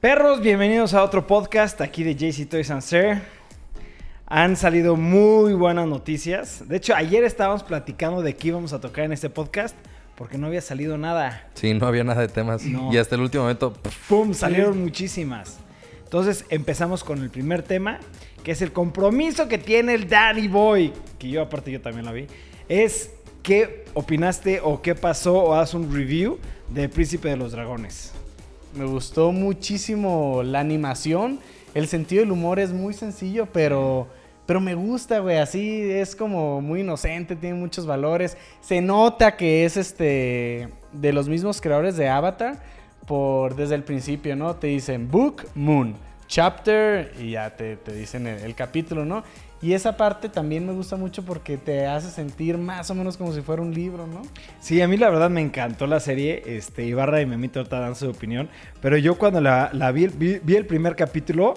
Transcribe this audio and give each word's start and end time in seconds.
Perros, 0.00 0.40
bienvenidos 0.40 0.94
a 0.94 1.02
otro 1.02 1.26
podcast 1.26 1.80
aquí 1.80 2.04
de 2.04 2.14
JC 2.14 2.48
Toys 2.48 2.70
and 2.70 2.82
Sir. 2.82 3.20
Han 4.26 4.54
salido 4.54 4.94
muy 4.94 5.54
buenas 5.54 5.88
noticias. 5.88 6.68
De 6.68 6.76
hecho, 6.76 6.94
ayer 6.94 7.24
estábamos 7.24 7.64
platicando 7.64 8.22
de 8.22 8.36
qué 8.36 8.46
íbamos 8.46 8.72
a 8.72 8.80
tocar 8.80 9.06
en 9.06 9.12
este 9.12 9.28
podcast 9.28 9.74
porque 10.14 10.38
no 10.38 10.46
había 10.46 10.60
salido 10.60 10.96
nada. 10.98 11.48
Sí, 11.54 11.74
no 11.74 11.88
había 11.88 12.04
nada 12.04 12.20
de 12.20 12.28
temas. 12.28 12.62
No. 12.62 12.92
Y 12.92 12.96
hasta 12.96 13.16
el 13.16 13.22
último 13.22 13.42
momento, 13.42 13.72
¡Pum! 14.08 14.34
Salieron 14.34 14.80
muchísimas. 14.80 15.58
Entonces 16.04 16.44
empezamos 16.48 17.02
con 17.02 17.20
el 17.20 17.28
primer 17.28 17.64
tema, 17.64 17.98
que 18.44 18.52
es 18.52 18.62
el 18.62 18.70
compromiso 18.70 19.48
que 19.48 19.58
tiene 19.58 19.94
el 19.94 20.08
Danny 20.08 20.46
Boy, 20.46 20.92
que 21.18 21.28
yo 21.28 21.42
aparte 21.42 21.72
yo 21.72 21.80
también 21.80 22.06
la 22.06 22.12
vi, 22.12 22.28
es 22.68 23.10
qué 23.42 23.84
opinaste 23.94 24.60
o 24.62 24.80
qué 24.80 24.94
pasó 24.94 25.38
o 25.38 25.54
haz 25.54 25.74
un 25.74 25.92
review 25.92 26.38
de 26.68 26.88
Príncipe 26.88 27.30
de 27.30 27.36
los 27.36 27.50
Dragones. 27.50 28.12
Me 28.74 28.84
gustó 28.84 29.32
muchísimo 29.32 30.42
la 30.44 30.60
animación. 30.60 31.40
El 31.74 31.88
sentido 31.88 32.22
del 32.22 32.32
humor 32.32 32.58
es 32.58 32.72
muy 32.72 32.94
sencillo, 32.94 33.46
pero, 33.52 34.08
pero 34.46 34.60
me 34.60 34.74
gusta, 34.74 35.20
güey. 35.20 35.38
Así 35.38 35.90
es 35.90 36.14
como 36.14 36.60
muy 36.60 36.80
inocente, 36.80 37.36
tiene 37.36 37.58
muchos 37.58 37.86
valores. 37.86 38.36
Se 38.60 38.80
nota 38.80 39.36
que 39.36 39.64
es 39.64 39.76
este 39.76 40.68
de 40.92 41.12
los 41.12 41.28
mismos 41.28 41.60
creadores 41.60 41.96
de 41.96 42.08
Avatar 42.08 42.62
por 43.06 43.56
desde 43.56 43.74
el 43.74 43.84
principio, 43.84 44.36
¿no? 44.36 44.56
Te 44.56 44.66
dicen 44.68 45.10
Book, 45.10 45.46
Moon, 45.54 45.94
Chapter 46.26 47.14
y 47.18 47.32
ya 47.32 47.56
te, 47.56 47.76
te 47.76 47.92
dicen 47.94 48.26
el, 48.26 48.40
el 48.40 48.54
capítulo, 48.54 49.04
¿no? 49.04 49.24
Y 49.60 49.72
esa 49.72 49.96
parte 49.96 50.28
también 50.28 50.66
me 50.66 50.72
gusta 50.72 50.96
mucho 50.96 51.24
porque 51.24 51.56
te 51.56 51.86
hace 51.86 52.10
sentir 52.10 52.58
más 52.58 52.90
o 52.90 52.94
menos 52.94 53.16
como 53.16 53.32
si 53.32 53.40
fuera 53.40 53.60
un 53.60 53.74
libro, 53.74 54.06
¿no? 54.06 54.22
Sí, 54.60 54.80
a 54.80 54.86
mí 54.86 54.96
la 54.96 55.10
verdad 55.10 55.30
me 55.30 55.40
encantó 55.40 55.86
la 55.86 55.98
serie. 55.98 56.42
Este, 56.46 56.84
Ibarra 56.84 57.20
y 57.20 57.26
Memito 57.26 57.58
ahorita 57.58 57.80
dan 57.80 57.96
su 57.96 58.08
opinión. 58.08 58.48
Pero 58.80 58.96
yo 58.98 59.18
cuando 59.18 59.40
la, 59.40 59.92
vi, 59.92 60.06
vi 60.06 60.56
el 60.56 60.66
primer 60.66 60.94
capítulo 60.94 61.54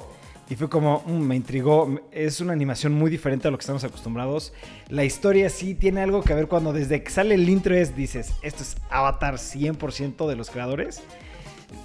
y 0.51 0.55
fue 0.57 0.67
como, 0.67 1.01
mm, 1.05 1.11
me 1.13 1.37
intrigó. 1.37 2.01
Es 2.11 2.41
una 2.41 2.51
animación 2.51 2.91
muy 2.91 3.09
diferente 3.09 3.47
a 3.47 3.51
lo 3.51 3.57
que 3.57 3.61
estamos 3.61 3.85
acostumbrados. 3.85 4.51
La 4.89 5.05
historia 5.05 5.49
sí 5.49 5.75
tiene 5.75 6.01
algo 6.01 6.23
que 6.23 6.33
ver 6.33 6.47
cuando 6.47 6.73
desde 6.73 7.01
que 7.01 7.09
sale 7.09 7.35
el 7.35 7.47
intro 7.47 7.73
es, 7.73 7.95
dices, 7.95 8.33
esto 8.41 8.61
es 8.61 8.75
Avatar 8.89 9.35
100% 9.35 10.27
de 10.27 10.35
los 10.35 10.49
creadores. 10.49 11.03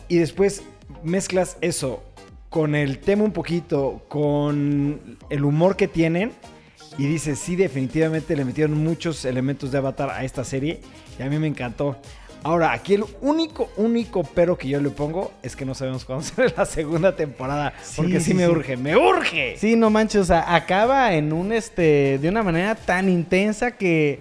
Y 0.08 0.16
después 0.16 0.64
mezclas 1.04 1.58
eso 1.60 2.02
con 2.56 2.74
el 2.74 3.00
tema 3.00 3.22
un 3.22 3.32
poquito, 3.32 4.06
con 4.08 5.18
el 5.28 5.44
humor 5.44 5.76
que 5.76 5.88
tienen. 5.88 6.32
Y 6.96 7.04
dices, 7.06 7.38
sí, 7.38 7.54
definitivamente 7.54 8.34
le 8.34 8.46
metieron 8.46 8.82
muchos 8.82 9.26
elementos 9.26 9.70
de 9.72 9.76
Avatar 9.76 10.08
a 10.08 10.24
esta 10.24 10.42
serie. 10.42 10.80
Y 11.18 11.22
a 11.22 11.26
mí 11.28 11.38
me 11.38 11.48
encantó. 11.48 11.98
Ahora, 12.42 12.72
aquí 12.72 12.94
el 12.94 13.04
único, 13.20 13.68
único 13.76 14.22
pero 14.34 14.56
que 14.56 14.68
yo 14.68 14.80
le 14.80 14.88
pongo 14.88 15.32
es 15.42 15.54
que 15.54 15.66
no 15.66 15.74
sabemos 15.74 16.06
cuándo 16.06 16.24
será 16.34 16.50
la 16.56 16.64
segunda 16.64 17.14
temporada. 17.14 17.74
Porque 17.94 18.20
sí, 18.20 18.20
Sí, 18.20 18.30
sí, 18.30 18.34
me 18.34 18.46
sí. 18.46 18.50
urge, 18.50 18.76
me 18.78 18.96
urge. 18.96 19.56
Sí, 19.58 19.76
no 19.76 19.90
manches, 19.90 20.22
o 20.22 20.24
sea, 20.24 20.54
acaba 20.54 21.12
en 21.12 21.34
un 21.34 21.52
este 21.52 22.16
de 22.18 22.26
una 22.30 22.42
manera 22.42 22.74
tan 22.74 23.10
intensa 23.10 23.72
que 23.72 24.20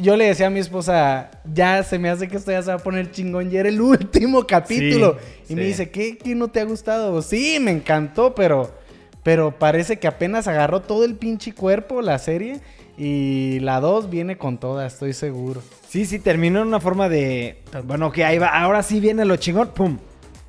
yo 0.00 0.16
le 0.16 0.26
decía 0.26 0.46
a 0.46 0.50
mi 0.50 0.60
esposa, 0.60 1.30
ya 1.52 1.82
se 1.82 1.98
me 1.98 2.10
hace 2.10 2.28
que 2.28 2.36
esto 2.36 2.50
ya 2.50 2.62
se 2.62 2.68
va 2.68 2.76
a 2.76 2.78
poner 2.78 3.10
chingón, 3.10 3.50
ya 3.50 3.60
era 3.60 3.68
el 3.68 3.80
último 3.80 4.46
capítulo. 4.48 5.16
Sí, 5.44 5.52
y 5.52 5.56
me 5.56 5.64
dice, 5.64 5.90
¿qué, 5.90 6.16
¿qué 6.18 6.34
no 6.34 6.48
te 6.48 6.60
ha 6.60 6.64
gustado? 6.64 7.20
Sí, 7.22 7.58
me 7.60 7.70
encantó, 7.70 8.34
pero 8.34 8.80
pero 9.22 9.58
parece 9.58 9.98
que 9.98 10.08
apenas 10.08 10.48
agarró 10.48 10.80
todo 10.80 11.04
el 11.04 11.14
pinche 11.14 11.52
cuerpo 11.52 12.00
la 12.00 12.18
serie 12.18 12.60
y 12.96 13.60
la 13.60 13.80
2 13.80 14.10
viene 14.10 14.38
con 14.38 14.58
toda, 14.58 14.86
estoy 14.86 15.12
seguro. 15.12 15.62
Sí, 15.88 16.06
sí, 16.06 16.18
terminó 16.18 16.62
en 16.62 16.68
una 16.68 16.80
forma 16.80 17.08
de. 17.08 17.62
Bueno, 17.84 18.12
que 18.12 18.24
ahí 18.24 18.38
va. 18.38 18.48
Ahora 18.48 18.82
sí 18.82 19.00
viene 19.00 19.24
lo 19.24 19.36
chingón. 19.36 19.68
¡Pum! 19.68 19.98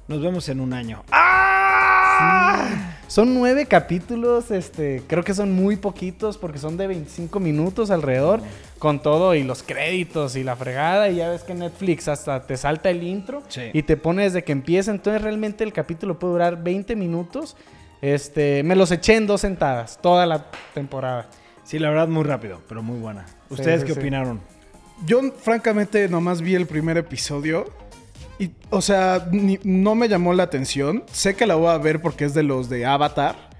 Nos 0.07 0.21
vemos 0.21 0.47
en 0.49 0.59
un 0.59 0.73
año. 0.73 1.03
¡Ah! 1.11 2.97
Son 3.07 3.33
nueve 3.33 3.65
capítulos, 3.65 4.51
este, 4.51 5.03
creo 5.05 5.23
que 5.23 5.33
son 5.33 5.51
muy 5.51 5.75
poquitos 5.75 6.37
porque 6.37 6.59
son 6.59 6.77
de 6.77 6.87
25 6.87 7.41
minutos 7.41 7.91
alrededor, 7.91 8.39
con 8.81 8.99
todo 8.99 9.35
y 9.35 9.43
los 9.43 9.61
créditos 9.61 10.35
y 10.35 10.43
la 10.43 10.55
fregada. 10.55 11.07
Y 11.09 11.17
ya 11.17 11.29
ves 11.29 11.43
que 11.43 11.53
Netflix 11.53 12.07
hasta 12.07 12.47
te 12.47 12.57
salta 12.57 12.89
el 12.89 13.03
intro 13.03 13.43
Sí. 13.47 13.69
y 13.73 13.83
te 13.83 13.95
pone 13.95 14.23
desde 14.23 14.43
que 14.43 14.51
empieza. 14.51 14.89
Entonces 14.89 15.21
realmente 15.21 15.63
el 15.63 15.71
capítulo 15.71 16.17
puede 16.17 16.33
durar 16.33 16.63
20 16.63 16.95
minutos. 16.95 17.55
Este, 18.01 18.63
me 18.63 18.75
los 18.75 18.91
eché 18.91 19.15
en 19.17 19.27
dos 19.27 19.41
sentadas, 19.41 19.99
toda 20.01 20.25
la 20.25 20.47
temporada. 20.73 21.27
Sí, 21.63 21.77
la 21.77 21.91
verdad, 21.91 22.07
muy 22.07 22.23
rápido, 22.23 22.59
pero 22.67 22.81
muy 22.81 22.99
buena. 22.99 23.27
¿Ustedes 23.51 23.81
sí, 23.81 23.87
qué 23.87 23.93
sí. 23.93 23.99
opinaron? 23.99 24.41
Yo, 25.05 25.21
francamente, 25.31 26.09
nomás 26.09 26.41
vi 26.41 26.55
el 26.55 26.65
primer 26.65 26.97
episodio. 26.97 27.69
Y, 28.39 28.49
o 28.71 28.81
sea, 28.81 29.27
ni- 29.31 29.59
no 29.63 29.93
me 29.93 30.09
llamó 30.09 30.33
la 30.33 30.41
atención. 30.41 31.03
Sé 31.11 31.35
que 31.35 31.45
la 31.45 31.53
voy 31.53 31.67
a 31.69 31.77
ver 31.77 32.01
porque 32.01 32.25
es 32.25 32.33
de 32.33 32.41
los 32.41 32.67
de 32.67 32.87
Avatar. 32.87 33.50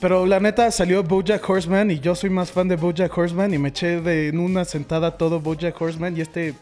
Pero 0.00 0.24
la 0.26 0.40
neta 0.40 0.70
salió 0.70 1.02
Bojack 1.02 1.48
Horseman 1.48 1.90
y 1.90 2.00
yo 2.00 2.14
soy 2.14 2.30
más 2.30 2.50
fan 2.50 2.68
de 2.68 2.76
Bojack 2.76 3.16
Horseman 3.16 3.52
y 3.52 3.58
me 3.58 3.68
eché 3.68 4.00
de 4.00 4.28
en 4.28 4.38
una 4.38 4.64
sentada 4.64 5.18
todo 5.18 5.40
Bojack 5.40 5.80
Horseman 5.80 6.16
y 6.16 6.20
este... 6.22 6.54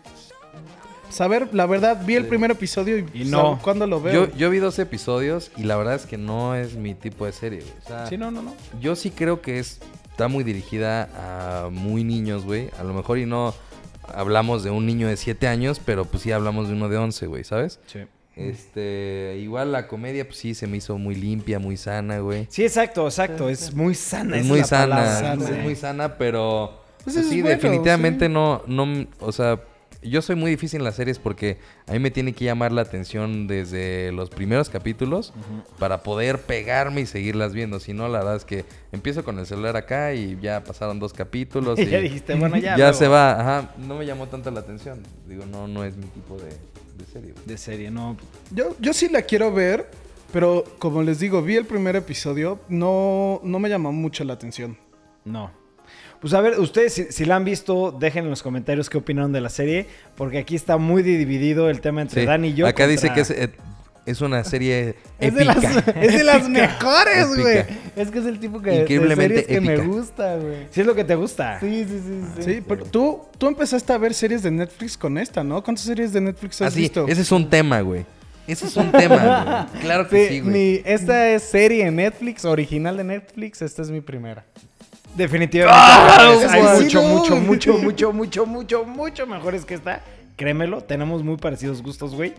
Saber, 1.10 1.49
la 1.54 1.65
verdad, 1.65 2.03
vi 2.04 2.16
el 2.16 2.26
primer 2.26 2.50
episodio 2.50 2.99
y, 2.99 3.06
Y 3.15 3.25
no. 3.25 3.38
¿sabe 3.53 3.62
¿cuándo 3.62 3.87
lo 3.87 3.99
veo? 4.03 4.26
yo, 4.26 4.37
yo 4.37 4.50
vi 4.50 4.59
dos 4.59 4.78
episodios 4.78 5.50
y 5.56 5.62
la 5.62 5.76
verdad 5.76 5.94
es 5.94 6.04
que 6.04 6.19
no 6.19 6.54
es 6.54 6.75
mi 6.75 6.94
tipo 6.94 7.25
de 7.25 7.32
serie, 7.32 7.60
güey. 7.60 7.72
O 7.82 7.87
sea, 7.88 8.06
Sí, 8.06 8.19
no, 8.19 8.31
no, 8.31 8.43
no. 8.43 8.54
yo 8.78 8.94
sí 8.94 9.10
creo 9.10 9.41
que 9.41 9.59
es, 9.59 9.81
está 10.10 10.28
muy 10.28 10.44
dirigida 10.44 11.09
a 11.16 11.70
muy 11.70 12.05
niños, 12.05 12.44
güey. 12.44 12.69
A 12.78 12.82
lo 12.84 12.93
mejor 12.93 13.19
y 13.19 13.25
no 13.25 13.55
hablamos 14.15 14.65
de 14.65 14.70
un 14.70 14.84
niño 14.84 15.09
de 15.09 15.16
7 15.16 15.49
años, 15.49 15.81
pero 15.82 16.05
pues 16.05 16.25
sí 16.25 16.31
hablamos 16.32 16.69
de 16.69 16.75
uno 16.75 16.91
de 16.91 16.99
11, 16.99 17.26
güey, 17.26 17.43
¿sabes? 17.44 17.81
Sí. 17.87 18.00
Este, 18.38 19.37
igual 19.41 19.72
la 19.72 19.87
comedia, 19.88 20.25
pues 20.26 20.38
sí, 20.38 20.54
se 20.54 20.66
me 20.66 20.76
hizo 20.76 20.97
muy 20.99 21.15
limpia, 21.15 21.59
muy 21.59 21.76
sana, 21.76 22.19
güey. 22.21 22.47
Sí, 22.50 22.62
exacto, 22.65 23.04
exacto. 23.06 23.49
Es 23.49 23.75
muy 23.75 23.94
sana. 23.94 24.37
Es 24.37 24.43
esa 24.44 24.49
muy 24.49 24.59
la 24.60 24.65
sana, 24.66 24.94
palabra. 24.97 25.21
sana. 25.37 25.56
es 25.59 25.62
muy 25.65 25.75
sana, 25.76 26.16
pero 26.19 26.82
Pues 27.04 27.16
pues 27.16 27.16
es 27.16 27.28
sí, 27.31 27.43
bueno, 27.43 27.56
definitivamente 27.56 28.26
sí. 28.26 28.32
no, 28.32 28.62
no, 28.66 29.06
o 29.21 29.32
sea, 29.32 29.60
yo 30.00 30.22
soy 30.22 30.37
muy 30.37 30.53
difícil 30.53 30.78
en 30.81 30.84
las 30.84 30.94
series 30.94 31.19
porque 31.19 31.59
a 31.88 31.93
mí 31.93 31.99
me 31.99 32.12
tiene 32.12 32.32
que 32.32 32.44
llamar 32.44 32.71
la 32.71 32.82
atención 32.82 33.49
desde 33.49 34.12
los 34.12 34.31
primeros 34.31 34.69
capítulos 34.69 35.32
para 35.81 36.05
poder 36.05 36.38
pegarme 36.43 37.00
y 37.00 37.06
seguirlas 37.06 37.53
viendo. 37.53 37.81
Si 37.81 37.93
no, 37.94 38.06
la 38.09 38.19
verdad 38.20 38.37
es 38.37 38.44
que 38.44 38.65
empiezo 38.93 39.25
con 39.25 39.41
el 39.41 39.47
celular 39.47 39.76
acá 39.76 40.15
y 40.15 40.38
ya 40.41 40.62
pasaron 40.62 41.00
dos 41.00 41.12
capítulos 41.12 41.76
Y 41.81 41.87
ya 41.87 41.99
dijiste, 41.99 42.37
bueno, 42.37 42.56
ya. 42.59 42.76
ya 42.76 42.76
luego. 42.76 42.93
se 42.94 43.09
va. 43.09 43.41
Ajá, 43.41 43.70
no 43.78 43.97
me 43.97 44.06
llamó 44.06 44.28
tanto 44.28 44.53
la 44.53 44.60
atención. 44.60 45.00
Digo, 45.26 45.44
no, 45.47 45.66
no 45.66 45.82
es 45.82 45.97
mi 45.97 46.06
tipo 46.06 46.37
de, 46.37 46.50
de 46.99 47.07
serie. 47.07 47.33
güey. 47.33 47.47
De 47.47 47.57
serie, 47.59 47.91
no. 47.91 48.17
Yo, 48.51 48.77
yo 48.81 48.93
sí 48.93 49.09
la 49.09 49.23
quiero 49.23 49.53
ver, 49.53 49.91
pero 50.33 50.65
como 50.79 51.03
les 51.03 51.19
digo, 51.21 51.43
vi 51.43 51.57
el 51.57 51.65
primer 51.65 51.97
episodio, 51.97 52.61
no, 52.69 53.41
no 53.45 53.59
me 53.59 53.69
llamó 53.69 53.93
mucho 53.93 54.25
la 54.25 54.35
atención. 54.35 54.77
No. 55.25 55.51
Pues 56.21 56.35
a 56.35 56.41
ver, 56.41 56.59
ustedes 56.59 56.93
si, 56.93 57.05
si 57.13 57.25
la 57.25 57.37
han 57.37 57.45
visto, 57.45 57.93
dejen 57.93 58.25
en 58.25 58.31
los 58.31 58.43
comentarios 58.43 58.91
qué 58.91 58.99
opinaron 58.99 59.33
de 59.33 59.41
la 59.41 59.51
serie, 59.51 59.87
porque 60.17 60.39
aquí 60.39 60.57
está 60.57 60.77
muy 60.77 61.03
dividido 61.03 61.71
el 61.71 61.81
tema 61.81 62.03
entre 62.03 62.23
Sí, 62.23 62.27
Dan 62.27 62.45
y 62.45 62.55
yo. 62.55 62.67
Acá 62.67 62.87
dice 62.89 63.13
que 63.13 63.21
es, 63.21 63.31
eh, 63.31 63.51
es 64.11 64.21
una 64.21 64.43
serie 64.45 64.95
Es 65.21 65.35
de, 65.35 65.45
las, 65.45 65.57
épica. 65.63 66.01
es 66.01 66.13
de 66.19 66.25
las 66.25 66.37
Épica. 66.45 66.49
mejores, 66.49 67.27
güey. 67.37 67.59
Épica. 67.59 67.79
Es 67.97 68.11
que 68.11 68.19
es 68.19 68.27
el 68.27 68.39
tipo 68.41 68.61
que, 68.61 68.71
de 68.71 68.77
Increíblemente 68.83 69.41
series 69.41 69.47
que 69.47 69.61
me 69.61 69.75
épica. 69.75 69.89
gusta, 69.89 70.37
güey. 70.37 70.67
Sí 70.71 70.81
es 70.81 70.87
lo 70.87 70.95
que 70.95 71.05
te 71.05 71.15
gusta. 71.15 71.59
Sí, 71.61 71.85
sí, 71.89 72.01
sí, 72.05 72.23
sí. 72.37 72.43
Sí, 72.43 72.63
pero 72.67 72.85
tú, 72.85 73.23
tú 73.39 73.47
empezaste 73.49 73.93
a 73.93 73.99
ver 73.99 74.15
series 74.15 74.43
de 74.43 74.51
Netflix 74.51 74.97
con 74.97 75.19
esta, 75.19 75.43
¿no? 75.45 75.63
¿Cuántas 75.63 75.85
series 75.85 76.13
de 76.13 76.21
Netflix 76.21 76.61
has 76.63 76.69
Así, 76.69 76.81
visto? 76.81 77.07
ese 77.09 77.21
es 77.23 77.33
un 77.33 77.49
tema, 77.51 77.81
güey. 77.81 78.05
Ese 78.47 78.67
es 78.67 78.77
un 78.77 78.91
tema, 78.93 79.67
güey. 79.73 79.81
Claro 79.83 80.09
que 80.09 80.29
Sí, 80.29 80.35
sí, 80.35 80.41
güey. 80.41 80.53
mi- 80.53 80.83
esta 80.85 81.29
es 81.31 81.43
serie 81.43 81.87
en 81.87 81.97
Netflix, 81.97 82.45
original 82.45 82.97
de 82.97 83.05
Netflix. 83.05 83.61
Esta 83.63 83.83
es 83.83 83.91
mi 83.91 84.01
primera. 84.01 84.45
Definitivamente. 85.17 85.81
¡Ah, 85.83 86.29
hay 86.51 86.83
mucho, 86.83 87.03
No. 87.03 87.09
mucho, 87.09 87.37
mucho, 87.37 87.73
mucho, 87.79 88.13
mucho, 88.13 88.47
mucho, 88.47 88.85
mucho 88.85 89.27
mejores 89.27 89.65
que 89.65 89.75
esta. 89.75 90.01
Créemelo, 90.37 90.83
tenemos 90.83 91.25
muy 91.25 91.37
parecidos 91.37 91.83
gustos, 91.83 92.15
güey. 92.15 92.33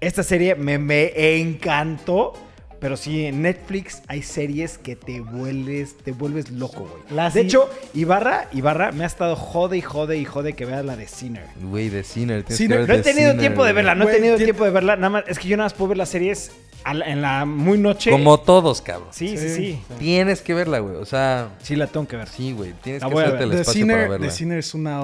Esta 0.00 0.22
serie 0.22 0.54
me, 0.54 0.78
me 0.78 1.36
encantó. 1.40 2.34
Pero 2.80 2.96
sí, 2.96 3.26
en 3.26 3.42
Netflix 3.42 4.02
hay 4.06 4.22
series 4.22 4.78
que 4.78 4.94
te 4.94 5.18
vuelves, 5.20 5.96
te 5.96 6.12
vuelves 6.12 6.48
loco, 6.52 6.82
güey. 6.88 7.02
La 7.10 7.24
de 7.28 7.40
sí- 7.40 7.46
hecho, 7.48 7.68
Ibarra, 7.92 8.46
Ibarra 8.52 8.92
me 8.92 9.02
ha 9.02 9.06
estado 9.08 9.34
jode 9.34 9.76
y 9.78 9.80
jode 9.82 10.16
y 10.16 10.24
jode 10.24 10.52
que 10.52 10.64
vea 10.64 10.84
la 10.84 10.94
de 10.94 11.08
Sinner. 11.08 11.44
Güey, 11.60 11.88
de 11.88 12.04
Sinner. 12.04 12.44
No 12.48 12.54
he 12.54 12.98
tenido 13.00 13.02
Sinner, 13.02 13.38
tiempo 13.38 13.64
de 13.64 13.72
verla, 13.72 13.96
no 13.96 14.08
he 14.08 14.12
tenido 14.14 14.36
tiempo 14.36 14.64
de 14.64 14.70
verla. 14.70 14.94
Nada 14.94 15.10
más, 15.10 15.24
es 15.26 15.40
que 15.40 15.48
yo 15.48 15.56
nada 15.56 15.64
más 15.66 15.74
puedo 15.74 15.88
ver 15.88 15.98
las 15.98 16.10
series 16.10 16.52
la- 16.92 17.06
en 17.06 17.20
la 17.20 17.44
muy 17.46 17.78
noche. 17.78 18.12
Como 18.12 18.38
todos, 18.38 18.80
cabrón. 18.80 19.08
Sí, 19.10 19.36
sí, 19.36 19.48
sí. 19.48 19.56
Sí. 19.56 19.80
Tienes 19.98 20.40
que 20.40 20.54
verla, 20.54 20.78
güey. 20.78 20.94
O 20.94 21.04
sea, 21.04 21.48
Sí, 21.60 21.74
la 21.74 21.88
tengo 21.88 22.06
que 22.06 22.16
ver. 22.16 22.28
sí, 22.28 22.52
güey. 22.52 22.74
Tienes 22.80 23.02
La 23.02 23.08
que 23.08 23.14
hacerte 23.18 23.42
el 23.42 23.50
The 23.50 23.60
espacio 23.62 23.86
para 23.86 23.94
Sinner, 23.96 24.08
verla. 24.08 24.26
The 24.28 24.32
Sinner 24.32 24.58
es 24.60 24.74
una... 24.74 25.00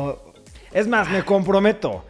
Es 0.72 0.86
más, 0.86 1.10
me 1.10 1.24
comprometo. 1.24 2.04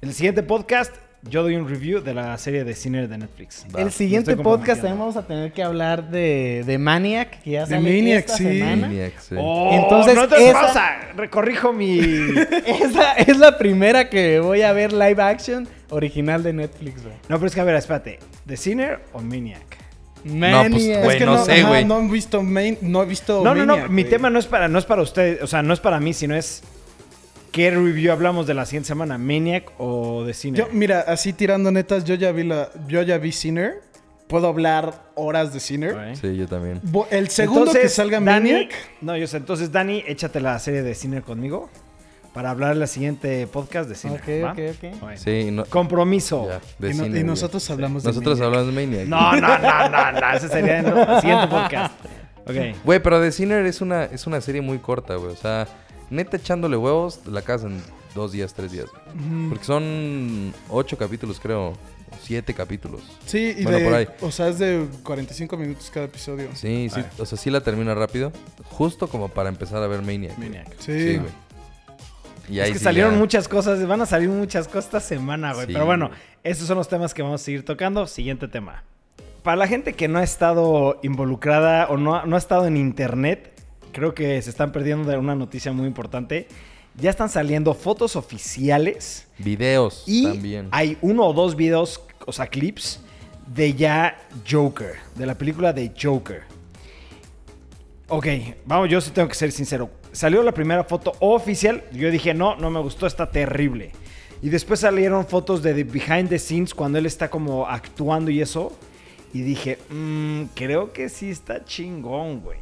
El 0.00 0.14
siguiente 0.14 0.42
podcast, 0.42 0.94
yo 1.28 1.42
doy 1.42 1.54
un 1.56 1.68
review 1.68 2.00
de 2.00 2.14
la 2.14 2.36
serie 2.36 2.64
de 2.64 2.74
Sinner 2.74 3.08
de 3.08 3.18
Netflix. 3.18 3.64
Va. 3.74 3.80
el 3.82 3.92
siguiente 3.92 4.36
podcast 4.36 4.80
también 4.80 4.98
vamos 4.98 5.16
a 5.16 5.26
tener 5.26 5.52
que 5.52 5.62
hablar 5.62 6.10
de, 6.10 6.64
de 6.66 6.78
Maniac, 6.78 7.40
que 7.42 7.50
ya 7.52 7.60
De 7.60 7.76
sale 7.76 7.80
Maniac, 7.80 8.18
esta 8.20 8.36
sí. 8.36 8.44
semana. 8.44 8.86
Maniac, 8.88 9.12
sí. 9.20 9.34
Oh, 9.38 9.70
Entonces, 9.72 10.14
no 10.14 10.28
te 10.28 10.50
esa-. 10.50 11.12
Recorrijo 11.16 11.72
mi. 11.72 12.00
Esa 12.66 13.12
es 13.12 13.38
la 13.38 13.56
primera 13.56 14.08
que 14.10 14.40
voy 14.40 14.62
a 14.62 14.72
ver 14.72 14.92
live 14.92 15.22
action. 15.22 15.68
original 15.90 16.42
de 16.42 16.52
Netflix, 16.54 17.02
güey. 17.02 17.14
No, 17.28 17.36
pero 17.36 17.46
es 17.46 17.54
que 17.54 17.60
a 17.60 17.64
ver, 17.64 17.76
espérate. 17.76 18.18
¿The 18.46 18.56
Sinner 18.56 19.00
o 19.12 19.20
Maniac? 19.20 19.78
No, 20.24 20.60
pues, 20.62 20.70
Maniac. 20.70 21.04
güey, 21.04 21.20
no 21.20 21.44
sé, 21.44 21.52
ajá, 21.60 21.68
güey. 21.68 21.84
no 21.84 22.00
he 22.00 22.08
visto 22.08 22.42
Main, 22.42 22.78
no 22.80 23.02
he 23.02 23.06
visto 23.06 23.42
No, 23.42 23.54
no, 23.54 23.66
no. 23.66 23.74
Maniac, 23.74 23.90
Mi 23.90 24.04
tema 24.04 24.30
no 24.30 24.38
es 24.38 24.46
para, 24.46 24.68
no 24.68 24.78
es 24.78 24.84
para 24.84 25.02
ustedes, 25.02 25.42
o 25.42 25.46
sea, 25.48 25.62
no 25.62 25.72
es 25.74 25.80
para 25.80 25.98
mí, 25.98 26.12
sino 26.12 26.34
es 26.36 26.62
qué 27.52 27.70
review 27.70 28.10
hablamos 28.12 28.46
de 28.46 28.54
la 28.54 28.66
siguiente 28.66 28.88
semana, 28.88 29.18
Maniac 29.18 29.70
o 29.78 30.24
The 30.26 30.34
Sinner. 30.34 30.58
Yo, 30.60 30.68
mira, 30.72 31.00
así 31.06 31.32
tirando 31.32 31.70
netas, 31.70 32.04
yo 32.04 32.14
ya 32.16 32.32
vi 32.32 32.44
la, 32.44 32.70
yo 32.88 33.02
ya 33.02 33.18
vi 33.18 33.30
Sinner. 33.32 33.80
Puedo 34.28 34.46
hablar 34.48 34.94
horas 35.14 35.52
de 35.52 35.60
Sinner. 35.60 36.16
Sí, 36.16 36.34
yo 36.36 36.48
también. 36.48 36.80
Bo- 36.82 37.06
El 37.10 37.28
segundo 37.28 37.70
que 37.70 37.88
salga 37.90 38.18
Dani- 38.18 38.24
Maniac. 38.24 38.72
No, 39.02 39.14
yo 39.16 39.26
sé. 39.26 39.36
Entonces, 39.36 39.70
Dani, 39.70 40.02
échate 40.06 40.40
la 40.40 40.58
serie 40.58 40.82
de 40.82 40.94
Sinner 40.94 41.22
conmigo 41.22 41.68
para 42.32 42.48
hablar 42.48 42.72
en 42.72 42.80
la 42.80 42.86
siguiente 42.86 43.46
podcast 43.46 43.90
de 43.90 43.94
Sinner. 43.94 44.20
Ok, 44.22 44.28
¿va? 44.42 44.52
ok, 44.52 44.58
ok. 44.70 45.00
Bueno. 45.02 45.18
Sí, 45.18 45.50
no, 45.52 45.66
Compromiso. 45.66 46.48
ya, 46.48 46.60
de 46.78 46.90
Y, 46.92 46.94
no- 46.96 47.04
cine, 47.04 47.20
y 47.20 47.24
nosotros 47.24 47.68
hablamos 47.68 48.04
de 48.04 48.08
Nosotros 48.08 48.38
Maniac. 48.38 48.46
hablamos 48.58 48.74
de 48.74 48.86
Maniac. 48.86 49.08
No, 49.08 49.32
no, 49.38 49.58
no, 49.58 49.88
no, 49.90 50.20
no. 50.20 50.32
Ese 50.34 50.48
sería 50.48 50.78
el 50.78 51.20
siguiente 51.20 51.46
podcast. 51.48 51.94
Ok. 52.46 52.76
Güey, 52.84 53.02
pero 53.02 53.20
The 53.20 53.32
Sinner 53.32 53.66
es 53.66 53.82
una, 53.82 54.04
es 54.04 54.26
una 54.26 54.40
serie 54.40 54.62
muy 54.62 54.78
corta, 54.78 55.16
güey. 55.16 55.30
O 55.32 55.36
sea, 55.36 55.68
neta 56.12 56.36
echándole 56.36 56.76
huevos, 56.76 57.20
la 57.26 57.42
casa 57.42 57.66
en 57.66 57.82
dos 58.14 58.32
días, 58.32 58.54
tres 58.54 58.70
días. 58.72 58.86
Porque 59.48 59.64
son 59.64 60.52
ocho 60.68 60.96
capítulos, 60.96 61.40
creo. 61.40 61.72
Siete 62.22 62.52
capítulos. 62.52 63.00
Sí, 63.24 63.54
y 63.56 63.62
Bueno, 63.64 63.78
de, 63.78 63.84
por 63.84 63.94
ahí. 63.94 64.06
o 64.20 64.30
sea, 64.30 64.48
es 64.48 64.58
de 64.58 64.86
45 65.02 65.56
minutos 65.56 65.90
cada 65.92 66.04
episodio. 66.06 66.50
Sí, 66.54 66.88
sí. 66.92 67.00
O 67.18 67.24
sea, 67.24 67.38
sí 67.38 67.48
la 67.50 67.62
termina 67.62 67.94
rápido. 67.94 68.32
Justo 68.64 69.06
como 69.08 69.28
para 69.28 69.48
empezar 69.48 69.82
a 69.82 69.86
ver 69.86 70.02
Maniac. 70.02 70.36
Maniac. 70.36 70.68
Sí. 70.78 70.92
Sí, 70.92 71.16
güey. 71.16 71.30
Y 72.50 72.58
Es 72.58 72.66
ahí 72.66 72.72
que 72.74 72.78
sí 72.78 72.84
salieron 72.84 73.12
ya- 73.14 73.18
muchas 73.18 73.48
cosas, 73.48 73.84
van 73.86 74.02
a 74.02 74.06
salir 74.06 74.28
muchas 74.28 74.66
cosas 74.66 74.84
esta 74.86 75.00
semana, 75.00 75.54
güey. 75.54 75.66
Sí, 75.68 75.72
Pero 75.72 75.86
bueno, 75.86 76.10
estos 76.44 76.66
son 76.68 76.76
los 76.76 76.86
temas 76.88 77.14
que 77.14 77.22
vamos 77.22 77.40
a 77.40 77.44
seguir 77.44 77.64
tocando. 77.64 78.06
Siguiente 78.06 78.46
tema. 78.46 78.84
Para 79.42 79.56
la 79.56 79.66
gente 79.66 79.94
que 79.94 80.06
no 80.06 80.18
ha 80.18 80.22
estado 80.22 81.00
involucrada 81.02 81.86
o 81.88 81.96
no, 81.96 82.14
ha- 82.16 82.26
no 82.26 82.36
ha 82.36 82.38
estado 82.38 82.66
en 82.66 82.76
internet, 82.76 83.51
creo 83.92 84.14
que 84.14 84.40
se 84.42 84.50
están 84.50 84.72
perdiendo 84.72 85.08
de 85.10 85.16
una 85.18 85.34
noticia 85.34 85.72
muy 85.72 85.86
importante. 85.86 86.48
Ya 86.96 87.10
están 87.10 87.28
saliendo 87.28 87.72
fotos 87.74 88.16
oficiales 88.16 89.26
Videos 89.38 90.04
y 90.06 90.24
también. 90.24 90.68
hay 90.72 90.98
uno 91.00 91.26
o 91.26 91.32
dos 91.32 91.56
videos, 91.56 92.02
o 92.26 92.32
sea, 92.32 92.46
clips 92.48 93.00
de 93.46 93.72
ya 93.74 94.18
Joker, 94.50 94.96
de 95.14 95.26
la 95.26 95.34
película 95.36 95.72
de 95.72 95.92
Joker. 96.00 96.42
Ok, 98.08 98.26
vamos, 98.66 98.90
yo 98.90 99.00
sí 99.00 99.10
tengo 99.10 99.28
que 99.28 99.34
ser 99.34 99.52
sincero. 99.52 99.88
Salió 100.12 100.42
la 100.42 100.52
primera 100.52 100.84
foto 100.84 101.12
oficial, 101.20 101.82
yo 101.92 102.10
dije, 102.10 102.34
no, 102.34 102.56
no 102.56 102.68
me 102.70 102.80
gustó, 102.80 103.06
está 103.06 103.30
terrible. 103.30 103.92
Y 104.42 104.50
después 104.50 104.80
salieron 104.80 105.26
fotos 105.26 105.62
de 105.62 105.72
the 105.72 105.84
behind 105.84 106.28
the 106.28 106.38
scenes 106.38 106.74
cuando 106.74 106.98
él 106.98 107.06
está 107.06 107.30
como 107.30 107.66
actuando 107.66 108.30
y 108.30 108.42
eso. 108.42 108.76
Y 109.32 109.40
dije, 109.42 109.78
"Mm, 109.88 110.42
creo 110.54 110.92
que 110.92 111.08
sí 111.08 111.30
está 111.30 111.64
chingón, 111.64 112.40
güey. 112.40 112.58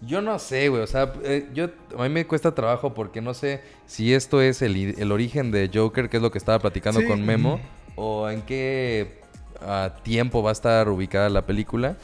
Yo 0.00 0.20
no 0.20 0.38
sé, 0.38 0.68
güey. 0.68 0.82
O 0.82 0.86
sea, 0.86 1.12
eh, 1.24 1.48
yo, 1.54 1.68
a 1.98 2.02
mí 2.02 2.08
me 2.08 2.26
cuesta 2.26 2.54
trabajo 2.54 2.94
porque 2.94 3.20
no 3.20 3.34
sé 3.34 3.62
si 3.86 4.12
esto 4.14 4.40
es 4.40 4.62
el, 4.62 5.10
origen 5.10 5.50
de 5.50 5.70
Joker, 5.72 6.08
que 6.08 6.18
es 6.18 6.22
lo 6.22 6.30
que 6.30 6.38
estaba 6.38 6.58
platicando 6.58 7.00
Sí. 7.00 7.06
con 7.06 7.24
Memo, 7.24 7.60
o 7.94 8.28
en 8.28 8.42
qué 8.42 9.20
ah, 9.62 9.94
tiempo 10.02 10.42
va 10.42 10.50
a 10.50 10.52
estar 10.52 10.88
ubicada 10.88 11.28
la 11.28 11.46
película. 11.46 11.96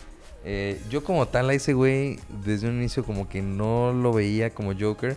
Eh, 0.45 0.81
yo 0.91 1.05
como 1.05 1.27
tal 1.27 1.51
a 1.51 1.55
ese 1.55 1.73
güey, 1.73 2.19
desde 2.45 2.69
un 2.69 2.77
inicio 2.79 3.05
como 3.05 3.29
que 3.29 3.43
no 3.43 3.93
lo 3.93 4.13
veía 4.13 4.51
como 4.51 4.73
Joker. 4.79 5.17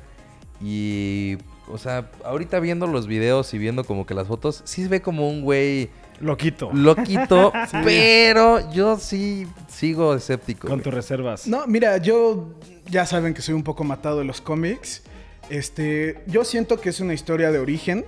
Y, 0.62 1.38
o 1.68 1.78
sea, 1.78 2.10
ahorita 2.24 2.60
viendo 2.60 2.88
los 2.88 3.08
videos 3.08 3.54
y 3.54 3.58
viendo 3.58 3.84
como 3.84 4.06
que 4.06 4.14
las 4.14 4.28
fotos, 4.28 4.62
sí 4.66 4.84
se 4.84 4.90
ve 4.90 5.02
como 5.02 5.30
un 5.30 5.42
güey 5.42 5.90
Loquito. 6.20 6.70
loquito, 6.74 7.52
pero 7.84 8.72
yo 8.72 8.98
sí 8.98 9.48
sigo 9.68 10.16
escéptico. 10.16 10.68
Con 10.68 10.82
tus 10.82 10.94
reservas. 10.94 11.48
No, 11.48 11.68
mira, 11.68 11.98
yo 11.98 12.54
ya 12.90 13.06
saben 13.06 13.34
que 13.34 13.42
soy 13.42 13.54
un 13.54 13.64
poco 13.64 13.84
matado 13.84 14.20
de 14.20 14.26
los 14.26 14.42
cómics. 14.42 15.04
Este, 15.50 16.24
yo 16.28 16.44
siento 16.44 16.80
que 16.80 16.90
es 16.90 17.00
una 17.00 17.14
historia 17.14 17.52
de 17.52 17.60
origen. 17.60 18.06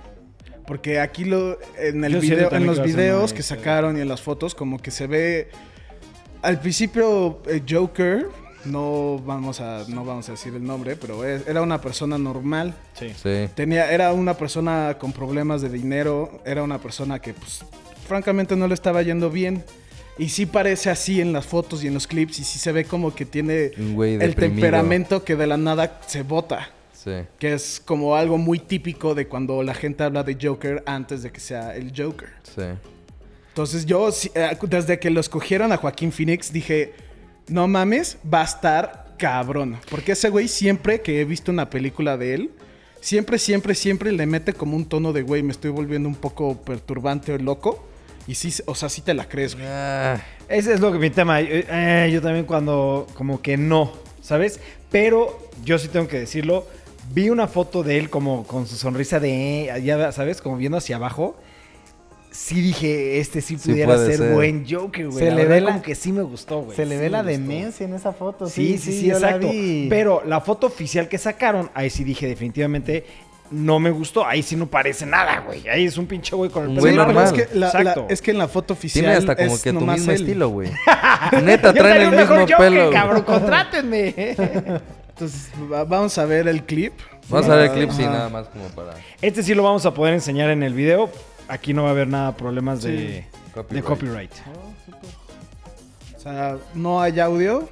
Porque 0.66 1.00
aquí 1.00 1.24
lo, 1.24 1.56
en, 1.78 2.04
el 2.04 2.12
Yo 2.12 2.20
video, 2.20 2.52
en 2.52 2.66
los 2.66 2.82
videos 2.82 3.32
que 3.32 3.42
sacaron 3.42 3.96
y 3.96 4.02
en 4.02 4.08
las 4.08 4.20
fotos, 4.20 4.54
como 4.54 4.78
que 4.78 4.90
se 4.90 5.06
ve. 5.06 5.48
Al 6.42 6.60
principio, 6.60 7.40
eh, 7.46 7.62
Joker, 7.66 8.26
no 8.66 9.18
vamos, 9.24 9.62
a, 9.62 9.84
no 9.88 10.04
vamos 10.04 10.28
a 10.28 10.32
decir 10.32 10.54
el 10.54 10.62
nombre, 10.62 10.94
pero 10.96 11.24
es- 11.24 11.48
era 11.48 11.62
una 11.62 11.80
persona 11.80 12.18
normal. 12.18 12.74
Sí. 12.92 13.14
Sí. 13.16 13.48
Tenía, 13.54 13.90
era 13.90 14.12
una 14.12 14.34
persona 14.34 14.98
con 15.00 15.12
problemas 15.14 15.62
de 15.62 15.70
dinero, 15.70 16.42
era 16.44 16.62
una 16.62 16.78
persona 16.78 17.18
que, 17.18 17.32
pues, 17.32 17.64
francamente 18.08 18.56
no 18.56 18.66
le 18.66 18.74
estaba 18.74 19.02
yendo 19.02 19.30
bien. 19.30 19.62
Y 20.18 20.30
sí 20.30 20.46
parece 20.46 20.90
así 20.90 21.20
en 21.20 21.32
las 21.32 21.46
fotos 21.46 21.84
y 21.84 21.86
en 21.86 21.94
los 21.94 22.08
clips, 22.08 22.40
y 22.40 22.44
sí 22.44 22.58
se 22.58 22.72
ve 22.72 22.84
como 22.84 23.14
que 23.14 23.24
tiene 23.24 23.70
el 23.76 24.34
temperamento 24.34 25.22
que 25.22 25.36
de 25.36 25.46
la 25.46 25.56
nada 25.56 26.00
se 26.06 26.22
bota. 26.22 26.70
Sí. 26.92 27.12
Que 27.38 27.54
es 27.54 27.80
como 27.84 28.16
algo 28.16 28.36
muy 28.36 28.58
típico 28.58 29.14
de 29.14 29.28
cuando 29.28 29.62
la 29.62 29.74
gente 29.74 30.02
habla 30.02 30.24
de 30.24 30.36
Joker 30.40 30.82
antes 30.86 31.22
de 31.22 31.30
que 31.30 31.38
sea 31.38 31.76
el 31.76 31.92
Joker. 31.96 32.30
Sí. 32.42 32.62
Entonces 33.50 33.86
yo, 33.86 34.08
eh, 34.34 34.56
desde 34.62 34.98
que 34.98 35.10
lo 35.10 35.20
escogieron 35.20 35.70
a 35.70 35.76
Joaquín 35.76 36.10
Phoenix, 36.10 36.52
dije, 36.52 36.94
no 37.46 37.68
mames, 37.68 38.18
va 38.32 38.40
a 38.40 38.44
estar 38.44 39.14
cabrón. 39.18 39.78
Porque 39.90 40.12
ese 40.12 40.30
güey 40.30 40.48
siempre 40.48 41.00
que 41.00 41.20
he 41.20 41.24
visto 41.24 41.52
una 41.52 41.70
película 41.70 42.16
de 42.16 42.34
él, 42.34 42.50
siempre, 43.00 43.38
siempre, 43.38 43.74
siempre 43.74 44.12
le 44.12 44.26
mete 44.26 44.52
como 44.52 44.76
un 44.76 44.84
tono 44.84 45.12
de, 45.12 45.22
güey, 45.22 45.42
me 45.42 45.52
estoy 45.52 45.70
volviendo 45.70 46.08
un 46.08 46.14
poco 46.14 46.56
perturbante 46.62 47.32
o 47.32 47.38
loco. 47.38 47.87
Y 48.28 48.34
sí, 48.34 48.52
o 48.66 48.74
sea, 48.74 48.88
sí 48.88 49.00
te 49.00 49.14
la 49.14 49.26
crees, 49.28 49.54
güey. 49.54 49.66
Ah, 49.68 50.22
Ese 50.48 50.74
es 50.74 50.80
lo 50.80 50.92
que 50.92 50.98
mi 50.98 51.10
tema. 51.10 51.40
Eh, 51.40 51.64
eh, 51.68 52.10
yo 52.12 52.20
también 52.22 52.44
cuando 52.44 53.06
como 53.14 53.40
que 53.42 53.56
no, 53.56 53.92
¿sabes? 54.22 54.60
Pero 54.90 55.48
yo 55.64 55.78
sí 55.78 55.88
tengo 55.88 56.06
que 56.06 56.20
decirlo. 56.20 56.66
Vi 57.10 57.30
una 57.30 57.48
foto 57.48 57.82
de 57.82 57.96
él 57.98 58.10
como 58.10 58.46
con 58.46 58.66
su 58.66 58.76
sonrisa 58.76 59.18
de, 59.18 59.70
eh, 59.70 59.82
ya 59.82 60.12
¿sabes? 60.12 60.42
Como 60.42 60.58
viendo 60.58 60.76
hacia 60.78 60.96
abajo. 60.96 61.36
Sí 62.30 62.60
dije, 62.60 63.18
este 63.18 63.40
sí 63.40 63.56
Sí 63.58 63.70
pudiera 63.70 63.94
puede 63.94 64.06
ser, 64.06 64.18
ser. 64.18 64.34
buen 64.34 64.66
Joker, 64.70 65.06
güey. 65.08 65.18
Se 65.24 65.30
La 65.30 65.36
le 65.36 65.44
ve 65.46 65.60
la- 65.62 65.70
como 65.70 65.82
que 65.82 65.94
sí 65.94 66.12
me 66.12 66.20
gustó, 66.22 66.60
güey. 66.60 66.76
Se 66.76 66.84
le 66.84 66.96
Sí 66.96 67.00
ve 67.00 67.08
la 67.10 67.22
demencia 67.22 67.86
en 67.86 67.94
esa 67.94 68.12
foto. 68.12 68.46
Sí, 68.46 68.76
sí, 68.76 68.92
sí, 68.92 69.06
yo 69.06 69.18
la 69.18 69.28
exacto. 69.28 69.50
vi. 69.50 69.86
Pero 69.88 70.22
la 70.26 70.42
foto 70.42 70.66
oficial 70.66 71.08
que 71.08 71.16
sacaron, 71.16 71.70
ahí 71.72 71.88
sí 71.88 72.04
dije 72.04 72.26
definitivamente 72.28 73.06
no 73.50 73.78
me 73.78 73.90
gustó. 73.90 74.26
Ahí 74.26 74.42
sí 74.42 74.56
no 74.56 74.66
parece 74.66 75.06
nada, 75.06 75.40
güey. 75.40 75.68
Ahí 75.68 75.84
es 75.86 75.96
un 75.98 76.06
pinche 76.06 76.34
güey 76.36 76.50
con 76.50 76.70
el 76.70 76.82
pelo 76.82 77.04
normal. 77.04 77.24
es 77.26 77.32
que, 77.32 77.54
la, 77.58 77.72
la- 77.82 78.06
es 78.08 78.20
que 78.22 78.30
en 78.32 78.38
la 78.38 78.48
foto 78.48 78.74
oficial 78.74 79.04
tiene 79.04 79.16
hasta 79.18 79.36
como 79.36 79.54
es 79.54 79.62
que 79.62 79.72
tu 79.72 79.80
mismo 79.80 80.10
él. 80.12 80.20
estilo, 80.20 80.48
güey. 80.50 80.70
Neta, 81.42 81.72
traen 81.72 82.12
el 82.12 82.18
mismo 82.20 82.36
Joker, 82.40 82.56
pelo. 82.56 82.90
cabrón. 82.90 83.22
Contrátenme. 83.22 84.14
Entonces, 85.10 85.50
va- 85.72 85.84
vamos 85.84 86.16
a 86.18 86.24
ver 86.24 86.46
el 86.48 86.62
clip. 86.64 86.92
Vamos 87.28 87.48
a 87.50 87.56
ver 87.56 87.66
el 87.66 87.72
clip, 87.72 87.90
sí, 87.90 88.02
nada 88.04 88.28
más 88.30 88.48
como 88.48 88.64
para... 88.68 88.94
Este 89.20 89.42
sí 89.42 89.52
lo 89.54 89.62
vamos 89.62 89.84
a 89.84 89.92
poder 89.92 90.14
enseñar 90.14 90.48
en 90.50 90.62
el 90.62 90.72
video. 90.72 91.10
Aquí 91.48 91.74
no 91.74 91.82
va 91.82 91.88
a 91.88 91.92
haber 91.92 92.08
nada 92.08 92.36
problemas 92.36 92.82
de, 92.82 92.92
de 92.92 93.26
Copyright. 93.54 93.84
copyright. 93.84 94.32
O 96.16 96.20
sea, 96.20 96.56
no 96.74 97.00
hay 97.02 97.18
audio. 97.20 97.68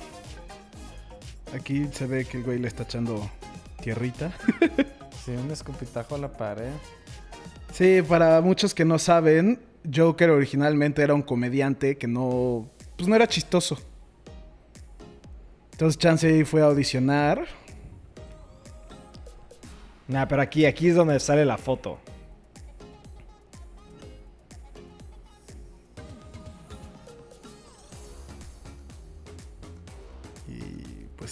Aquí 1.54 1.86
se 1.92 2.06
ve 2.06 2.24
que 2.24 2.38
el 2.38 2.42
güey 2.44 2.58
le 2.58 2.68
está 2.68 2.82
echando 2.82 3.30
tierrita. 3.80 4.32
Sí, 5.26 5.32
un 5.32 5.50
escupitajo 5.50 6.14
a 6.14 6.18
la 6.18 6.32
pared. 6.32 6.70
Sí, 7.72 8.00
para 8.08 8.40
muchos 8.40 8.72
que 8.72 8.84
no 8.84 8.96
saben, 8.96 9.60
Joker 9.92 10.30
originalmente 10.30 11.02
era 11.02 11.14
un 11.14 11.22
comediante 11.22 11.98
que 11.98 12.06
no, 12.06 12.70
pues 12.96 13.08
no 13.08 13.16
era 13.16 13.26
chistoso. 13.26 13.76
Entonces 15.72 15.98
Chance 15.98 16.28
ahí 16.28 16.44
fue 16.44 16.62
a 16.62 16.66
audicionar. 16.66 17.44
Nah, 20.06 20.26
pero 20.26 20.42
aquí, 20.42 20.64
aquí 20.64 20.90
es 20.90 20.94
donde 20.94 21.18
sale 21.18 21.44
la 21.44 21.58
foto. 21.58 21.98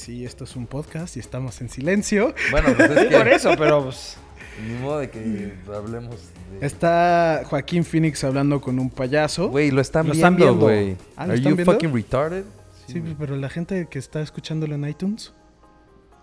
Sí, 0.04 0.25
esto 0.25 0.44
es 0.44 0.54
un 0.54 0.66
podcast 0.66 1.16
y 1.16 1.20
estamos 1.20 1.61
en 1.62 1.70
silencio. 1.70 2.34
Bueno, 2.50 2.68
pues 2.76 2.90
es 2.90 3.06
Por 3.16 3.26
eso, 3.28 3.54
pero 3.56 3.84
pues, 3.84 4.18
Ni 4.66 4.75
modo 4.75 4.99
de 4.99 5.08
que 5.08 5.54
hablemos 5.75 6.16
de... 6.50 6.66
Está 6.66 7.42
Joaquín 7.46 7.84
Phoenix 7.84 8.23
hablando 8.23 8.61
con 8.61 8.78
un 8.78 8.90
payaso. 8.90 9.49
Güey, 9.49 9.70
lo 9.70 9.80
están 9.80 10.06
Lo 10.06 10.12
viendo, 10.12 10.56
güey. 10.56 10.96
Ah, 11.16 11.26
¿lo 11.26 11.32
Are 11.32 11.40
you 11.40 11.54
viendo? 11.56 11.73
fucking 11.73 11.94
retarded? 11.94 12.44
Sí, 12.87 13.02
pero 13.18 13.37
la 13.37 13.49
gente 13.49 13.88
que 13.90 13.99
está 13.99 14.20
escuchándolo 14.20 14.75
en 14.75 14.87
iTunes. 14.87 15.32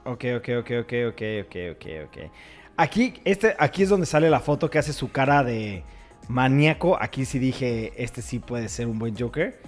Ok, 0.05 0.25
ok, 0.38 0.50
ok, 0.59 0.71
ok, 0.81 0.93
ok, 1.09 1.21
ok, 1.45 1.55
ok, 1.71 1.85
ok. 2.05 2.31
Aquí, 2.77 3.15
este, 3.25 3.55
aquí 3.57 3.81
es 3.81 3.89
donde 3.89 4.05
sale 4.05 4.29
la 4.29 4.39
foto 4.39 4.69
que 4.69 4.77
hace 4.77 4.93
su 4.93 5.11
cara 5.11 5.43
de 5.43 5.83
maníaco. 6.27 7.01
Aquí 7.01 7.25
sí 7.25 7.39
dije, 7.39 7.93
este 7.97 8.21
sí 8.21 8.38
puede 8.38 8.69
ser 8.69 8.85
un 8.85 9.00
buen 9.00 9.17
Joker. 9.17 9.59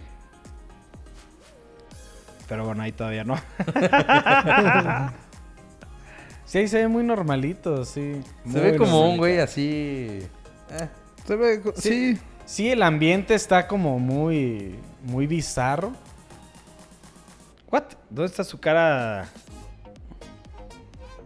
Pero 2.48 2.66
bueno, 2.66 2.84
ahí 2.84 2.92
todavía 2.92 3.24
no. 3.24 3.36
Sí, 6.46 6.60
ahí 6.60 6.68
se 6.68 6.78
ve 6.80 6.88
muy 6.88 7.04
normalito, 7.04 7.84
sí. 7.86 8.22
Se 8.44 8.50
Muy 8.50 8.62
ve 8.62 8.78
como 8.78 9.10
un 9.10 9.18
güey 9.18 9.40
así... 9.40 10.20
eh, 10.70 10.88
Se 11.26 11.36
ve, 11.36 11.62
sí. 11.76 12.20
Sí, 12.46 12.70
el 12.70 12.84
ambiente 12.84 13.34
está 13.34 13.68
como 13.68 13.98
muy, 13.98 14.76
muy 15.04 15.26
bizarro. 15.26 15.94
What? 17.72 17.84
¿Dónde 18.10 18.30
está 18.30 18.44
su 18.44 18.60
cara? 18.60 19.28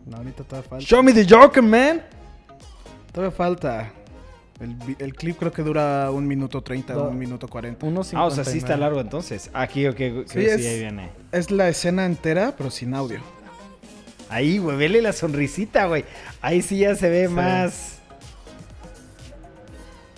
No, 0.06 0.18
ahorita 0.18 0.44
todavía 0.46 0.70
falta. 0.70 0.86
Show 0.86 1.04
me 1.04 1.12
the 1.12 1.26
Joker, 1.30 1.64
man. 1.64 2.02
Todavía 3.12 3.36
falta. 3.36 3.92
El, 4.60 4.76
el 4.98 5.14
clip 5.14 5.38
creo 5.38 5.52
que 5.52 5.62
dura 5.62 6.10
un 6.12 6.28
minuto 6.28 6.62
30 6.62 6.96
o 6.96 7.00
Do- 7.04 7.10
un 7.10 7.20
minuto 7.20 7.48
40. 7.48 7.86
Unos 7.86 8.14
Ah, 8.14 8.26
o 8.26 8.32
sea, 8.32 8.44
sí 8.44 8.58
está 8.58 8.76
largo 8.78 9.00
entonces. 9.02 9.50
Aquí, 9.54 9.86
ok, 9.88 9.98
Sí, 10.26 10.40
ahí 10.40 10.80
viene. 10.80 11.10
Es 11.32 11.52
la 11.52 11.70
escena 11.70 12.06
entera, 12.06 12.56
pero 12.58 12.72
sin 12.72 12.94
audio. 12.96 13.20
Ahí, 14.30 14.58
güey, 14.58 14.76
vele 14.78 15.02
la 15.02 15.14
sonrisita, 15.14 15.86
güey. 15.86 16.06
Ahí 16.42 16.62
sí 16.62 16.80
ya 16.80 16.96
se 16.96 17.10
ve 17.10 17.30
más. 17.30 18.00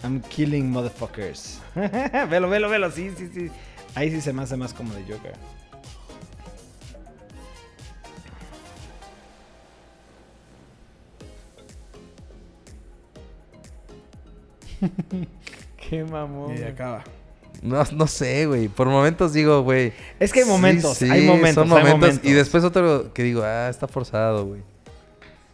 I'm 0.04 0.22
killing 0.22 0.70
motherfuckers. 0.72 1.60
velo, 2.30 2.50
velo, 2.50 2.70
velo. 2.70 2.90
Sí, 2.92 3.12
sí, 3.18 3.30
sí. 3.34 3.52
Ahí 3.96 4.10
sí 4.10 4.22
se 4.22 4.32
me 4.32 4.44
hace 4.44 4.56
más 4.56 4.74
como 4.74 4.94
de 4.94 5.02
Joker. 5.04 5.34
Qué 15.90 16.04
mamón. 16.04 16.58
Y 16.58 16.64
acaba. 16.64 17.04
No, 17.62 17.84
no 17.92 18.08
sé, 18.08 18.46
güey. 18.46 18.68
Por 18.68 18.88
momentos 18.88 19.34
digo, 19.34 19.64
güey. 19.64 19.92
Es 20.20 20.32
que 20.32 20.40
hay 20.40 20.46
sí, 20.46 20.52
momentos, 20.52 20.98
sí, 20.98 21.10
hay 21.10 21.26
momentos, 21.26 21.68
Son 21.68 21.78
hay 21.78 21.84
momentos. 21.84 22.00
momentos. 22.00 22.30
Y 22.30 22.34
después 22.34 22.64
otro 22.64 23.14
que 23.14 23.24
digo, 23.24 23.44
ah, 23.44 23.68
está 23.70 23.88
forzado, 23.88 24.46
güey. 24.46 24.62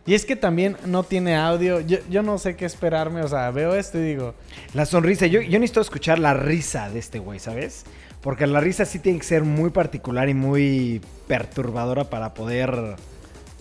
Y 0.06 0.14
es 0.14 0.24
que 0.26 0.36
también 0.36 0.78
no 0.86 1.04
tiene 1.04 1.36
audio. 1.36 1.80
Yo, 1.80 1.98
yo 2.10 2.22
no 2.22 2.38
sé 2.38 2.56
qué 2.56 2.66
esperarme. 2.66 3.24
O 3.24 3.28
sea, 3.28 3.50
veo 3.50 3.74
esto 3.76 3.98
y 3.98 4.04
digo, 4.04 4.36
La 4.74 4.86
sonrisa. 4.86 5.26
Yo, 5.26 5.42
yo 5.42 5.60
necesito 5.60 5.82
escuchar 5.82 6.20
la 6.20 6.34
risa 6.36 6.90
de 6.90 7.00
este 7.00 7.18
güey, 7.18 7.40
¿sabes? 7.40 7.86
Porque 8.22 8.46
la 8.46 8.60
risa 8.60 8.86
sí 8.86 9.00
tiene 9.00 9.20
que 9.20 9.26
ser 9.26 9.44
muy 9.44 9.72
particular 9.72 10.30
y 10.30 10.36
muy 10.36 11.02
perturbadora 11.28 12.10
para 12.10 12.34
poder. 12.36 12.98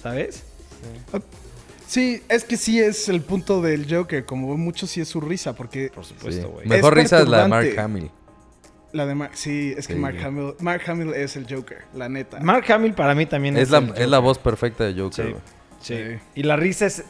¿Sabes? 0.02 0.44
Sí, 0.82 1.18
es 2.28 2.44
que 2.44 2.56
sí 2.56 2.80
es 2.80 3.08
el 3.08 3.20
punto 3.22 3.60
del 3.62 3.86
Joker. 3.92 4.24
Como 4.24 4.56
mucho 4.56 4.86
sí 4.86 5.00
es 5.00 5.08
su 5.08 5.20
risa, 5.20 5.54
porque 5.54 5.90
Por 5.94 6.04
Sí. 6.04 6.14
supuesto, 6.14 6.48
güey. 6.50 6.66
Mejor 6.66 6.96
Es 6.98 7.04
risa 7.04 7.20
es 7.22 7.28
la 7.28 7.42
de 7.42 7.48
Mark. 7.48 7.78
Hamill. 7.78 8.10
la 8.92 9.06
de 9.06 9.14
Mark. 9.16 9.32
Sí, 9.34 9.74
es 9.76 9.86
que 9.88 9.94
Sí. 9.94 9.98
Mark 9.98 10.16
Hamill, 10.24 10.54
Mark 10.60 10.82
Hamill 10.86 11.14
es 11.14 11.34
el 11.36 11.46
Joker, 11.52 11.78
la 11.94 12.08
neta. 12.08 12.38
Mark 12.40 12.70
Hamill 12.70 12.94
para 12.94 13.14
mí 13.14 13.26
también 13.26 13.56
es. 13.56 13.64
Es 13.64 13.70
la, 13.70 13.78
el 13.78 13.84
es 13.90 13.98
la 14.08 14.18
Joker. 14.18 14.20
voz 14.20 14.38
perfecta 14.38 14.84
de 14.84 14.94
Joker, 15.00 15.26
Sí. 15.26 15.30
güey. 15.32 15.42
Sí. 15.80 15.96
Sí. 15.96 16.18
Y 16.36 16.42
la 16.44 16.56
risa 16.56 16.86
es. 16.86 17.04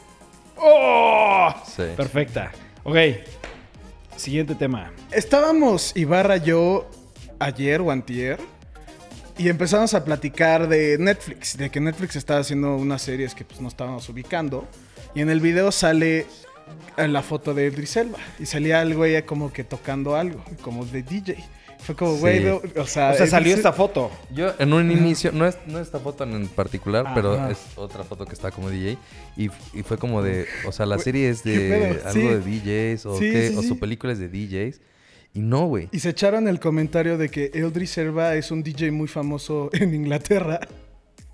¡Oh! 0.57 1.53
Sí. 1.75 1.83
Perfecta. 1.95 2.51
Ok. 2.83 2.95
Siguiente 4.15 4.55
tema. 4.55 4.91
Estábamos 5.11 5.95
Ibarra 5.95 6.37
yo 6.37 6.89
ayer 7.39 7.81
o 7.81 7.91
antier 7.91 8.39
y 9.37 9.49
empezamos 9.49 9.93
a 9.93 10.03
platicar 10.05 10.67
de 10.67 10.97
Netflix, 10.97 11.57
de 11.57 11.69
que 11.69 11.79
Netflix 11.79 12.15
estaba 12.15 12.39
haciendo 12.39 12.75
unas 12.75 13.01
series 13.01 13.35
que 13.35 13.43
pues 13.43 13.59
no 13.61 13.67
estábamos 13.67 14.07
ubicando 14.09 14.67
y 15.13 15.21
en 15.21 15.29
el 15.29 15.39
video 15.41 15.71
sale 15.71 16.25
eh, 16.97 17.07
la 17.07 17.21
foto 17.21 17.53
de 17.53 17.65
Idris 17.67 17.95
Elba 17.97 18.17
y 18.39 18.45
salía 18.45 18.81
el 18.81 18.95
güey 18.95 19.21
como 19.25 19.51
que 19.51 19.63
tocando 19.63 20.15
algo, 20.15 20.43
como 20.61 20.85
de 20.85 21.03
DJ. 21.03 21.37
Fue 21.79 21.93
como, 21.95 22.15
güey, 22.15 22.39
Sí. 22.39 22.45
no, 22.45 22.61
o 22.81 22.87
sea, 22.87 23.11
O 23.11 23.15
sea, 23.17 23.27
salió 23.27 23.51
Idris- 23.53 23.57
esta 23.57 23.71
foto. 23.73 24.09
Yo 24.33 24.53
en 24.57 24.73
un 24.73 24.89
inicio, 24.89 25.31
no 25.31 25.45
es, 25.45 25.55
no 25.67 25.79
esta 25.79 25.99
foto 25.99 26.23
en 26.23 26.47
particular, 26.47 27.11
pero 27.13 27.33
Ajá. 27.35 27.51
es 27.51 27.59
otra 27.75 28.03
foto 28.03 28.25
que 28.25 28.33
está 28.33 28.49
como 28.49 28.71
DJ. 28.71 28.97
Y, 29.37 29.51
y 29.73 29.83
fue 29.83 29.97
como 29.99 30.23
de, 30.23 30.47
o 30.65 30.71
sea, 30.71 30.87
la 30.87 30.97
serie 30.97 31.29
es 31.29 31.43
¿Qué 31.43 31.51
de 31.59 32.01
algo 32.03 32.11
Sí. 32.13 32.21
de 32.21 32.39
DJs 32.39 33.05
o, 33.05 33.19
Sí, 33.19 33.31
qué, 33.31 33.49
sí, 33.49 33.55
o 33.57 33.61
sí. 33.61 33.67
su 33.67 33.77
película 33.77 34.13
es 34.13 34.19
de 34.19 34.29
DJs. 34.29 34.81
Y 35.35 35.41
no, 35.41 35.67
güey. 35.67 35.89
Y 35.91 35.99
se 35.99 36.09
echaron 36.09 36.47
el 36.47 36.59
comentario 36.59 37.17
de 37.19 37.29
que 37.29 37.51
Idris 37.53 37.97
Elba 37.99 38.33
es 38.35 38.49
un 38.51 38.63
DJ 38.63 38.89
muy 38.91 39.07
famoso 39.07 39.69
en 39.73 39.93
Inglaterra. 39.93 40.59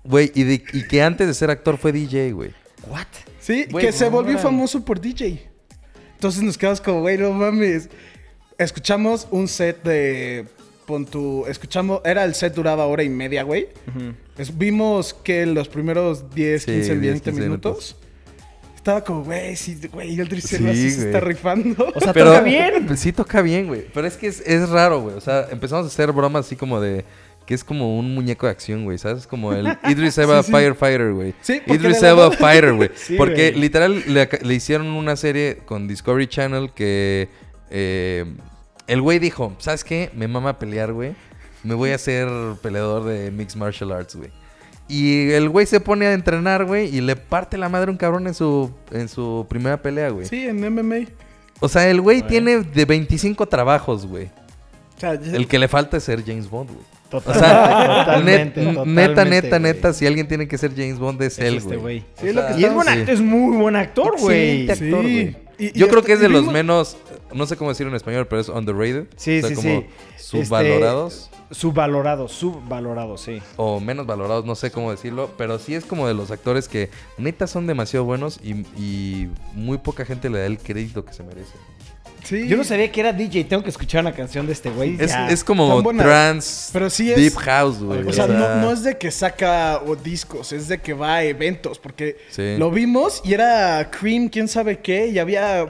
Güey, 0.04 0.30
y, 0.34 0.42
de- 0.42 0.64
y 0.74 0.86
que 0.88 1.02
antes 1.02 1.26
de 1.26 1.32
ser 1.34 1.50
actor 1.50 1.78
fue 1.78 1.92
DJ, 1.92 2.32
güey. 2.32 2.50
¿What? 2.90 3.06
Sí, 3.40 3.66
que 3.78 3.92
se 3.92 4.08
volvió 4.08 4.38
famoso 4.38 4.84
por 4.84 5.00
DJ. 5.00 5.48
Entonces 6.14 6.42
nos 6.42 6.58
quedamos 6.58 6.80
como, 6.80 7.00
güey, 7.00 7.16
no 7.16 7.32
mames. 7.32 7.88
Escuchamos 8.58 9.26
un 9.30 9.48
set 9.48 9.82
de. 9.84 10.46
Pon 10.86 11.06
tu. 11.06 11.46
Escuchamos. 11.46 12.00
Era 12.04 12.24
el 12.24 12.34
set 12.34 12.54
duraba 12.54 12.86
hora 12.86 13.02
y 13.04 13.08
media, 13.08 13.44
güey. 13.44 13.68
Vimos 14.54 15.14
que 15.14 15.46
los 15.46 15.68
primeros 15.68 16.32
10, 16.34 16.62
Sí, 16.62 16.70
15, 16.72 16.88
10, 16.98 17.00
20 17.00 17.30
15 17.30 17.40
minutos. 17.40 17.96
Estaba 18.82 19.04
como, 19.04 19.22
güey, 19.22 19.54
sí, 19.54 19.78
güey, 19.92 20.18
el 20.18 20.42
Sí, 20.42 20.90
se 20.90 21.06
está 21.06 21.20
rifando. 21.20 21.92
O 21.94 22.00
sea, 22.00 22.12
Pero 22.12 22.32
toca 22.32 22.40
bien. 22.42 22.96
Sí 22.98 23.12
toca 23.12 23.40
bien, 23.40 23.68
güey. 23.68 23.86
Pero 23.94 24.08
es 24.08 24.16
que 24.16 24.26
es, 24.26 24.40
es 24.44 24.68
raro, 24.70 25.00
güey. 25.02 25.14
O 25.14 25.20
sea, 25.20 25.46
empezamos 25.52 25.84
a 25.84 25.86
hacer 25.86 26.10
bromas 26.10 26.46
así 26.46 26.56
como 26.56 26.80
de... 26.80 27.04
Que 27.46 27.54
es 27.54 27.62
como 27.62 27.96
un 27.96 28.12
muñeco 28.12 28.46
de 28.46 28.50
acción, 28.50 28.82
güey. 28.82 28.98
¿Sabes? 28.98 29.28
Como 29.28 29.52
el 29.52 29.68
Idris 29.88 30.18
Elba 30.18 30.42
Sí, 30.42 30.46
sí. 30.50 30.52
Firefighter, 30.56 31.12
güey. 31.12 31.32
Sí, 31.42 31.62
Idris 31.68 32.02
Elba 32.02 32.24
nada- 32.24 32.36
Fighter, 32.36 32.72
güey. 32.74 32.90
Sí, 32.96 33.14
porque 33.16 33.50
güey. 33.52 33.60
literal 33.60 34.02
le, 34.12 34.28
le 34.42 34.54
hicieron 34.54 34.88
una 34.88 35.14
serie 35.14 35.58
con 35.64 35.86
Discovery 35.86 36.26
Channel 36.26 36.72
que... 36.74 37.28
eh, 37.70 38.24
el 38.88 39.00
güey 39.00 39.20
dijo, 39.20 39.54
¿sabes 39.60 39.84
qué? 39.84 40.10
Me 40.12 40.26
mama 40.26 40.58
pelear, 40.58 40.92
güey. 40.92 41.14
Me 41.62 41.74
voy 41.74 41.90
a 41.90 41.94
hacer 41.94 42.28
peleador 42.62 43.04
de 43.04 43.30
Mixed 43.30 43.56
Martial 43.56 43.92
Arts, 43.92 44.16
güey. 44.16 44.30
Y 44.92 45.30
el 45.30 45.48
güey 45.48 45.64
se 45.64 45.80
pone 45.80 46.06
a 46.06 46.12
entrenar, 46.12 46.66
güey, 46.66 46.94
y 46.94 47.00
le 47.00 47.16
parte 47.16 47.56
la 47.56 47.68
madre 47.70 47.88
a 47.88 47.92
un 47.92 47.96
cabrón 47.96 48.26
en 48.26 48.34
su, 48.34 48.70
en 48.90 49.08
su 49.08 49.46
primera 49.48 49.80
pelea, 49.80 50.10
güey. 50.10 50.26
Sí, 50.26 50.46
en 50.46 50.60
MMA. 50.60 51.06
O 51.60 51.68
sea, 51.68 51.88
el 51.88 52.00
güey 52.02 52.20
tiene 52.22 52.58
de 52.58 52.84
25 52.84 53.46
trabajos, 53.46 54.06
güey. 54.06 54.26
O 54.96 55.00
sea, 55.00 55.12
El 55.12 55.48
que 55.48 55.58
le 55.58 55.68
falta 55.68 55.96
es 55.96 56.04
ser 56.04 56.22
James 56.24 56.50
Bond, 56.50 56.70
güey. 56.70 56.82
O 57.14 57.20
Total- 57.20 57.34
sea, 57.40 58.04
totalmente, 58.06 58.60
net- 58.62 58.74
totalmente, 58.74 59.08
neta, 59.08 59.24
neta, 59.24 59.58
neta, 59.58 59.92
si 59.92 60.06
alguien 60.06 60.28
tiene 60.28 60.46
que 60.48 60.56
ser 60.58 60.72
James 60.74 60.98
Bond 60.98 61.20
es, 61.22 61.38
Es 61.38 61.44
él, 61.44 61.56
este 61.56 61.76
güey. 61.76 61.80
güey. 61.80 61.98
Sí, 62.20 62.26
O 62.26 62.28
es 62.28 62.34
lo 62.34 62.40
sea, 62.42 62.54
que 62.54 62.60
Y 62.60 62.64
es, 62.64 62.74
buen 62.74 63.26
muy 63.28 63.56
buen 63.56 63.76
actor, 63.76 64.14
güey. 64.18 64.62
Actor, 64.70 64.78
Sí. 64.78 64.90
güey. 64.90 65.36
Y- 65.58 65.66
y 65.66 65.72
Yo 65.78 65.88
creo 65.88 66.02
que 66.02 66.14
es 66.14 66.20
de 66.20 66.28
los 66.28 66.46
menos, 66.50 66.96
no 67.34 67.46
sé 67.46 67.56
cómo 67.56 67.70
decirlo 67.70 67.90
en 67.90 67.96
español, 67.96 68.26
pero 68.28 68.40
es 68.40 68.48
underrated. 68.48 69.06
Sí, 69.16 69.38
O 69.38 69.40
sea, 69.40 69.48
sí, 69.50 69.54
como 69.56 69.80
sí. 69.80 69.86
Subvalorados 70.16 71.30
Subvalorado, 71.50 72.28
subvalorado, 72.28 73.18
sí. 73.18 73.42
o 73.56 73.78
menos 73.78 74.06
valorados, 74.06 74.46
no 74.46 74.54
sé 74.54 74.70
cómo 74.70 74.90
decirlo, 74.90 75.30
pero 75.36 75.58
sí 75.58 75.74
es 75.74 75.84
como 75.84 76.08
de 76.08 76.14
los 76.14 76.30
actores 76.30 76.66
que 76.66 76.88
neta 77.18 77.46
son 77.46 77.66
demasiado 77.66 78.06
buenos 78.06 78.40
y, 78.42 78.52
y 78.80 79.28
muy 79.54 79.76
poca 79.76 80.06
gente 80.06 80.30
le 80.30 80.38
da 80.38 80.46
el 80.46 80.58
crédito 80.58 81.04
que 81.04 81.12
se 81.12 81.22
merece. 81.22 81.52
Sí. 82.24 82.46
Yo 82.48 82.56
no 82.56 82.62
sabía 82.64 82.90
que 82.92 83.00
era 83.00 83.12
DJ. 83.12 83.44
Tengo 83.44 83.64
que 83.64 83.70
escuchar 83.70 84.00
una 84.02 84.12
canción 84.14 84.46
de 84.46 84.52
este 84.52 84.70
güey. 84.70 84.96
Es, 85.28 85.42
como 85.44 85.82
trans, 85.98 86.70
Pero 86.72 86.88
sí 86.88 87.10
es- 87.10 87.16
deep 87.16 87.34
house, 87.34 87.82
güey. 87.82 88.06
O 88.06 88.12
sea, 88.12 88.28
no, 88.28 88.56
no 88.60 88.70
es 88.70 88.84
de 88.84 88.96
que 88.96 89.10
saca 89.10 89.82
o 89.84 89.96
discos, 89.96 90.52
es 90.52 90.68
de 90.68 90.80
que 90.80 90.94
va 90.94 91.16
a 91.16 91.24
eventos, 91.24 91.78
porque 91.80 92.16
Sí. 92.30 92.56
lo 92.58 92.70
vimos 92.70 93.20
y 93.24 93.34
era 93.34 93.90
Cream, 93.90 94.28
quién 94.28 94.46
sabe 94.46 94.78
qué, 94.78 95.08
y 95.08 95.18
había 95.18 95.66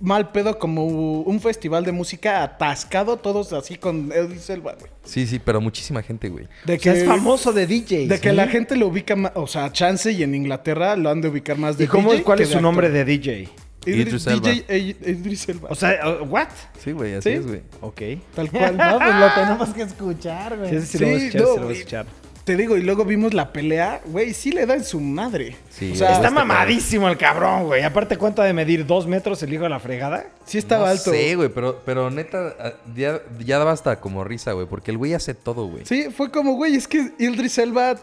mal 0.00 0.32
pedo 0.32 0.58
como 0.58 0.86
un 0.86 1.40
festival 1.40 1.84
de 1.84 1.92
música 1.92 2.42
atascado, 2.42 3.18
todos 3.18 3.52
así 3.52 3.76
con 3.76 4.10
Elvis 4.12 4.48
Elba, 4.50 4.74
güey. 4.78 4.90
Sí, 5.04 5.26
sí, 5.26 5.38
pero 5.38 5.60
muchísima 5.60 6.02
gente, 6.02 6.28
güey. 6.28 6.48
De 6.64 6.76
O 6.76 6.80
sea, 6.80 6.94
es 6.94 7.04
famoso 7.06 7.52
de 7.52 7.66
DJ. 7.66 8.08
De 8.08 8.18
que 8.18 8.32
la 8.32 8.48
gente 8.48 8.76
lo 8.76 8.88
ubica 8.88 9.14
más, 9.14 9.32
o 9.34 9.46
sea, 9.46 9.70
Chance 9.70 10.10
y 10.12 10.22
en 10.22 10.34
Inglaterra 10.34 10.96
lo 10.96 11.10
han 11.10 11.20
de 11.20 11.28
ubicar 11.28 11.58
más 11.58 11.76
de 11.76 11.84
¿Y 11.84 11.86
cómo, 11.86 12.12
DJ 12.12 12.24
cuál 12.24 12.38
que 12.38 12.44
es 12.44 12.50
su 12.50 12.60
nombre 12.60 12.90
de 12.90 13.04
DJ? 13.04 13.48
Idris. 13.86 14.24
DJ 14.24 14.96
Idris 15.06 15.48
Elba. 15.48 15.68
O 15.70 15.74
sea, 15.74 16.20
uh, 16.20 16.24
¿what? 16.24 16.48
Sí, 16.82 16.92
güey, 16.92 17.14
así 17.14 17.30
¿Sí? 17.30 17.36
es, 17.36 17.46
güey. 17.46 17.62
Ok. 17.80 18.00
tal 18.34 18.50
cual. 18.50 18.76
no, 18.76 18.98
pues 18.98 19.14
lo 19.14 19.34
tenemos 19.34 19.68
que 19.70 19.82
escuchar, 19.82 20.58
güey. 20.58 20.80
Sí, 20.80 20.86
sí, 20.86 20.98
lo 20.98 21.06
voy 21.06 21.14
a 21.14 21.18
Sí, 21.18 21.26
escuchar, 21.26 21.46
no, 21.46 21.54
sí 21.54 21.58
lo 21.60 21.64
voy 21.64 21.74
a 21.74 21.78
escuchar. 21.78 22.06
Te 22.44 22.56
digo, 22.56 22.76
y 22.76 22.82
luego 22.82 23.04
vimos 23.04 23.34
la 23.34 23.52
pelea, 23.52 24.00
güey, 24.06 24.32
sí 24.32 24.50
le 24.50 24.64
da 24.66 24.74
en 24.74 24.82
su 24.82 24.98
madre. 24.98 25.56
Sí, 25.70 25.92
o 25.92 25.94
sea, 25.94 26.08
Este 26.08 26.16
Está 26.22 26.28
cabrón. 26.30 26.48
mamadísimo 26.48 27.08
el 27.08 27.16
cabrón, 27.18 27.64
güey. 27.66 27.82
Aparte, 27.82 28.16
¿cuánto 28.16 28.40
ha 28.42 28.46
de 28.46 28.54
medir? 28.54 28.86
¿Dos 28.86 29.06
metros 29.06 29.42
el 29.42 29.52
hijo 29.52 29.64
de 29.64 29.68
la 29.68 29.78
fregada? 29.78 30.24
sí 30.46 30.58
estaba 30.58 30.86
no 30.86 30.90
alto. 30.90 31.10
sé, 31.12 31.36
güey, 31.36 31.48
pero, 31.50 31.80
pero 31.84 32.10
neta, 32.10 32.56
ah, 32.58 32.72
ya, 32.96 33.20
ya 33.44 33.58
daba 33.58 33.72
hasta 33.72 34.00
como 34.00 34.24
risa, 34.24 34.52
güey, 34.52 34.66
porque 34.66 34.90
el 34.90 34.96
güey 34.98 35.14
hace 35.14 35.34
todo, 35.34 35.66
güey. 35.66 35.84
Sí, 35.84 36.06
fue 36.16 36.30
como, 36.30 36.54
güey, 36.54 36.74
es 36.74 36.88
que 36.88 37.12
Idris 37.18 37.58
Elba 37.58 37.96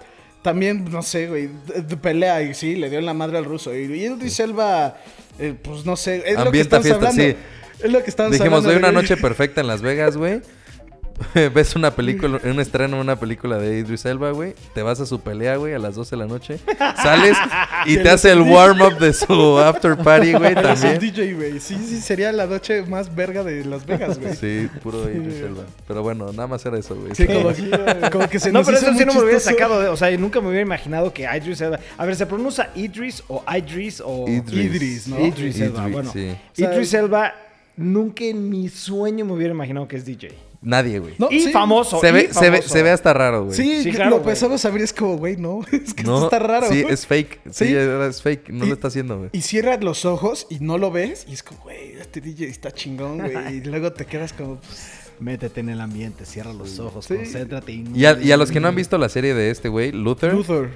también, 0.44 0.86
no 0.92 1.02
sé, 1.02 1.28
güey, 1.28 1.50
pelea 2.02 2.42
y 2.44 2.54
sí, 2.54 2.76
le 2.76 2.90
dio 2.90 3.00
en 3.00 3.06
la 3.06 3.14
madre 3.16 3.38
al 3.40 3.46
ruso. 3.46 3.76
Y 3.76 3.80
Idris 4.02 4.40
Elba, 4.40 4.98
eh, 5.40 5.56
pues 5.62 5.84
no 5.86 5.96
sé, 5.98 6.24
es 6.26 6.40
lo 6.40 6.52
que 6.52 6.60
estamos 6.62 6.86
fiesta, 6.86 7.08
hablando. 7.10 7.22
sí. 7.24 7.36
Es 7.84 7.92
lo 7.92 8.04
que 8.04 8.10
estamos 8.10 8.32
Dijimos, 8.32 8.60
hablando. 8.66 8.70
ve 8.82 8.90
una 8.90 8.92
noche 9.02 9.18
perfecta 9.18 9.62
en 9.62 9.68
Las 9.68 9.82
Vegas, 9.84 10.16
güey. 10.18 10.42
Ves 11.54 11.76
una 11.76 11.92
película, 11.92 12.40
un 12.44 12.60
estreno, 12.60 13.00
una 13.00 13.16
película 13.16 13.58
de 13.58 13.80
Idris 13.80 14.06
Elba, 14.06 14.32
güey. 14.32 14.54
Te 14.76 14.84
vas 14.84 15.00
a 15.00 15.06
su 15.06 15.20
pelea, 15.20 15.56
güey, 15.56 15.74
a 15.74 15.80
las 15.80 15.96
12 15.96 16.12
de 16.12 16.18
la 16.18 16.28
noche. 16.28 16.60
Sales 17.02 17.36
y 17.86 17.98
te 18.04 18.10
hace 18.10 18.32
el 18.32 18.42
warm-up 18.42 19.00
de 19.00 19.14
su 19.14 19.58
after 19.58 19.98
party, 19.98 20.34
güey, 20.34 20.54
también. 20.54 21.00
DJ, 21.00 21.34
güey. 21.34 21.60
Sí, 21.60 21.76
sí, 21.76 22.02
sería 22.02 22.32
la 22.32 22.46
noche 22.46 22.84
más 22.84 23.14
verga 23.16 23.44
de 23.44 23.66
Las 23.66 23.86
Vegas, 23.86 24.20
güey. 24.20 24.36
Sí, 24.36 24.70
puro 24.84 25.10
Idris 25.10 25.42
Elba. 25.42 25.64
Pero 25.88 26.04
bueno, 26.04 26.32
nada 26.32 26.48
más 26.48 26.66
era 26.66 26.78
eso, 26.78 26.96
güey. 26.96 27.16
Sí, 27.16 27.26
como, 27.26 27.50
como 28.12 28.30
que 28.30 28.40
se 28.40 28.52
no, 28.52 28.60
nos 28.60 28.68
pero 28.68 28.78
hizo 28.78 28.88
eso 28.92 28.98
sí 29.00 29.06
no 29.06 29.14
me 29.14 29.20
lo 29.20 29.24
hubiera 29.26 29.40
chistoso. 29.40 29.56
sacado. 29.58 29.80
de- 29.82 29.88
o 29.90 29.98
sea, 29.98 30.16
nunca 30.18 30.40
me 30.40 30.50
hubiera 30.50 30.64
imaginado 30.64 31.12
que 31.14 31.24
Idris 31.24 31.62
Elba. 31.62 31.80
A 31.98 32.06
ver, 32.06 32.16
¿se 32.16 32.26
pronuncia 32.28 32.70
Idris 32.76 33.24
o 33.28 33.44
Idris 33.58 34.02
o. 34.06 34.26
Idris. 34.28 34.66
Idris, 34.76 35.08
¿no? 35.08 35.20
Idris 35.26 35.60
Elba. 35.62 35.82
Idris, 35.82 35.94
Bueno, 35.94 36.12
sí. 36.14 36.30
O 36.30 36.56
sea, 36.56 36.74
Idris 36.74 36.94
Elba 36.94 37.34
nunca 37.76 38.24
en 38.24 38.50
mi 38.50 38.70
sueño 38.70 39.26
me 39.26 39.34
hubiera 39.34 39.54
imaginado 39.54 39.88
que 39.88 39.96
es 39.96 40.06
DJ. 40.06 40.32
Nadie, 40.62 41.00
güey. 41.00 41.14
No, 41.20 41.28
y 41.30 41.40
sí. 41.42 41.52
famoso. 41.52 42.00
se, 42.02 42.10
y 42.10 42.12
ve, 42.12 42.34
se, 42.34 42.50
ve, 42.50 42.62
se 42.64 42.82
ve 42.84 42.90
hasta 42.90 43.14
raro, 43.14 43.46
güey. 43.46 43.56
Sí, 43.56 43.84
Sí, 43.84 43.92
claro, 43.92 44.18
lo 44.18 44.24
pensamos 44.24 44.64
a 44.66 44.70
ver, 44.72 44.82
es 44.82 44.92
como, 44.92 45.18
güey, 45.18 45.38
no, 45.38 45.60
es 45.72 45.94
que 45.94 46.04
No, 46.04 46.16
esto 46.16 46.26
está 46.26 46.40
raro. 46.40 46.68
Sí, 46.68 46.84
es 46.90 47.06
fake. 47.06 47.42
Sí, 47.52 47.66
Sí. 47.68 47.76
es 47.76 48.22
fake. 48.22 48.50
No 48.50 48.66
Y- 48.66 48.70
lo 48.70 48.74
está 48.74 48.88
haciendo, 48.88 49.18
güey. 49.18 49.30
Y 49.34 49.42
cierras 49.42 49.84
los 49.84 50.04
ojos 50.06 50.48
y 50.50 50.60
no 50.60 50.78
lo 50.78 50.92
ves 50.92 51.26
y 51.30 51.34
es 51.34 51.44
como, 51.44 51.62
güey, 51.62 51.92
este 51.94 52.22
DJ 52.22 52.48
está 52.48 52.72
chingón, 52.72 53.20
güey. 53.20 53.58
Y 53.58 53.62
luego 53.66 53.94
te 53.94 54.06
quedas 54.06 54.34
como, 54.34 54.56
pues, 54.58 54.92
Métete 55.20 55.62
en 55.62 55.70
el 55.70 55.82
ambiente, 55.82 56.26
cierra 56.28 56.54
los 56.54 56.78
ojos, 56.80 57.06
Sí. 57.06 57.16
concéntrate. 57.16 57.72
Y, 57.72 57.86
Y 57.96 58.06
a, 58.06 58.20
y 58.22 58.32
a 58.32 58.38
los 58.38 58.52
que 58.52 58.60
no 58.60 58.68
han 58.68 58.76
visto 58.76 59.00
la 59.00 59.10
serie 59.10 59.34
de 59.34 59.50
este 59.50 59.68
güey, 59.68 59.92
Luther, 59.92 60.32
Luther. 60.34 60.70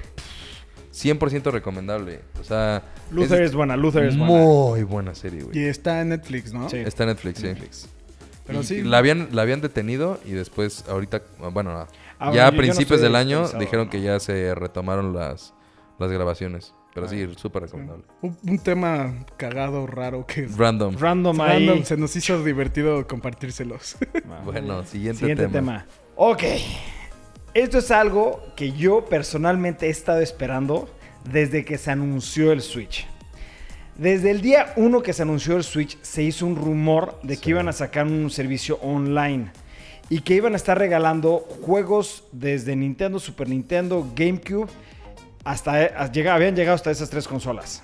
100% 0.92 1.50
recomendable. 1.52 2.20
O 2.40 2.44
sea, 2.44 2.82
Luther 3.10 3.42
es, 3.42 3.54
buena, 3.54 3.76
Luther 3.76 4.04
es 4.04 4.16
buena. 4.18 4.32
muy 4.34 4.82
buena 4.82 5.14
serie, 5.14 5.42
güey. 5.44 5.58
Y 5.58 5.64
está 5.64 6.00
en 6.00 6.08
Netflix, 6.10 6.52
¿no? 6.52 6.68
Sí. 6.68 6.76
Está 6.78 7.04
en 7.04 7.10
Netflix, 7.10 7.38
sí. 7.40 7.46
Pero 8.44 8.60
Y 8.60 8.64
sí. 8.64 8.82
La 8.82 8.98
habían, 8.98 9.28
la 9.32 9.42
habían 9.42 9.60
detenido 9.60 10.18
y 10.24 10.32
después, 10.32 10.84
ahorita, 10.88 11.22
bueno, 11.52 11.86
Ah, 12.18 12.32
ya 12.32 12.46
a 12.46 12.50
no 12.52 12.56
principios 12.58 13.00
del 13.00 13.16
año 13.16 13.48
dijeron 13.58 13.86
¿no? 13.86 13.90
que 13.90 14.00
ya 14.00 14.20
se 14.20 14.54
retomaron 14.54 15.12
las, 15.12 15.54
las 15.98 16.10
grabaciones. 16.10 16.72
Pero 16.94 17.08
sí, 17.08 17.26
Ah. 17.28 17.32
súper 17.38 17.62
recomendable. 17.62 18.04
Un, 18.20 18.36
un 18.46 18.58
tema 18.58 19.24
cagado, 19.38 19.86
raro 19.86 20.26
que 20.26 20.46
Random. 20.46 20.94
Random 20.98 21.40
ahí. 21.40 21.66
random, 21.66 21.84
se 21.84 21.96
nos 21.96 22.14
hizo 22.16 22.44
divertido 22.44 23.06
compartírselos. 23.06 23.96
Bueno, 24.44 24.84
siguiente, 24.84 25.20
Siguiente 25.20 25.44
tema. 25.48 25.84
tema. 25.84 25.86
Ok. 26.16 26.42
Esto 27.54 27.78
es 27.78 27.90
algo 27.90 28.42
que 28.56 28.72
yo 28.72 29.04
personalmente 29.06 29.86
he 29.86 29.90
estado 29.90 30.20
esperando 30.20 30.88
desde 31.30 31.64
que 31.64 31.76
se 31.78 31.90
anunció 31.90 32.52
el 32.52 32.60
Switch. 32.62 33.06
Desde 33.96 34.30
el 34.30 34.40
día 34.40 34.72
1 34.76 35.02
que 35.02 35.12
se 35.12 35.22
anunció 35.22 35.56
el 35.56 35.64
Switch, 35.64 35.98
se 36.02 36.22
hizo 36.22 36.46
un 36.46 36.56
rumor 36.56 37.18
de 37.22 37.36
que 37.36 37.44
Sí. 37.44 37.50
iban 37.50 37.68
a 37.68 37.72
sacar 37.72 38.06
un 38.06 38.30
servicio 38.30 38.76
online 38.82 39.52
y 40.08 40.20
que 40.20 40.34
iban 40.34 40.54
a 40.54 40.56
estar 40.56 40.78
regalando 40.78 41.38
juegos 41.64 42.24
desde 42.32 42.74
Nintendo, 42.74 43.18
Super 43.18 43.48
Nintendo, 43.48 44.06
GameCube, 44.16 44.68
hasta 45.44 45.72
habían 46.32 46.56
llegado 46.56 46.74
hasta 46.74 46.90
esas 46.90 47.10
tres 47.10 47.28
consolas. 47.28 47.82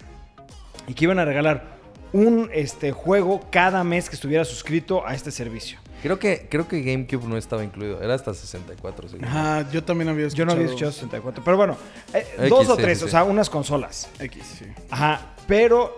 Y 0.87 0.95
que 0.95 1.05
iban 1.05 1.19
a 1.19 1.25
regalar 1.25 1.77
un 2.15 2.49
este, 2.55 2.93
juego 2.93 3.41
cada 3.51 3.85
mes 3.85 4.09
que 4.09 4.15
estuviera 4.15 4.45
suscrito 4.47 5.07
a 5.07 5.15
este 5.15 5.31
servicio. 5.31 5.79
Creo 6.03 6.19
que, 6.19 6.47
creo 6.49 6.67
que 6.69 6.81
GameCube 6.81 7.27
no 7.29 7.37
estaba 7.37 7.63
incluido. 7.65 8.01
Era 8.01 8.15
hasta 8.15 8.33
64, 8.33 9.09
según 9.09 9.25
yo. 9.25 9.29
Ajá, 9.31 9.69
yo 9.71 9.85
también 9.85 10.09
había 10.09 10.23
Yo 10.23 10.29
escuchado. 10.29 10.47
no 10.47 10.53
había 10.53 10.67
escuchado 10.67 10.93
64. 10.93 11.43
Pero 11.45 11.57
bueno, 11.57 11.77
eh, 12.15 12.25
X, 12.39 12.49
dos 12.51 12.69
o 12.71 12.77
sí, 12.77 12.83
tres, 12.83 12.99
sí, 12.99 13.05
o 13.05 13.07
sí. 13.09 13.11
sea, 13.11 13.25
unas 13.25 13.51
consolas. 13.51 14.09
X, 14.21 14.43
sí. 14.61 14.65
Ajá. 14.91 15.35
Pero 15.49 15.97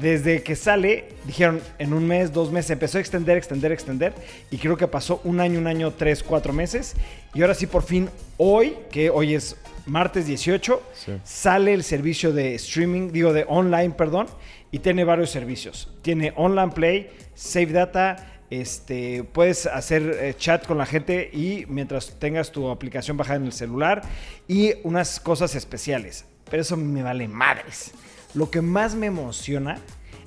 desde 0.00 0.42
que 0.42 0.56
sale, 0.56 1.08
dijeron 1.26 1.60
en 1.78 1.92
un 1.92 2.06
mes, 2.06 2.32
dos 2.32 2.50
meses, 2.50 2.70
empezó 2.70 2.96
a 2.96 3.00
extender, 3.02 3.36
extender, 3.36 3.70
extender. 3.72 4.14
Y 4.50 4.56
creo 4.56 4.78
que 4.78 4.88
pasó 4.88 5.20
un 5.24 5.38
año, 5.40 5.58
un 5.58 5.66
año, 5.66 5.90
tres, 5.90 6.22
cuatro 6.22 6.54
meses. 6.54 6.94
Y 7.34 7.42
ahora 7.42 7.54
sí, 7.54 7.66
por 7.66 7.82
fin, 7.82 8.08
hoy, 8.38 8.74
que 8.90 9.10
hoy 9.10 9.34
es 9.34 9.56
martes 9.84 10.26
18, 10.26 10.80
Sí. 10.94 11.12
sale 11.24 11.74
el 11.74 11.82
servicio 11.84 12.32
de 12.32 12.54
streaming, 12.54 13.10
digo, 13.12 13.34
de 13.34 13.44
online, 13.46 13.90
perdón. 13.90 14.28
Y 14.70 14.78
tiene 14.78 15.04
varios 15.04 15.30
servicios. 15.30 15.92
Tiene 16.00 16.32
online 16.36 16.72
play, 16.72 17.10
save 17.34 17.66
data. 17.66 18.28
Este, 18.48 19.24
puedes 19.24 19.66
hacer 19.66 20.02
eh, 20.20 20.34
chat 20.36 20.66
con 20.66 20.78
la 20.78 20.86
gente 20.86 21.28
y 21.32 21.64
mientras 21.68 22.18
tengas 22.18 22.52
tu 22.52 22.68
aplicación 22.70 23.16
bajada 23.16 23.36
en 23.36 23.46
el 23.46 23.52
celular 23.52 24.02
y 24.46 24.74
unas 24.84 25.20
cosas 25.20 25.54
especiales. 25.54 26.24
Pero 26.50 26.62
eso 26.62 26.76
me 26.76 27.02
vale 27.02 27.28
madres. 27.28 27.92
Lo 28.34 28.50
que 28.50 28.62
más 28.62 28.94
me 28.94 29.06
emociona 29.06 29.78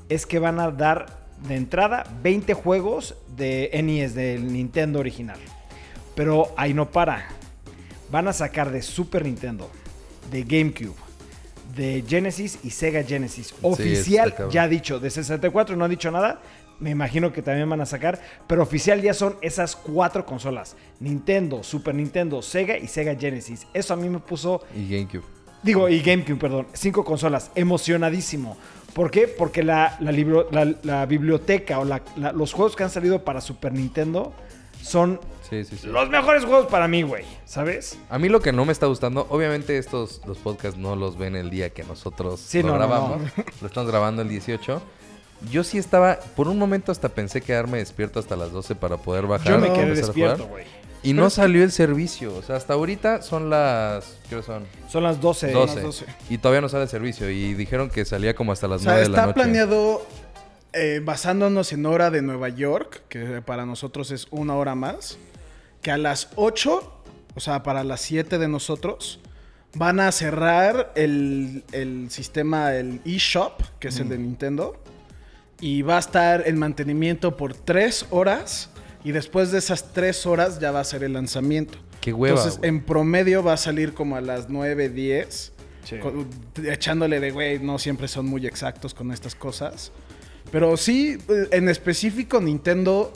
es 0.09 0.25
que 0.25 0.39
van 0.39 0.59
a 0.59 0.71
dar 0.71 1.25
de 1.47 1.55
entrada 1.55 2.05
20 2.23 2.53
juegos 2.53 3.15
de 3.35 3.69
NES, 3.83 4.15
del 4.15 4.51
Nintendo 4.51 4.99
original. 4.99 5.39
Pero 6.15 6.53
ahí 6.55 6.73
no 6.73 6.91
para. 6.91 7.27
Van 8.11 8.27
a 8.27 8.33
sacar 8.33 8.71
de 8.71 8.81
Super 8.81 9.25
Nintendo, 9.25 9.69
de 10.31 10.43
GameCube, 10.43 10.95
de 11.75 12.03
Genesis 12.07 12.59
y 12.63 12.69
Sega 12.69 13.03
Genesis. 13.03 13.53
Oficial, 13.61 14.29
está 14.29 14.37
cabrón. 14.37 14.53
ya 14.53 14.67
dicho. 14.67 14.99
De 14.99 15.09
64 15.09 15.75
no 15.75 15.85
ha 15.85 15.89
dicho 15.89 16.11
nada. 16.11 16.41
Me 16.79 16.89
imagino 16.91 17.31
que 17.31 17.41
también 17.41 17.69
van 17.69 17.81
a 17.81 17.85
sacar. 17.85 18.21
Pero 18.47 18.63
oficial 18.63 19.01
ya 19.01 19.13
son 19.13 19.37
esas 19.41 19.75
cuatro 19.75 20.25
consolas. 20.25 20.75
Nintendo, 20.99 21.63
Super 21.63 21.95
Nintendo, 21.95 22.41
Sega 22.41 22.77
y 22.77 22.87
Sega 22.87 23.15
Genesis. 23.15 23.65
Eso 23.73 23.93
a 23.93 23.97
mí 23.97 24.09
me 24.09 24.19
puso 24.19 24.61
Y 24.75 24.87
GameCube. 24.89 25.23
Digo, 25.65 25.89
y 25.89 25.99
GameCube, 26.01 26.37
perdón. 26.37 26.67
Cinco 26.73 27.03
consolas. 27.03 27.49
Emocionadísimo. 27.55 28.55
¿Por 28.93 29.09
qué? 29.09 29.27
Porque 29.27 29.63
la, 29.63 29.97
la 29.99 30.11
libro- 30.11 30.47
la- 30.51 30.75
la 30.83 31.05
biblioteca 31.07 31.79
o 31.79 31.85
los 32.33 32.53
juegos 32.53 32.75
que 32.75 32.83
han 32.83 32.89
salido 32.91 33.23
para 33.25 33.41
Super 33.41 33.73
Nintendo 33.73 34.31
son 34.81 35.19
Sí, 35.49 35.63
sí, 35.65 35.75
sí. 35.77 35.87
los 35.87 36.09
mejores 36.09 36.45
juegos 36.45 36.67
para 36.67 36.87
mí, 36.87 37.01
güey. 37.01 37.25
¿Sabes? 37.45 37.97
A 38.09 38.19
mí 38.19 38.29
lo 38.29 38.41
que 38.41 38.51
no 38.51 38.63
me 38.65 38.71
está 38.71 38.85
gustando, 38.85 39.25
obviamente 39.31 39.77
estos 39.79 40.21
los 40.27 40.37
podcasts 40.37 40.79
no 40.79 40.95
los 40.95 41.17
ven 41.17 41.35
el 41.35 41.49
día 41.49 41.71
que 41.71 41.83
nosotros 41.83 42.47
lo 42.53 42.61
no, 42.61 42.67
no, 42.69 42.73
grabamos. 42.75 43.21
Lo 43.61 43.67
estamos 43.67 43.89
grabando 43.89 44.21
el 44.21 44.29
18. 44.29 44.81
Yo 45.51 45.63
sí 45.63 45.77
estaba, 45.79 46.19
por 46.35 46.47
un 46.47 46.57
momento 46.59 46.91
hasta 46.91 47.09
pensé 47.09 47.41
quedarme 47.41 47.79
despierto 47.79 48.19
hasta 48.19 48.35
las 48.35 48.51
12 48.51 48.75
para 48.75 48.97
poder 48.97 49.25
bajar. 49.25 49.47
Yo 49.53 49.57
me 49.59 49.73
quedé 49.73 49.93
despierto, 49.95 50.45
güey. 50.47 50.65
Y 51.05 51.13
no 51.13 51.29
salió 51.29 51.63
el 51.63 51.71
servicio. 51.71 52.35
O 52.35 52.41
sea, 52.41 52.55
hasta 52.55 52.73
ahorita 52.73 53.21
son 53.21 53.49
las. 53.49 54.17
¿Qué 54.29 54.41
son? 54.41 54.65
Son 54.89 55.03
las 55.03 55.21
12. 55.21 55.51
12. 55.51 55.75
las 55.75 55.83
12. 55.83 56.05
Y 56.29 56.37
todavía 56.37 56.61
no 56.61 56.69
sale 56.69 56.83
el 56.83 56.89
servicio. 56.89 57.29
Y 57.29 57.53
dijeron 57.53 57.89
que 57.89 58.05
salía 58.05 58.35
como 58.35 58.51
hasta 58.51 58.67
las 58.67 58.81
O 58.81 58.83
sea, 58.83 58.93
9 58.93 59.03
de 59.03 59.09
la 59.09 59.15
está 59.17 59.25
noche. 59.27 59.33
planeado 59.35 60.05
eh, 60.73 61.01
basándonos 61.03 61.71
en 61.71 61.85
hora 61.85 62.11
de 62.11 62.21
Nueva 62.21 62.49
York, 62.49 63.03
que 63.07 63.41
para 63.41 63.65
nosotros 63.65 64.11
es 64.11 64.27
una 64.31 64.55
hora 64.55 64.75
más, 64.75 65.17
que 65.81 65.89
a 65.91 65.97
las 65.97 66.29
8, 66.35 67.01
o 67.33 67.39
sea, 67.39 67.63
para 67.63 67.83
las 67.85 68.01
7 68.01 68.37
de 68.37 68.47
nosotros, 68.49 69.21
van 69.75 70.01
a 70.01 70.11
cerrar 70.11 70.91
el, 70.95 71.63
el 71.71 72.11
sistema, 72.11 72.73
el 72.75 72.99
eShop, 73.05 73.61
que 73.79 73.87
es 73.87 73.99
el 73.99 74.09
de 74.09 74.17
Nintendo, 74.17 74.75
y 75.61 75.81
va 75.81 75.95
a 75.95 75.99
estar 75.99 76.43
el 76.45 76.55
mantenimiento 76.57 77.37
por 77.37 77.53
3 77.55 78.07
horas, 78.09 78.69
y 79.05 79.13
después 79.13 79.51
de 79.51 79.59
esas 79.59 79.93
3 79.93 80.25
horas 80.25 80.59
ya 80.59 80.71
va 80.71 80.81
a 80.81 80.83
ser 80.83 81.03
el 81.05 81.13
lanzamiento. 81.13 81.77
Qué 82.01 82.11
hueva. 82.11 82.37
Entonces, 82.37 82.59
en 82.63 82.81
promedio 82.83 83.41
va 83.43 83.53
a 83.53 83.57
salir 83.57 83.93
como 83.93 84.17
a 84.17 84.21
las 84.21 84.49
9, 84.49 84.89
10. 84.89 85.53
Sí. 85.85 85.99
con- 85.99 86.27
echándole 86.67 87.19
de, 87.19 87.29
güey, 87.29 87.59
no 87.59 87.77
siempre 87.77 88.07
son 88.07 88.25
muy 88.25 88.47
exactos 88.47 88.95
con 88.95 89.11
estas 89.11 89.35
cosas. 89.35 89.91
Pero 90.51 90.75
sí, 90.77 91.17
eh, 91.29 91.47
en 91.51 91.69
específico, 91.69 92.41
Nintendo 92.41 93.13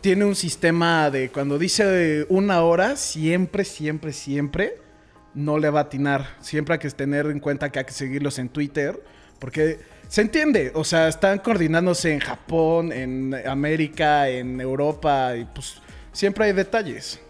tiene 0.00 0.24
un 0.24 0.34
sistema 0.34 1.10
de 1.10 1.28
cuando 1.28 1.58
dice 1.58 2.24
una 2.30 2.62
hora, 2.62 2.96
siempre, 2.96 3.64
siempre, 3.64 4.14
siempre 4.14 4.78
no 5.34 5.58
le 5.58 5.68
va 5.68 5.80
a 5.80 5.82
atinar. 5.84 6.36
Siempre 6.40 6.72
hay 6.74 6.78
que 6.78 6.88
tener 6.90 7.26
en 7.26 7.38
cuenta 7.38 7.70
que 7.70 7.80
hay 7.80 7.84
que 7.84 7.92
seguirlos 7.92 8.38
en 8.38 8.48
Twitter. 8.48 8.98
Porque 9.38 9.78
se 10.10 10.22
entiende, 10.22 10.72
o 10.74 10.82
sea, 10.82 11.06
están 11.06 11.38
coordinándose 11.38 12.12
en 12.12 12.18
Japón, 12.18 12.90
en 12.92 13.32
América, 13.46 14.28
en 14.28 14.60
Europa, 14.60 15.36
y 15.36 15.44
pues 15.44 15.76
siempre 16.12 16.46
hay 16.46 16.52
detalles. 16.52 17.20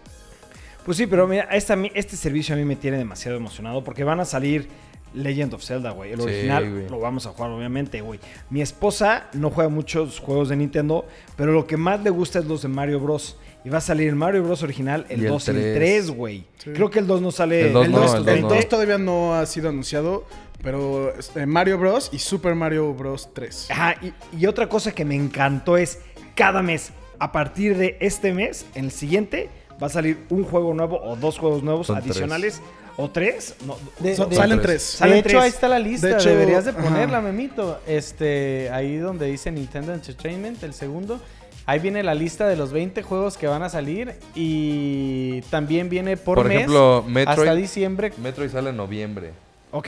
Pues 0.83 0.97
sí, 0.97 1.05
pero 1.05 1.27
mira, 1.27 1.43
esta- 1.51 1.77
este 1.93 2.15
servicio 2.17 2.55
a 2.55 2.57
mí 2.57 2.65
me 2.65 2.75
tiene 2.75 2.97
demasiado 2.97 3.37
emocionado 3.37 3.83
porque 3.83 4.03
van 4.03 4.19
a 4.19 4.25
salir 4.25 4.67
Legend 5.13 5.53
of 5.53 5.63
Zelda, 5.63 5.91
güey. 5.91 6.13
El 6.13 6.21
Sí, 6.21 6.25
original 6.25 6.71
güey. 6.71 6.89
lo 6.89 6.99
vamos 6.99 7.27
a 7.27 7.31
jugar, 7.31 7.51
obviamente, 7.51 8.01
güey. 8.01 8.19
Mi 8.49 8.61
esposa 8.61 9.27
no 9.33 9.51
juega 9.51 9.69
muchos 9.69 10.19
juegos 10.19 10.49
de 10.49 10.55
Nintendo, 10.55 11.05
pero 11.35 11.51
lo 11.51 11.67
que 11.67 11.77
más 11.77 12.01
le 12.01 12.09
gusta 12.09 12.39
es 12.39 12.45
los 12.45 12.63
de 12.63 12.69
Mario 12.69 12.99
Bros. 12.99 13.37
Y 13.63 13.69
va 13.69 13.77
a 13.77 13.81
salir 13.81 14.09
el 14.09 14.15
Mario 14.15 14.41
Bros 14.43 14.63
original, 14.63 15.05
el 15.09 15.21
Y 15.21 15.25
el 15.25 15.29
2 15.31 15.47
y 15.49 15.51
el 15.51 15.57
3. 15.57 15.75
3, 15.75 16.09
güey. 16.11 16.45
Sí. 16.57 16.71
Creo 16.73 16.89
que 16.89 16.97
el 16.97 17.05
2 17.05 17.21
no 17.21 17.29
sale 17.31 17.67
El 17.67 17.73
dos 17.73 17.85
el 17.85 17.91
no, 17.91 17.99
2 17.99 18.13
el 18.15 18.41
dos 18.41 18.51
no. 18.63 18.67
todavía 18.69 18.97
no 18.97 19.35
ha 19.35 19.45
sido 19.45 19.69
anunciado, 19.69 20.25
pero 20.63 21.13
este, 21.17 21.45
Mario 21.45 21.77
Bros. 21.77 22.09
y 22.11 22.19
Super 22.19 22.55
Mario 22.55 22.93
Bros. 22.93 23.29
3. 23.33 23.71
Ajá, 23.71 23.95
y, 24.01 24.13
y 24.37 24.45
otra 24.45 24.67
cosa 24.69 24.91
que 24.91 25.05
me 25.05 25.15
encantó 25.15 25.77
es 25.77 25.99
cada 26.35 26.61
mes, 26.61 26.91
a 27.19 27.31
partir 27.31 27.77
de 27.77 27.97
este 27.99 28.33
mes, 28.33 28.65
en 28.75 28.85
el 28.85 28.91
siguiente, 28.91 29.49
va 29.81 29.87
a 29.87 29.89
salir 29.89 30.19
un 30.29 30.43
juego 30.43 30.73
nuevo 30.73 31.01
o 31.01 31.15
dos 31.15 31.37
juegos 31.39 31.63
nuevos 31.63 31.87
Son 31.87 31.97
adicionales. 31.97 32.61
¿O 32.97 33.09
tres? 33.09 33.55
No, 33.65 33.77
De- 33.99 34.15
Son- 34.15 34.29
de- 34.29 34.35
salen 34.35 34.57
tres. 34.61 34.67
tres. 34.67 34.81
Salen 34.83 35.13
de 35.13 35.19
hecho, 35.21 35.29
tres. 35.29 35.41
ahí 35.43 35.49
está 35.49 35.67
la 35.69 35.79
lista. 35.79 36.07
De 36.07 36.13
hecho, 36.15 36.29
Deberías 36.29 36.65
de 36.65 36.71
ajá. 36.71 36.81
ponerla, 36.83 37.21
Memito. 37.21 37.79
Este, 37.87 38.69
ahí 38.71 38.97
donde 38.97 39.27
dice 39.27 39.49
Nintendo 39.49 39.93
Entertainment, 39.93 40.61
el 40.63 40.73
segundo. 40.73 41.19
Ahí 41.65 41.79
viene 41.79 42.03
la 42.03 42.13
lista 42.13 42.47
de 42.49 42.57
los 42.57 42.73
20 42.73 43.01
juegos 43.01 43.37
que 43.37 43.47
van 43.47 43.63
a 43.63 43.69
salir. 43.69 44.13
Y 44.35 45.41
también 45.43 45.89
viene 45.89 46.17
por, 46.17 46.35
Por 46.35 46.47
mes 46.47 46.57
ejemplo, 46.57 47.05
Metroid- 47.07 47.27
hasta 47.29 47.55
diciembre. 47.55 48.11
Metroid 48.21 48.49
sale 48.51 48.71
en 48.71 48.77
noviembre. 48.77 49.31
Ok, 49.71 49.87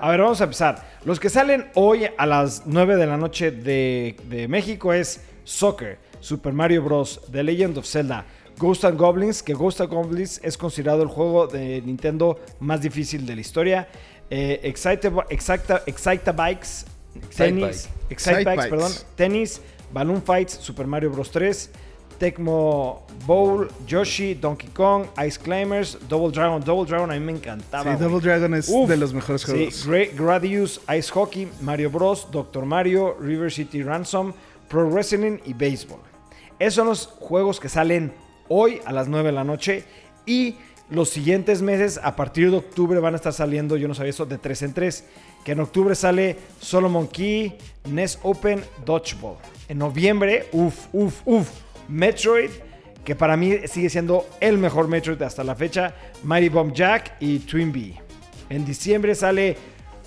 a 0.00 0.10
ver, 0.10 0.20
vamos 0.20 0.40
a 0.40 0.44
empezar. 0.44 0.86
Los 1.04 1.18
que 1.18 1.28
salen 1.30 1.70
hoy 1.74 2.06
a 2.16 2.26
las 2.26 2.66
9 2.66 2.96
de 2.96 3.06
la 3.06 3.16
noche 3.16 3.50
de, 3.50 4.16
de 4.24 4.48
México 4.48 4.92
es 4.92 5.22
Soccer, 5.44 5.98
Super 6.20 6.52
Mario 6.52 6.82
Bros., 6.82 7.20
The 7.32 7.42
Legend 7.42 7.78
of 7.78 7.86
Zelda, 7.86 8.24
Ghost 8.58 8.84
and 8.84 8.98
Goblins, 8.98 9.42
que 9.42 9.54
Ghost 9.54 9.80
and 9.80 9.90
Goblins 9.90 10.40
es 10.44 10.58
considerado 10.58 11.02
el 11.02 11.08
juego 11.08 11.46
de 11.46 11.80
Nintendo 11.82 12.38
más 12.60 12.82
difícil 12.82 13.24
de 13.24 13.34
la 13.34 13.40
historia. 13.40 13.88
Eh, 14.28 14.60
Excite, 14.64 15.10
Excita, 15.30 15.82
Excita 15.86 16.32
Bikes, 16.32 16.84
tenis. 17.36 17.88
Excite 18.10 18.44
Bikes, 18.44 18.68
perdón, 18.68 18.90
Bikes. 18.90 19.06
tenis, 19.16 19.60
Balloon 19.92 20.22
Fights, 20.22 20.52
Super 20.60 20.86
Mario 20.86 21.10
Bros. 21.10 21.30
3, 21.30 21.70
Tecmo 22.20 23.02
Bowl, 23.26 23.68
Yoshi, 23.86 24.34
Donkey 24.34 24.68
Kong, 24.68 25.06
Ice 25.26 25.38
Climbers, 25.40 25.98
Double 26.08 26.30
Dragon. 26.30 26.62
Double 26.62 26.84
Dragon 26.88 27.10
a 27.10 27.14
mí 27.14 27.20
me 27.20 27.32
encantaba. 27.32 27.96
Sí. 27.96 28.02
Double 28.02 28.20
Dragon 28.20 28.54
es 28.54 28.68
Uf, 28.68 28.88
de 28.88 28.96
los 28.96 29.12
mejores 29.12 29.42
Sí, 29.42 29.50
juegos. 29.52 29.88
Gra- 29.88 30.10
Gradius, 30.14 30.80
Ice 30.96 31.10
Hockey, 31.10 31.48
Mario 31.62 31.90
Bros, 31.90 32.28
Doctor 32.30 32.64
Mario, 32.66 33.16
River 33.18 33.50
City 33.50 33.82
Ransom, 33.82 34.32
Pro 34.68 34.88
Wrestling 34.90 35.38
y 35.46 35.54
Baseball. 35.54 36.00
Esos 36.58 36.74
son 36.74 36.86
los 36.88 37.06
juegos 37.06 37.58
que 37.58 37.68
salen 37.70 38.12
hoy 38.48 38.80
a 38.84 38.92
las 38.92 39.08
9 39.08 39.28
de 39.28 39.32
la 39.32 39.44
noche 39.44 39.84
y 40.26 40.56
los 40.90 41.08
siguientes 41.08 41.62
meses, 41.62 41.98
a 42.02 42.16
partir 42.16 42.50
de 42.50 42.56
octubre, 42.58 42.98
van 43.00 43.14
a 43.14 43.16
estar 43.16 43.32
saliendo, 43.32 43.76
yo 43.76 43.86
no 43.88 43.94
sabía 43.94 44.10
eso, 44.10 44.26
de 44.26 44.38
3 44.38 44.62
en 44.62 44.72
3. 44.74 45.04
Que 45.44 45.52
en 45.52 45.60
octubre 45.60 45.94
sale 45.94 46.36
Solomon 46.60 47.06
Key, 47.08 47.56
NES 47.84 48.18
Open, 48.24 48.62
Dodgeball. 48.84 49.36
En 49.68 49.78
noviembre, 49.78 50.48
uff, 50.52 50.86
uff, 50.92 51.22
uff, 51.24 51.48
Metroid, 51.90 52.50
que 53.04 53.14
para 53.14 53.36
mí 53.36 53.56
sigue 53.66 53.90
siendo 53.90 54.26
el 54.40 54.58
mejor 54.58 54.88
Metroid 54.88 55.20
hasta 55.22 55.42
la 55.44 55.54
fecha, 55.54 55.94
Mighty 56.22 56.48
Bomb 56.48 56.72
Jack 56.72 57.16
y 57.20 57.40
Twin 57.40 57.72
Bee. 57.72 57.94
En 58.48 58.64
diciembre 58.64 59.14
sale 59.14 59.56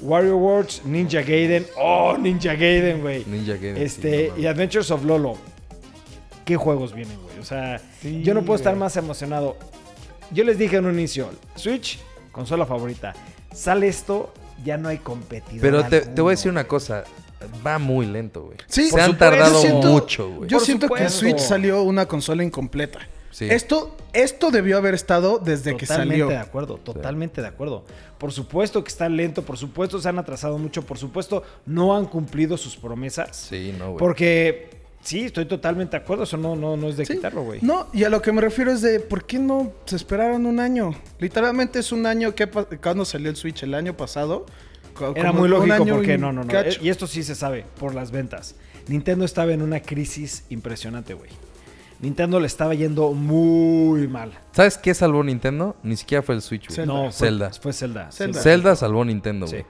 Wario 0.02 0.38
Worlds, 0.38 0.84
Ninja 0.86 1.22
Gaiden. 1.22 1.66
Oh, 1.78 2.18
Ninja 2.18 2.54
Gaiden, 2.54 3.02
güey. 3.02 3.24
Ninja 3.26 3.54
Gaiden, 3.54 3.78
sí, 3.78 3.84
Este, 3.84 4.32
no 4.36 4.42
y 4.42 4.48
Adventures 4.48 4.92
of 4.92 5.04
Lolo. 5.06 5.38
¿Qué 6.46 6.56
juegos 6.58 6.94
vienen, 6.94 7.18
güey? 7.22 7.40
O 7.40 7.46
sea, 7.46 7.80
Sí, 8.02 8.22
yo 8.22 8.34
no 8.34 8.42
puedo 8.42 8.58
estar 8.58 8.76
más 8.76 8.98
emocionado. 8.98 9.58
Yo 10.32 10.44
les 10.44 10.58
dije 10.58 10.78
en 10.78 10.86
un 10.86 10.94
inicio, 10.98 11.30
Switch, 11.56 12.00
consola 12.32 12.66
favorita. 12.66 13.14
Sale 13.54 13.88
esto, 13.88 14.34
ya 14.64 14.78
no 14.78 14.90
hay 14.90 14.98
competidor. 14.98 15.62
Pero 15.62 15.86
te, 15.86 16.02
te 16.02 16.22
voy 16.22 16.32
a 16.32 16.36
decir 16.36 16.52
una 16.52 16.66
cosa. 16.66 17.04
Va 17.66 17.80
muy 17.80 18.06
lento, 18.06 18.44
güey. 18.44 18.58
Sí, 18.68 18.90
Se 18.90 19.00
han 19.02 19.12
supuesto. 19.12 19.18
tardado 19.18 19.62
siento- 19.62 19.88
mucho, 19.90 20.30
güey. 20.30 20.50
Yo 20.50 20.58
Por 20.58 20.66
siento 20.66 20.88
que 20.88 20.94
supuesto. 21.10 21.20
Switch 21.20 21.40
salió 21.40 21.84
una 21.84 22.06
consola 22.08 22.44
incompleta. 22.44 23.00
Sí. 23.32 23.46
Esto, 23.50 23.98
esto 24.14 24.52
debió 24.52 24.78
haber 24.78 24.94
estado 24.94 25.40
desde 25.40 25.76
que 25.76 25.88
Totalmente 25.88 26.22
salió. 26.22 26.28
de 26.30 26.38
acuerdo, 26.38 26.78
totalmente 26.78 27.42
de 27.42 27.48
acuerdo. 27.48 27.84
Por 28.20 28.32
supuesto 28.32 28.84
que 28.84 28.90
está 28.90 29.10
lento, 29.10 29.42
por 29.42 29.58
supuesto 29.58 30.00
se 30.00 30.08
han 30.08 30.20
atrasado 30.20 30.58
mucho, 30.60 30.84
por 30.86 31.00
supuesto 31.00 31.42
no 31.66 31.96
han 31.98 32.06
cumplido 32.06 32.58
sus 32.58 32.78
promesas. 32.78 33.36
Sí, 33.36 33.74
no, 33.78 33.86
güey. 33.94 33.98
Porque 33.98 34.70
sí, 35.02 35.22
estoy 35.26 35.46
totalmente 35.46 35.98
de 35.98 36.04
acuerdo, 36.04 36.26
eso 36.26 36.38
no, 36.38 36.56
no, 36.56 36.78
no 36.78 36.90
es 36.90 36.96
de 36.96 37.08
Sí. 37.08 37.16
quitarlo, 37.16 37.44
güey. 37.44 37.60
No, 37.64 37.88
y 37.92 38.04
a 38.04 38.10
lo 38.10 38.22
que 38.22 38.32
me 38.32 38.40
refiero 38.40 38.72
es 38.72 38.84
de 38.84 39.00
por 39.00 39.26
qué 39.26 39.40
no 39.40 39.72
se 39.86 39.96
esperaron 39.96 40.46
un 40.46 40.60
año. 40.60 40.94
Literalmente 41.18 41.80
es 41.80 41.92
un 41.92 42.06
año 42.06 42.36
que 42.36 42.48
cuando 42.48 43.04
salió 43.04 43.32
el 43.32 43.36
Switch 43.36 43.64
el 43.64 43.74
año 43.74 43.98
pasado. 43.98 44.46
Era 45.16 45.32
muy 45.32 45.50
lógico 45.50 45.86
porque 45.86 46.18
no, 46.18 46.32
no, 46.32 46.44
no. 46.44 46.48
cacho. 46.52 46.80
Y 46.84 46.90
esto 46.90 47.08
sí 47.08 47.24
se 47.24 47.36
sabe 47.36 47.66
por 47.80 47.94
las 47.96 48.12
ventas. 48.12 48.56
Nintendo 48.88 49.26
estaba 49.26 49.54
en 49.54 49.62
una 49.62 49.80
crisis 49.82 50.46
impresionante, 50.50 51.14
güey. 51.14 51.30
Nintendo 52.00 52.40
le 52.40 52.48
estaba 52.48 52.74
yendo 52.74 53.14
muy 53.14 54.08
mal. 54.10 54.32
¿Sabes 54.52 54.78
qué 54.78 54.94
salvó 54.94 55.24
Nintendo? 55.24 55.78
Ni 55.84 55.96
siquiera 55.96 56.22
fue 56.22 56.36
el 56.36 56.42
Switch, 56.42 56.68
güey. 56.74 56.86
No, 56.86 57.04
fue, 57.12 57.28
Zelda. 57.28 57.52
Fue 57.52 57.72
Zelda. 57.72 58.12
Zelda. 58.12 58.42
Zelda 58.42 58.76
salvó 58.76 59.06
Nintendo, 59.06 59.48
Sí. 59.48 59.54
güey. 59.58 59.66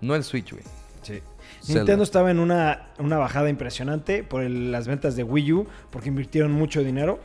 No 0.00 0.16
el 0.16 0.24
Switch, 0.24 0.50
güey. 0.50 0.64
Sí. 1.02 1.20
Zelda. 1.62 1.80
Nintendo 1.82 2.02
estaba 2.02 2.32
en 2.32 2.40
una, 2.40 2.88
una 2.98 3.16
bajada 3.18 3.48
impresionante 3.48 4.24
por 4.24 4.42
el- 4.42 4.72
las 4.72 4.88
ventas 4.88 5.14
de 5.14 5.22
Wii 5.22 5.52
U, 5.52 5.66
porque 5.90 6.08
invirtieron 6.08 6.50
mucho 6.50 6.82
dinero. 6.82 7.20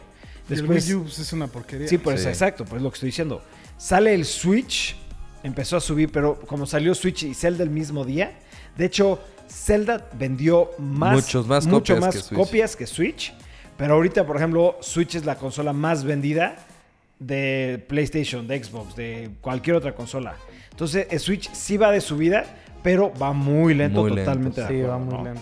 Y 0.50 0.54
el 0.54 0.60
Después, 0.60 0.86
Wii 0.88 0.96
U 0.96 1.02
pues, 1.04 1.18
es 1.18 1.34
una 1.34 1.48
porquería. 1.48 1.88
Sí, 1.88 1.98
pues 1.98 2.22
Sí. 2.22 2.30
exacto, 2.30 2.64
pues 2.66 2.82
lo 2.84 2.92
que 2.92 2.96
estoy 2.96 3.08
diciendo. 3.08 3.42
Sale 3.78 4.14
el 4.14 4.26
Switch, 4.26 4.96
empezó 5.44 5.78
a 5.78 5.80
subir, 5.80 6.12
pero 6.12 6.40
como 6.40 6.66
salió 6.66 6.94
Switch 6.96 7.24
y 7.24 7.34
Zelda 7.34 7.64
el 7.64 7.70
mismo 7.70 8.04
día, 8.06 8.38
de 8.78 8.86
hecho, 8.86 9.20
Zelda 9.50 10.08
vendió 10.18 10.72
más, 10.78 11.14
Muchos 11.16 11.48
más 11.48 11.66
mucho 11.66 11.96
copias 11.96 12.00
más 12.02 12.16
que 12.16 12.22
Switch. 12.22 12.40
copias 12.40 12.76
que 12.76 12.88
Switch. 12.88 13.34
Pero 13.78 13.94
ahorita, 13.94 14.26
por 14.26 14.36
ejemplo, 14.38 14.78
Switch 14.82 15.16
es 15.16 15.26
la 15.26 15.36
consola 15.36 15.72
más 15.72 16.04
vendida 16.04 16.56
de 17.20 17.84
PlayStation, 17.88 18.48
de 18.48 18.64
Xbox, 18.64 18.96
de 18.96 19.32
cualquier 19.42 19.76
otra 19.76 19.94
consola. 19.96 20.36
Entonces, 20.72 21.08
el 21.10 21.20
Switch 21.20 21.52
sí 21.54 21.78
va 21.78 21.92
de 21.92 22.02
subida, 22.02 22.46
pero 22.84 23.12
va 23.22 23.34
muy 23.34 23.74
lento, 23.74 24.02
Muy 24.02 24.10
lento, 24.12 24.24
totalmente 24.32 24.62
Sí, 24.62 24.66
acuerdo, 24.82 24.88
va 24.90 24.98
muy 24.98 25.14
¿no? 25.16 25.24
lento. 25.24 25.42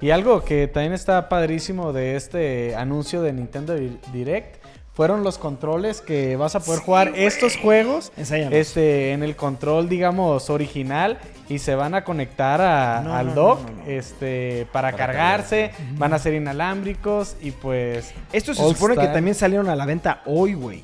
Y 0.00 0.10
algo 0.10 0.44
que 0.44 0.68
también 0.68 0.92
está 0.92 1.28
padrísimo 1.28 1.92
de 1.92 2.16
este 2.16 2.74
anuncio 2.76 3.22
de 3.22 3.32
Nintendo 3.32 3.74
Di- 3.74 3.98
Direct 4.12 4.56
fueron 4.96 5.22
los 5.22 5.36
controles 5.36 6.00
que 6.00 6.36
vas 6.36 6.56
a 6.56 6.60
poder 6.60 6.80
jugar 6.80 7.12
estos 7.14 7.56
juegos 7.58 8.12
Enséñanos. 8.16 8.54
este, 8.54 9.12
en 9.12 9.22
el 9.22 9.36
control, 9.36 9.88
digamos, 9.90 10.48
original 10.48 11.18
y 11.50 11.58
se 11.58 11.74
van 11.74 11.94
a 11.94 12.02
conectar 12.02 12.60
a- 12.62 13.02
No, 13.04 13.14
al 13.14 13.26
no, 13.26 13.34
dock 13.34 13.60
no, 13.60 13.70
no, 13.70 13.76
no. 13.84 13.90
este, 13.90 14.66
para, 14.72 14.90
Para 14.92 14.96
cargarse, 15.06 15.70
van 15.98 16.14
a 16.14 16.18
ser 16.18 16.32
inalámbricos 16.32 17.36
y 17.42 17.50
pues... 17.50 18.12
Esto 18.32 18.54
se 18.54 18.62
All 18.62 18.74
supone 18.74 18.96
que 18.96 19.06
también 19.08 19.34
salieron 19.34 19.68
a 19.68 19.76
la 19.76 19.84
venta 19.84 20.22
hoy, 20.24 20.54
güey. 20.54 20.82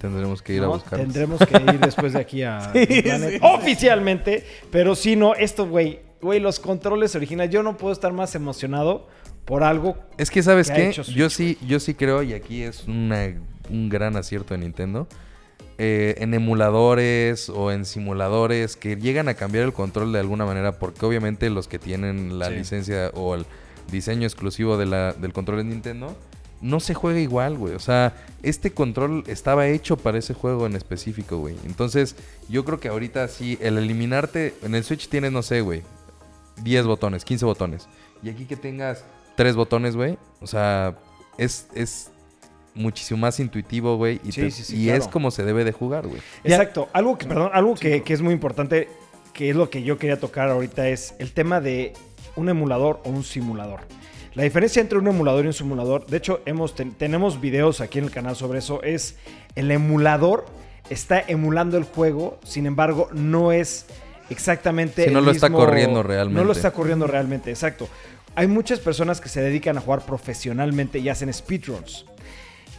Tendremos 0.00 0.42
que 0.42 0.54
ir 0.54 0.62
a 0.62 0.66
¿no? 0.66 0.72
buscarlos. 0.72 1.00
Tendremos 1.06 1.38
que 1.46 1.54
ir 1.56 1.78
después 1.80 2.12
de 2.14 2.18
aquí 2.20 2.42
a 2.42 2.60
Sí, 2.72 3.02
Planet 3.02 3.30
sí. 3.34 3.38
oficialmente. 3.42 4.44
Pero 4.70 4.96
sí, 4.96 5.14
no, 5.16 5.34
esto, 5.34 5.68
güey, 5.68 6.00
güey, 6.20 6.40
los 6.40 6.58
controles 6.58 7.14
originales. 7.14 7.52
Yo 7.52 7.62
no 7.62 7.76
puedo 7.76 7.92
estar 7.92 8.12
más 8.12 8.34
emocionado 8.34 9.06
por 9.44 9.64
algo. 9.64 9.96
Es 10.18 10.30
que, 10.30 10.42
¿sabes 10.42 10.70
que 10.70 10.90
qué? 10.90 11.02
Yo 11.12 11.28
sí, 11.30 11.58
yo 11.66 11.80
sí 11.80 11.94
creo, 11.94 12.22
y 12.22 12.32
aquí 12.32 12.62
es 12.62 12.84
una- 12.86 13.34
un 13.70 13.88
gran 13.88 14.16
acierto 14.16 14.54
de 14.54 14.58
Nintendo. 14.60 15.06
eh, 15.78 16.16
en 16.22 16.32
emuladores 16.34 17.48
o 17.48 17.72
en 17.72 17.84
simuladores 17.86 18.76
que 18.76 18.94
llegan 18.96 19.28
a 19.28 19.34
cambiar 19.34 19.64
el 19.64 19.72
control 19.72 20.12
de 20.12 20.20
alguna 20.20 20.44
manera, 20.44 20.78
porque 20.78 21.04
obviamente 21.06 21.48
los 21.50 21.66
que 21.66 21.78
tienen 21.80 22.38
la 22.38 22.48
Sí. 22.48 22.54
licencia 22.56 23.10
o 23.14 23.34
el 23.34 23.46
diseño 23.90 24.24
exclusivo 24.24 24.76
de 24.76 24.86
la- 24.86 25.12
del 25.14 25.32
control 25.32 25.58
de 25.58 25.64
Nintendo, 25.64 26.14
no 26.60 26.78
se 26.78 26.94
juega 26.94 27.18
igual, 27.18 27.56
güey. 27.56 27.74
O 27.74 27.80
sea, 27.80 28.14
este 28.42 28.70
control 28.72 29.24
estaba 29.26 29.66
hecho 29.66 29.96
para 29.96 30.18
ese 30.18 30.34
juego 30.34 30.66
en 30.66 30.76
específico, 30.76 31.38
güey. 31.38 31.56
Entonces, 31.64 32.14
yo 32.48 32.64
creo 32.64 32.78
que 32.78 32.88
ahorita 32.88 33.26
sí, 33.26 33.58
el 33.60 33.76
eliminarte, 33.78 34.54
en 34.62 34.74
el 34.76 34.84
Switch 34.84 35.08
tienes, 35.08 35.32
no 35.32 35.42
sé, 35.42 35.62
güey, 35.62 35.82
10 36.62 36.84
botones, 36.86 37.24
15 37.24 37.44
botones. 37.46 37.88
Y 38.22 38.28
aquí 38.28 38.44
que 38.44 38.56
tengas 38.56 39.04
3 39.36 39.56
botones, 39.56 39.96
güey, 39.96 40.18
o 40.40 40.46
sea, 40.46 40.96
es, 41.38 41.68
es 41.74 42.10
muchísimo 42.74 43.20
más 43.20 43.38
intuitivo, 43.40 43.96
güey. 43.96 44.20
Y, 44.24 44.32
Sí, 44.32 44.40
te- 44.42 44.50
sí, 44.50 44.64
sí, 44.64 44.80
y 44.82 44.84
claro. 44.86 45.02
es 45.02 45.08
como 45.08 45.30
se 45.30 45.44
debe 45.44 45.64
de 45.64 45.72
jugar, 45.72 46.06
güey. 46.06 46.20
Exacto. 46.44 46.88
Algo 46.92 47.18
que, 47.18 47.26
perdón, 47.26 47.50
algo 47.52 47.74
que, 47.74 48.02
que 48.02 48.12
es 48.14 48.22
muy 48.22 48.32
importante, 48.34 48.88
que 49.32 49.50
es 49.50 49.56
lo 49.56 49.68
que 49.70 49.82
yo 49.82 49.98
quería 49.98 50.18
tocar 50.18 50.48
ahorita, 50.48 50.88
es 50.88 51.14
el 51.18 51.32
tema 51.32 51.60
de 51.60 51.92
un 52.36 52.48
emulador 52.48 53.00
o 53.04 53.10
un 53.10 53.24
simulador. 53.24 53.80
La 54.34 54.44
diferencia 54.44 54.80
entre 54.80 54.96
un 54.98 55.06
emulador 55.06 55.44
y 55.44 55.48
un 55.48 55.52
simulador, 55.52 56.06
de 56.06 56.16
hecho, 56.16 56.40
hemos 56.46 56.74
ten- 56.74 56.92
tenemos 56.92 57.40
videos 57.40 57.82
aquí 57.82 57.98
en 57.98 58.04
el 58.06 58.10
canal 58.10 58.36
sobre 58.36 58.60
eso, 58.60 58.82
es 58.82 59.16
el 59.54 59.70
emulador 59.70 60.46
está 60.88 61.20
emulando 61.20 61.76
el 61.78 61.84
juego, 61.84 62.38
sin 62.44 62.64
embargo, 62.66 63.08
no 63.12 63.52
es 63.52 63.84
exactamente. 64.30 65.04
Sí, 65.06 65.10
no 65.10 65.18
el 65.20 65.24
lo 65.26 65.30
está 65.30 65.48
mismo- 65.48 65.58
corriendo 65.64 66.02
realmente. 66.02 66.40
No 66.40 66.46
lo 66.46 66.52
está 66.52 66.70
corriendo 66.70 67.06
realmente, 67.06 67.50
exacto. 67.50 67.88
Hay 68.34 68.46
muchas 68.46 68.80
personas 68.80 69.20
que 69.20 69.28
se 69.28 69.42
dedican 69.42 69.76
a 69.76 69.80
jugar 69.82 70.06
profesionalmente 70.06 70.98
y 70.98 71.08
hacen 71.10 71.32
speedruns. 71.32 72.06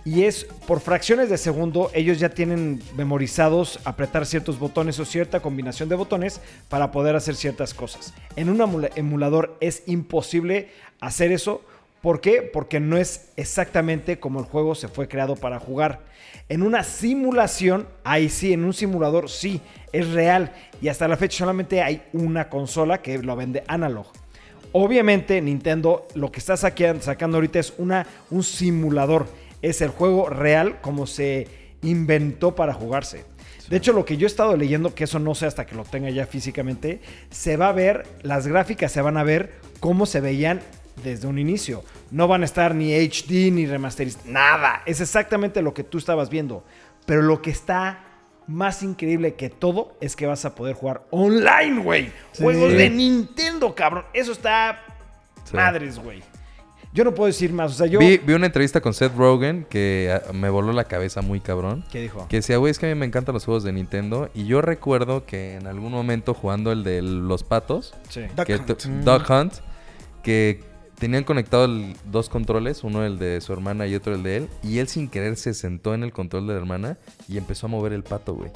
Y 0.06 0.24
es 0.24 0.46
por 0.68 0.82
fracciones 0.82 1.30
de 1.30 1.38
segundo, 1.38 1.90
ellos 1.94 2.20
ya 2.20 2.30
tienen 2.30 2.82
memorizados 2.98 3.80
apretar 3.86 4.26
ciertos 4.26 4.60
botones 4.60 5.00
o 5.00 5.06
cierta 5.06 5.40
combinación 5.42 5.88
de 5.88 5.96
botones 5.96 6.42
para 6.70 6.92
poder 6.92 7.16
hacer 7.16 7.36
ciertas 7.36 7.74
cosas. 7.74 8.14
En 8.36 8.50
un 8.50 8.58
emula- 8.58 8.90
emulador 8.96 9.56
es 9.62 9.84
imposible 9.86 10.72
hacer 11.00 11.32
eso. 11.32 11.62
¿Por 12.02 12.20
qué? 12.20 12.42
Porque 12.42 12.82
no 12.82 12.98
es 12.98 13.30
exactamente 13.38 14.20
como 14.20 14.40
el 14.40 14.46
juego 14.46 14.76
se 14.76 14.90
fue 14.90 15.08
creado 15.08 15.38
para 15.38 15.60
jugar. 15.60 16.02
En 16.50 16.64
una 16.64 16.84
simulación, 16.84 17.88
ahí 18.04 18.28
sí, 18.28 18.52
en 18.52 18.66
un 18.66 18.74
simulador 18.74 19.30
sí, 19.30 19.62
es 19.94 20.10
real. 20.10 20.52
Y 20.82 20.90
hasta 20.90 21.08
la 21.08 21.16
fecha 21.16 21.38
solamente 21.38 21.82
hay 21.82 22.02
una 22.12 22.50
consola 22.50 23.02
que 23.02 23.20
lo 23.20 23.36
vende 23.38 23.64
analog. 23.68 24.08
Obviamente 24.74 25.40
Nintendo 25.40 26.08
lo 26.16 26.32
que 26.32 26.40
está 26.40 26.58
sacando 26.58 27.38
ahorita 27.38 27.60
es 27.60 27.74
una, 27.78 28.08
un 28.30 28.44
simulador. 28.44 29.28
Es 29.62 29.82
el 29.82 29.90
juego 29.90 30.30
real 30.30 30.82
como 30.82 31.08
se 31.08 31.48
inventó 31.84 32.56
para 32.56 32.74
jugarse. 32.74 33.24
De 33.70 33.78
hecho, 33.78 33.94
lo 33.94 34.04
que 34.04 34.18
yo 34.18 34.26
he 34.26 34.28
estado 34.28 34.58
leyendo, 34.58 34.94
que 34.94 35.06
eso 35.06 35.20
no 35.20 35.36
sé 35.36 35.46
hasta 35.46 35.66
que 35.66 35.76
lo 35.76 35.84
tenga 35.84 36.10
ya 36.10 36.26
físicamente, 36.26 37.00
se 37.30 37.56
va 37.56 37.70
a 37.70 37.72
ver, 37.72 38.06
las 38.22 38.48
gráficas 38.48 38.92
se 38.92 39.02
van 39.02 39.16
a 39.16 39.24
ver 39.24 39.54
cómo 39.80 40.06
se 40.06 40.20
veían 40.20 40.60
desde 41.04 41.28
un 41.28 41.40
inicio. 41.40 41.84
No 42.12 42.28
van 42.28 42.42
a 42.42 42.46
estar 42.46 42.76
ni 42.76 42.94
HD 42.94 43.52
ni 43.52 43.66
remasterized, 43.66 44.26
nada. 44.26 44.82
Es 44.86 45.02
exactamente 45.02 45.62
lo 45.62 45.74
que 45.74 45.84
tú 45.84 45.98
estabas 45.98 46.30
viendo. 46.30 46.64
Pero 47.06 47.22
lo 47.22 47.42
que 47.42 47.52
está 47.52 48.03
más 48.48 48.84
increíble 48.84 49.36
que 49.36 49.50
todo 49.50 49.96
es 50.02 50.16
que 50.16 50.26
vas 50.26 50.46
a 50.46 50.56
poder 50.56 50.76
jugar 50.76 51.04
online, 51.12 51.82
güey. 51.82 52.12
Juegos 52.38 52.74
de 52.74 52.90
Nintendo, 52.90 53.74
cabrón. 53.76 54.06
Eso 54.14 54.32
está 54.32 54.80
Sí. 55.46 55.56
madres, 55.56 56.00
güey. 56.00 56.22
Yo 56.94 57.04
no 57.04 57.14
puedo 57.16 57.26
decir 57.28 57.52
más. 57.52 57.72
O 57.72 57.74
sea, 57.76 57.88
yo. 57.88 57.98
Vi, 58.00 58.18
vi 58.20 58.34
una 58.34 58.46
entrevista 58.46 58.80
con 58.80 58.94
Seth 58.94 59.16
Rogen 59.16 59.66
que 59.68 60.14
ah, 60.14 60.32
me 60.32 60.50
voló 60.52 60.72
la 60.74 60.84
cabeza 60.84 61.22
muy 61.24 61.40
cabrón. 61.40 61.84
¿Qué 61.92 62.02
dijo? 62.02 62.28
Que 62.28 62.36
decía, 62.38 62.58
güey, 62.58 62.70
es 62.70 62.78
que 62.78 62.86
a 62.86 62.90
mí 62.90 62.96
me 62.96 63.06
encantan 63.08 63.34
los 63.34 63.46
juegos 63.46 63.64
de 63.64 63.74
Nintendo. 63.74 64.30
Y 64.36 64.46
yo 64.46 64.62
recuerdo 64.62 65.26
que 65.26 65.56
en 65.56 65.66
algún 65.66 65.92
momento 65.92 66.34
jugando 66.36 66.72
el 66.72 66.84
de 66.84 67.02
los 67.02 67.44
patos, 67.44 67.96
Sí. 68.10 68.22
Duck 68.36 68.46
que 68.46 68.56
Hunt. 68.58 68.68
tu- 68.68 68.90
Duck 69.04 69.28
Hunt, 69.30 69.54
que 70.22 70.64
tenían 71.04 71.26
conectado 71.26 71.66
el- 71.66 71.98
dos 72.06 72.30
controles, 72.30 72.82
uno 72.86 73.04
el 73.04 73.20
de 73.20 73.42
su 73.42 73.52
hermana 73.52 73.88
y 73.88 73.94
otro 73.96 74.16
el 74.16 74.24
de 74.24 74.38
él. 74.38 74.50
Y 74.64 74.78
él 74.80 74.88
sin 74.88 75.10
querer 75.10 75.36
se 75.36 75.54
sentó 75.54 75.94
en 75.94 76.02
el 76.02 76.14
control 76.14 76.48
de 76.48 76.54
la 76.54 76.60
hermana 76.62 76.98
y 77.28 77.38
empezó 77.38 77.66
a 77.66 77.70
mover 77.70 77.92
el 77.92 78.04
pato, 78.04 78.34
güey. 78.36 78.52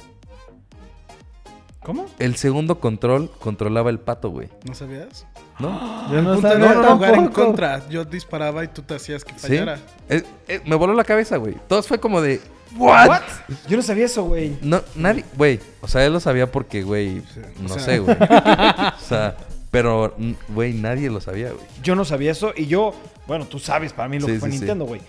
¿Cómo? 1.82 2.06
El 2.18 2.36
segundo 2.36 2.80
control 2.80 3.30
controlaba 3.38 3.90
el 3.90 3.98
pato, 4.00 4.30
güey. 4.30 4.48
¿No 4.66 4.74
sabías? 4.74 5.26
¿No? 5.58 6.08
Yo 6.10 6.22
no 6.22 6.40
sabía 6.40 6.72
jugar 6.72 7.14
en 7.16 7.28
contra. 7.28 7.86
Yo 7.90 8.06
disparaba 8.06 8.64
y 8.64 8.68
tú 8.68 8.80
te 8.80 8.94
hacías 8.94 9.26
que 9.26 9.32
¿Sí? 9.38 9.48
fallara. 9.48 9.78
Eh, 10.08 10.22
eh, 10.48 10.62
me 10.64 10.74
voló 10.76 10.94
la 10.94 11.04
cabeza, 11.04 11.36
güey. 11.36 11.54
Todos 11.68 11.86
fue 11.86 12.00
como 12.00 12.22
de... 12.22 12.40
¿What? 12.78 13.20
Yo 13.68 13.76
no 13.76 13.82
sabía 13.82 14.06
eso, 14.06 14.24
güey. 14.24 14.56
No, 14.62 14.80
nadie... 14.94 15.22
Güey, 15.36 15.60
o 15.82 15.88
sea, 15.88 16.02
él 16.06 16.14
lo 16.14 16.20
sabía 16.20 16.50
porque, 16.50 16.82
güey... 16.82 17.22
No 17.60 17.68
sea. 17.68 17.82
sé, 17.82 17.98
güey. 17.98 18.16
o 18.20 19.00
sea, 19.06 19.36
pero, 19.70 20.14
güey, 20.48 20.72
nadie 20.72 21.10
lo 21.10 21.20
sabía, 21.20 21.50
güey. 21.52 21.64
Yo 21.82 21.94
no 21.94 22.04
sabía 22.04 22.30
eso 22.32 22.52
y 22.56 22.66
yo, 22.66 22.94
bueno, 23.26 23.46
tú 23.46 23.58
sabes 23.58 23.92
para 23.92 24.08
mí 24.08 24.18
lo 24.18 24.26
Sí, 24.26 24.32
que 24.34 24.40
fue 24.40 24.50
sí. 24.50 24.58
Nintendo, 24.58 24.84
güey. 24.86 25.00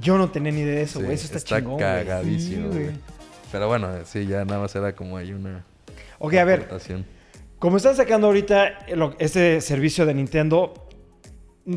Yo 0.00 0.16
no 0.18 0.30
tenía 0.30 0.52
ni 0.52 0.60
idea 0.60 0.76
de 0.76 0.82
eso, 0.82 1.00
güey. 1.00 1.12
eso 1.14 1.26
está, 1.26 1.40
chingón, 1.40 1.74
güey. 1.74 1.78
cagadísimo, 1.84 2.68
güey. 2.68 2.90
Pero 3.52 3.68
bueno, 3.68 3.88
sí, 4.06 4.26
ya 4.26 4.44
nada 4.44 4.60
más 4.60 4.74
era 4.74 4.94
como 4.94 5.16
hay 5.18 5.32
una... 5.32 5.64
Ok, 6.18 6.34
a 6.34 6.44
ver, 6.44 6.68
como 7.58 7.76
están 7.76 7.94
sacando 7.96 8.26
ahorita 8.28 8.86
lo- 8.94 9.14
este 9.18 9.60
servicio 9.60 10.06
de 10.06 10.14
Nintendo, 10.14 10.88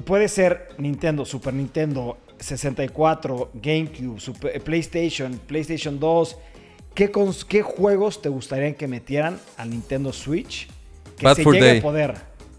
puede 0.05 0.27
ser 0.29 0.69
Nintendo, 0.77 1.25
Super 1.25 1.53
Nintendo, 1.53 2.17
64, 2.39 3.51
GameCube, 3.55 4.19
Super- 4.19 4.55
eh, 4.55 4.59
PlayStation, 4.59 5.39
PlayStation 5.45 5.99
2. 5.99 6.37
¿Qué, 6.93 7.11
¿Qué 7.49 7.61
juegos 7.61 8.21
te 8.21 8.29
gustaría 8.29 8.73
que 8.75 8.87
metieran 8.87 9.39
al 9.57 9.69
Nintendo 9.69 10.13
Switch? 10.13 10.69
Que 11.17 11.25
Bad 11.25 11.35
se 11.35 11.43
llegue 11.43 11.59
Day. 11.59 11.79
a 11.79 11.81
poder. 11.81 12.15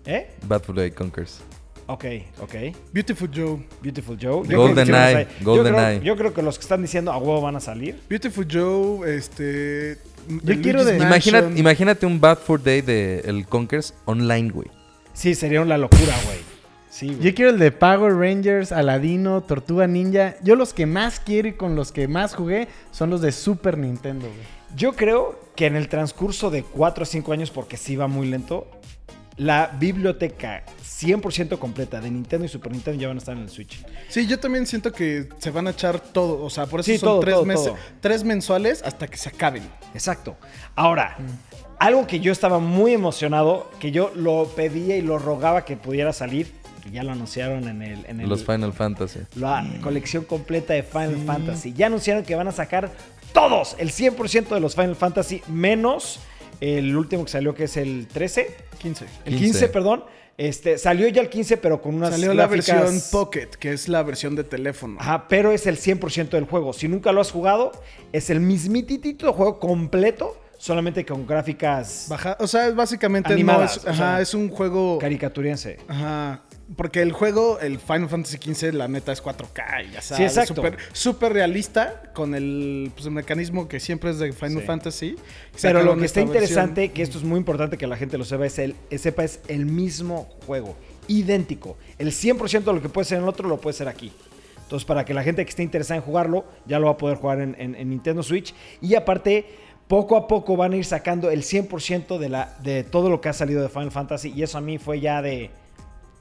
¿Eh? 0.06 0.30
Bad 0.46 0.62
for 0.62 0.74
Day 0.74 0.90
Conquers. 0.90 1.40
Ok, 1.88 2.04
ok. 2.40 2.54
Beautiful 2.92 3.30
Joe. 3.32 3.58
Beautiful 3.80 4.18
Joe. 4.20 4.42
Golden 4.56 4.86
creo 4.86 4.96
que 5.06 5.12
Eye. 5.20 5.28
Yo 5.40 5.44
Golden 5.44 5.74
creo- 5.74 5.88
Eye. 5.88 6.00
Yo 6.02 6.16
creo 6.16 6.34
que 6.34 6.42
los 6.42 6.58
que 6.58 6.62
están 6.62 6.82
diciendo 6.82 7.12
a 7.12 7.16
huevo 7.18 7.40
van 7.40 7.56
a 7.56 7.60
salir. 7.60 8.00
Beautiful 8.08 8.46
Joe, 8.50 9.14
este. 9.16 9.98
Yo 10.42 10.60
quiero 10.60 10.84
de- 10.84 10.96
imagínate 11.56 12.04
un 12.06 12.20
Bad 12.20 12.38
for 12.38 12.60
Day 12.62 12.80
de 12.80 13.20
el 13.26 13.46
Conquers 13.46 13.94
online, 14.04 14.50
güey. 14.50 14.68
Sí, 15.12 15.34
sería 15.36 15.60
una 15.60 15.78
locura, 15.78 16.14
güey. 16.24 16.38
Sí, 16.90 17.06
güey. 17.08 17.20
Yo 17.20 17.34
quiero 17.34 17.50
el 17.52 17.58
de 17.60 17.70
Power 17.70 18.14
Rangers, 18.14 18.72
Aladino, 18.72 19.42
Tortuga 19.42 19.86
Ninja. 19.86 20.34
Yo 20.42 20.56
los 20.56 20.74
que 20.74 20.86
más 20.86 21.20
quiero 21.20 21.46
y 21.48 21.52
con 21.52 21.76
los 21.76 21.92
que 21.92 22.08
más 22.08 22.34
jugué 22.34 22.66
son 22.90 23.10
los 23.10 23.20
de 23.20 23.30
Super 23.30 23.78
Nintendo, 23.78 24.26
güey. 24.26 24.46
Yo 24.74 24.94
creo 24.94 25.38
que 25.56 25.66
en 25.66 25.74
el 25.76 25.88
transcurso 25.88 26.50
de 26.50 26.62
4 26.62 27.02
o 27.02 27.06
5 27.06 27.32
años, 27.32 27.50
porque 27.50 27.76
sí 27.76 27.96
va 27.96 28.06
muy 28.06 28.26
lento, 28.28 28.68
la 29.36 29.66
biblioteca 29.78 30.64
100% 30.82 31.58
completa 31.58 32.00
de 32.00 32.10
Nintendo 32.10 32.46
y 32.46 32.48
Super 32.48 32.72
Nintendo 32.72 33.00
ya 33.00 33.08
van 33.08 33.16
a 33.16 33.18
estar 33.18 33.36
en 33.36 33.42
el 33.42 33.50
Switch. 33.50 33.84
Sí, 34.08 34.26
yo 34.26 34.38
también 34.38 34.66
siento 34.66 34.92
que 34.92 35.28
se 35.38 35.50
van 35.50 35.66
a 35.66 35.70
echar 35.70 36.00
todo. 36.00 36.42
O 36.42 36.48
sea, 36.50 36.66
por 36.66 36.80
eso 36.80 36.92
Sí, 36.92 36.98
son 36.98 37.08
todo, 37.08 37.20
tres, 37.20 37.34
todo, 37.34 37.44
meses, 37.44 37.66
todo. 37.66 37.76
tres 38.00 38.24
mensuales 38.24 38.82
hasta 38.82 39.06
que 39.08 39.16
se 39.18 39.28
acaben. 39.28 39.62
Exacto. 39.92 40.36
Ahora, 40.74 41.16
algo 41.78 42.06
que 42.06 42.20
yo 42.20 42.32
estaba 42.32 42.58
muy 42.60 42.94
emocionado, 42.94 43.70
que 43.78 43.90
yo 43.90 44.10
lo 44.14 44.46
pedía 44.56 44.96
y 44.96 45.02
lo 45.02 45.18
rogaba 45.18 45.64
que 45.66 45.76
pudiera 45.76 46.14
salir, 46.14 46.50
que 46.86 46.92
ya 46.92 47.02
lo 47.02 47.12
anunciaron 47.12 47.68
en 47.68 47.82
el... 47.82 48.06
En 48.06 48.20
el 48.20 48.28
Los 48.28 48.44
Final 48.44 48.72
Fantasy. 48.72 49.20
la 49.36 49.64
colección 49.82 50.24
completa 50.24 50.72
de 50.74 50.82
Final 50.82 51.22
Fantasy. 51.26 51.72
Ya 51.72 51.86
anunciaron 51.86 52.24
que 52.24 52.34
van 52.34 52.48
a 52.48 52.52
sacar 52.52 52.90
todos, 53.32 53.76
el 53.78 53.90
100% 53.90 54.48
de 54.48 54.60
los 54.60 54.74
Final 54.74 54.96
Fantasy, 54.96 55.42
menos 55.48 56.20
el 56.60 56.96
último 56.96 57.24
que 57.24 57.30
salió, 57.30 57.54
que 57.54 57.64
es 57.64 57.76
el 57.76 58.06
13. 58.06 58.54
15. 58.78 59.04
El 59.24 59.34
15, 59.34 59.44
15. 59.44 59.68
perdón. 59.68 60.04
Este, 60.38 60.76
salió 60.76 61.08
ya 61.08 61.22
el 61.22 61.30
15, 61.30 61.56
pero 61.56 61.80
con 61.80 61.94
unas 61.94 62.10
Salió 62.10 62.34
la 62.34 62.46
versión 62.46 63.00
Pocket, 63.10 63.48
que 63.58 63.72
es 63.72 63.88
la 63.88 64.02
versión 64.02 64.36
de 64.36 64.44
teléfono. 64.44 64.98
Ajá, 65.00 65.28
pero 65.28 65.50
es 65.50 65.66
el 65.66 65.78
100% 65.78 66.30
del 66.30 66.44
juego. 66.44 66.72
Si 66.74 66.88
nunca 66.88 67.10
lo 67.12 67.22
has 67.22 67.30
jugado, 67.30 67.72
es 68.12 68.28
el 68.28 68.40
mismitito 68.40 69.32
juego 69.32 69.58
completo, 69.58 70.38
solamente 70.58 71.04
con 71.04 71.26
gráficas 71.26 72.06
Baja, 72.08 72.36
o 72.40 72.46
sea, 72.46 72.70
básicamente 72.70 73.32
Animadas, 73.32 73.76
no 73.76 73.82
es, 73.82 73.86
o 73.86 73.90
ajá, 73.90 74.14
sea, 74.14 74.20
es 74.20 74.34
un 74.34 74.48
juego. 74.50 74.98
caricaturense. 74.98 75.78
Ajá. 75.88 76.42
Porque 76.74 77.00
el 77.00 77.12
juego, 77.12 77.60
el 77.60 77.78
Final 77.78 78.08
Fantasy 78.08 78.38
XV, 78.38 78.74
la 78.74 78.88
neta 78.88 79.12
es 79.12 79.22
4K 79.22 79.86
y 79.88 79.92
ya 79.92 80.02
sabes. 80.02 80.26
exacto. 80.36 80.54
Súper 80.56 80.76
súper 80.92 81.32
realista 81.32 82.02
con 82.12 82.34
el, 82.34 82.90
pues, 82.92 83.06
el 83.06 83.12
mecanismo 83.12 83.68
que 83.68 83.78
siempre 83.78 84.10
es 84.10 84.18
de 84.18 84.32
Final 84.32 84.60
Sí. 84.62 84.66
Fantasy. 84.66 85.16
Pero 85.62 85.84
lo 85.84 85.96
que 85.96 86.06
está 86.06 86.20
versión. 86.20 86.34
interesante, 86.36 86.90
que 86.90 87.02
esto 87.02 87.18
es 87.18 87.24
muy 87.24 87.38
importante 87.38 87.78
que 87.78 87.86
la 87.86 87.96
gente 87.96 88.18
lo 88.18 88.24
sepa, 88.24 88.46
es 88.46 88.58
el, 88.58 88.74
sepa, 88.98 89.22
es 89.22 89.38
el 89.46 89.64
mismo 89.66 90.28
juego, 90.44 90.74
idéntico. 91.06 91.76
El 91.98 92.08
100% 92.10 92.64
de 92.64 92.72
lo 92.72 92.82
que 92.82 92.88
puede 92.88 93.04
ser 93.04 93.18
en 93.18 93.22
el 93.24 93.28
otro 93.28 93.48
lo 93.48 93.58
puede 93.60 93.74
ser 93.76 93.86
aquí. 93.86 94.10
Entonces, 94.64 94.84
para 94.84 95.04
que 95.04 95.14
la 95.14 95.22
gente 95.22 95.44
que 95.44 95.50
esté 95.50 95.62
interesada 95.62 95.94
en 95.98 96.02
jugarlo, 96.02 96.44
ya 96.66 96.80
lo 96.80 96.86
va 96.86 96.92
a 96.94 96.98
poder 96.98 97.16
jugar 97.18 97.40
en, 97.40 97.54
en- 97.60 97.76
en 97.76 97.90
Nintendo 97.90 98.24
Switch. 98.24 98.52
Y 98.80 98.96
aparte, 98.96 99.46
poco 99.86 100.16
a 100.16 100.26
poco 100.26 100.56
van 100.56 100.72
a 100.72 100.76
ir 100.76 100.84
sacando 100.84 101.30
el 101.30 101.42
100% 101.44 102.18
de, 102.18 102.28
la, 102.28 102.56
de 102.64 102.82
todo 102.82 103.08
lo 103.08 103.20
que 103.20 103.28
ha 103.28 103.32
salido 103.32 103.62
de 103.62 103.68
Final 103.68 103.92
Fantasy. 103.92 104.32
Y 104.34 104.42
eso 104.42 104.58
a 104.58 104.60
mí 104.60 104.78
fue 104.78 104.98
ya 104.98 105.22
de... 105.22 105.50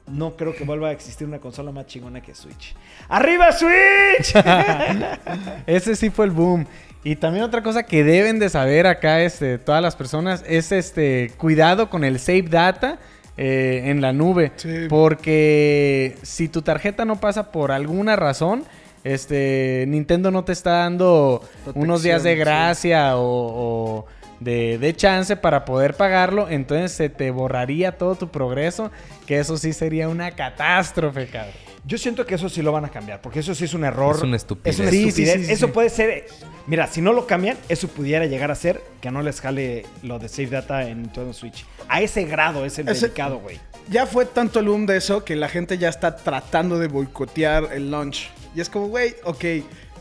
No 0.06 0.36
creo 0.36 0.54
que 0.54 0.64
vuelva 0.64 0.88
a 0.88 0.92
existir 0.92 1.26
una 1.26 1.38
consola 1.38 1.72
más 1.72 1.86
chingona 1.86 2.20
que 2.20 2.34
Switch. 2.34 2.74
¡Arriba 3.08 3.50
Switch! 3.52 4.34
Ese 5.66 5.96
sí 5.96 6.10
fue 6.10 6.26
el 6.26 6.30
boom. 6.30 6.66
Y 7.02 7.16
también 7.16 7.44
otra 7.44 7.62
cosa 7.62 7.84
que 7.84 8.04
deben 8.04 8.38
de 8.38 8.48
saber 8.48 8.86
acá 8.86 9.22
este, 9.22 9.58
todas 9.58 9.82
las 9.82 9.96
personas 9.96 10.44
es 10.46 10.72
este 10.72 11.32
cuidado 11.36 11.90
con 11.90 12.04
el 12.04 12.18
save 12.18 12.42
data 12.42 12.98
eh, 13.36 13.82
en 13.86 14.00
la 14.00 14.12
nube. 14.12 14.52
Sí. 14.56 14.86
Porque 14.88 16.16
si 16.22 16.48
tu 16.48 16.62
tarjeta 16.62 17.04
no 17.04 17.20
pasa 17.20 17.50
por 17.52 17.72
alguna 17.72 18.16
razón, 18.16 18.64
este 19.04 19.84
Nintendo 19.88 20.30
no 20.30 20.44
te 20.44 20.52
está 20.52 20.78
dando 20.78 21.42
unos 21.74 22.02
días 22.02 22.22
de 22.22 22.32
sí. 22.32 22.38
gracia 22.38 23.16
o, 23.16 23.22
o 23.22 24.06
de, 24.40 24.78
de 24.78 24.94
chance 24.96 25.36
para 25.36 25.64
poder 25.64 25.94
pagarlo. 25.94 26.48
Entonces 26.48 26.92
se 26.92 27.08
te 27.08 27.30
borraría 27.30 27.92
todo 27.98 28.14
tu 28.14 28.28
progreso. 28.30 28.90
Que 29.26 29.38
eso 29.38 29.56
sí 29.56 29.72
sería 29.72 30.08
una 30.08 30.30
catástrofe, 30.32 31.26
cabrón. 31.28 31.54
Yo 31.84 31.98
siento 31.98 32.26
que 32.26 32.34
eso 32.34 32.48
sí 32.48 32.62
lo 32.62 32.72
van 32.72 32.84
a 32.84 32.88
cambiar, 32.88 33.20
porque 33.20 33.38
eso 33.38 33.54
sí 33.54 33.64
es 33.64 33.72
un 33.72 33.84
error. 33.84 34.16
Es 34.16 34.22
una 34.22 34.36
estupidez. 34.36 34.74
Es 34.74 34.80
una 34.80 34.90
sí, 34.90 35.04
estupidez. 35.08 35.34
sí, 35.40 35.44
sí, 35.46 35.52
eso 35.52 35.66
sí. 35.66 35.72
puede 35.72 35.88
ser. 35.88 36.26
Mira, 36.66 36.88
si 36.88 37.00
no 37.00 37.12
lo 37.12 37.28
cambian, 37.28 37.56
eso 37.68 37.86
pudiera 37.86 38.26
llegar 38.26 38.50
a 38.50 38.56
ser 38.56 38.80
que 39.00 39.12
no 39.12 39.22
les 39.22 39.40
jale 39.40 39.86
lo 40.02 40.18
de 40.18 40.28
Save 40.28 40.48
Data 40.48 40.88
en 40.88 41.02
Nintendo 41.02 41.32
Switch. 41.32 41.64
A 41.88 42.00
ese 42.02 42.24
grado 42.24 42.64
es 42.64 42.76
el 42.80 42.88
Ese- 42.88 43.02
delicado, 43.06 43.38
güey. 43.38 43.60
Ya 43.88 44.04
fue 44.06 44.26
tanto 44.26 44.58
el 44.58 44.66
boom 44.66 44.84
de 44.86 44.96
eso 44.96 45.24
que 45.24 45.36
la 45.36 45.48
gente 45.48 45.78
ya 45.78 45.88
está 45.88 46.16
tratando 46.16 46.76
de 46.80 46.88
boicotear 46.88 47.68
el 47.72 47.92
launch. 47.92 48.30
Y 48.56 48.60
es 48.60 48.68
como, 48.68 48.88
güey, 48.88 49.14
ok. 49.22 49.44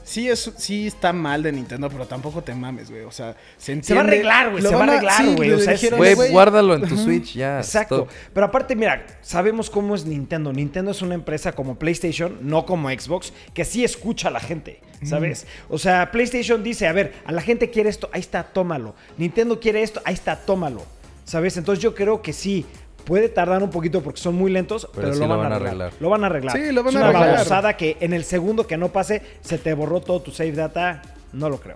Sí, 0.06 0.30
es, 0.30 0.52
sí 0.58 0.86
está 0.86 1.12
mal 1.12 1.42
de 1.42 1.52
Nintendo, 1.52 1.90
pero 1.90 2.06
tampoco 2.06 2.44
te 2.44 2.54
mames, 2.54 2.92
güey. 2.92 3.02
O 3.06 3.12
sea, 3.12 3.36
se 3.58 3.72
entiende. 3.72 3.88
Se 3.88 3.94
va 3.96 4.02
a 4.02 4.04
arreglar, 4.04 4.52
güey, 4.52 4.62
se 4.62 4.76
va 4.76 4.80
a 4.80 4.84
arreglar, 4.84 5.36
güey, 5.36 5.52
o 5.52 5.60
sea, 5.60 5.74
dijeron, 5.74 5.98
Güey, 5.98 6.16
guárdalo 6.30 6.76
en 6.76 6.88
tu 6.88 6.96
Switch 6.96 7.34
ya. 7.34 7.58
Exacto. 7.58 8.08
stop. 8.08 8.32
Pero 8.32 8.46
aparte, 8.46 8.76
mira, 8.76 9.04
sabemos 9.22 9.72
cómo 9.72 9.96
es 9.96 10.06
Nintendo. 10.06 10.54
Nintendo 10.54 10.92
es 10.92 11.02
una 11.02 11.16
empresa 11.16 11.54
como 11.54 11.80
PlayStation, 11.80 12.38
no 12.42 12.68
como 12.68 12.90
Xbox, 12.90 13.34
que 13.56 13.66
sí 13.66 13.84
escucha 13.84 14.28
a 14.28 14.32
la 14.32 14.40
gente, 14.40 14.80
¿sabes? 15.04 15.48
O 15.70 15.80
sea, 15.80 16.12
PlayStation 16.12 16.64
dice, 16.64 16.88
a 16.88 16.94
ver, 16.94 17.14
a 17.26 17.32
la 17.32 17.42
gente 17.42 17.72
quiere 17.72 17.90
esto, 17.90 18.08
ahí 18.14 18.22
está, 18.22 18.44
tómalo. 18.44 18.94
Nintendo 19.18 19.60
quiere 19.60 19.82
esto, 19.82 20.02
ahí 20.06 20.14
está, 20.14 20.36
tómalo. 20.36 20.86
¿Sabes? 21.24 21.58
Entonces 21.58 21.82
yo 21.82 21.96
creo 21.96 22.22
que 22.22 22.32
sí. 22.32 22.68
Puede 23.06 23.30
tardar 23.30 23.62
un 23.64 23.70
poquito 23.70 24.02
porque 24.02 24.20
son 24.20 24.36
muy 24.36 24.52
lentos, 24.52 24.90
pero, 24.96 25.14
sí 25.14 25.20
lo, 25.20 25.28
lo 25.28 25.38
van, 25.38 25.44
van 25.44 25.52
a 25.54 25.56
arreglar. 25.58 25.74
arreglar. 25.76 26.02
Lo 26.02 26.10
van 26.10 26.24
a 26.24 26.28
arreglar. 26.28 26.58
Sí, 26.58 26.72
lo 26.72 26.84
van 26.84 26.90
es 26.90 26.96
a 26.96 27.00
una 27.00 27.08
arreglar. 27.10 27.32
babosada 27.36 27.78
que 27.78 27.98
en 28.00 28.14
el 28.14 28.24
segundo 28.24 28.66
que 28.68 28.78
no 28.78 28.90
pase 28.90 29.22
se 29.42 29.58
te 29.58 29.74
borró 29.74 30.02
todo 30.02 30.22
tu 30.22 30.32
save 30.32 30.52
data. 30.54 31.02
No 31.32 31.50
lo 31.50 31.60
creo. 31.60 31.76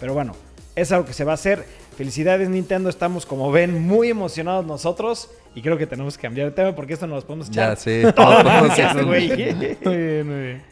Pero 0.00 0.14
bueno, 0.14 0.34
es 0.74 0.90
algo 0.92 1.04
que 1.06 1.12
se 1.12 1.24
va 1.24 1.32
a 1.32 1.34
hacer. 1.34 1.64
Felicidades 1.96 2.48
Nintendo, 2.48 2.88
estamos 2.88 3.24
como 3.26 3.52
ven 3.52 3.80
muy 3.86 4.08
emocionados 4.10 4.66
nosotros 4.66 5.30
y 5.54 5.62
creo 5.62 5.78
que 5.78 5.86
tenemos 5.86 6.16
que 6.16 6.22
cambiar 6.22 6.48
de 6.48 6.56
tema 6.56 6.74
porque 6.74 6.94
esto 6.94 7.06
nos 7.06 7.24
podemos 7.24 7.48
echar 7.48 7.70
Ya, 7.70 7.76
sí. 7.76 8.02
Todos 8.16 8.42
güey. 9.04 9.28
Muy 9.28 9.36
bien, 9.36 10.26
muy 10.26 10.42
bien. 10.42 10.62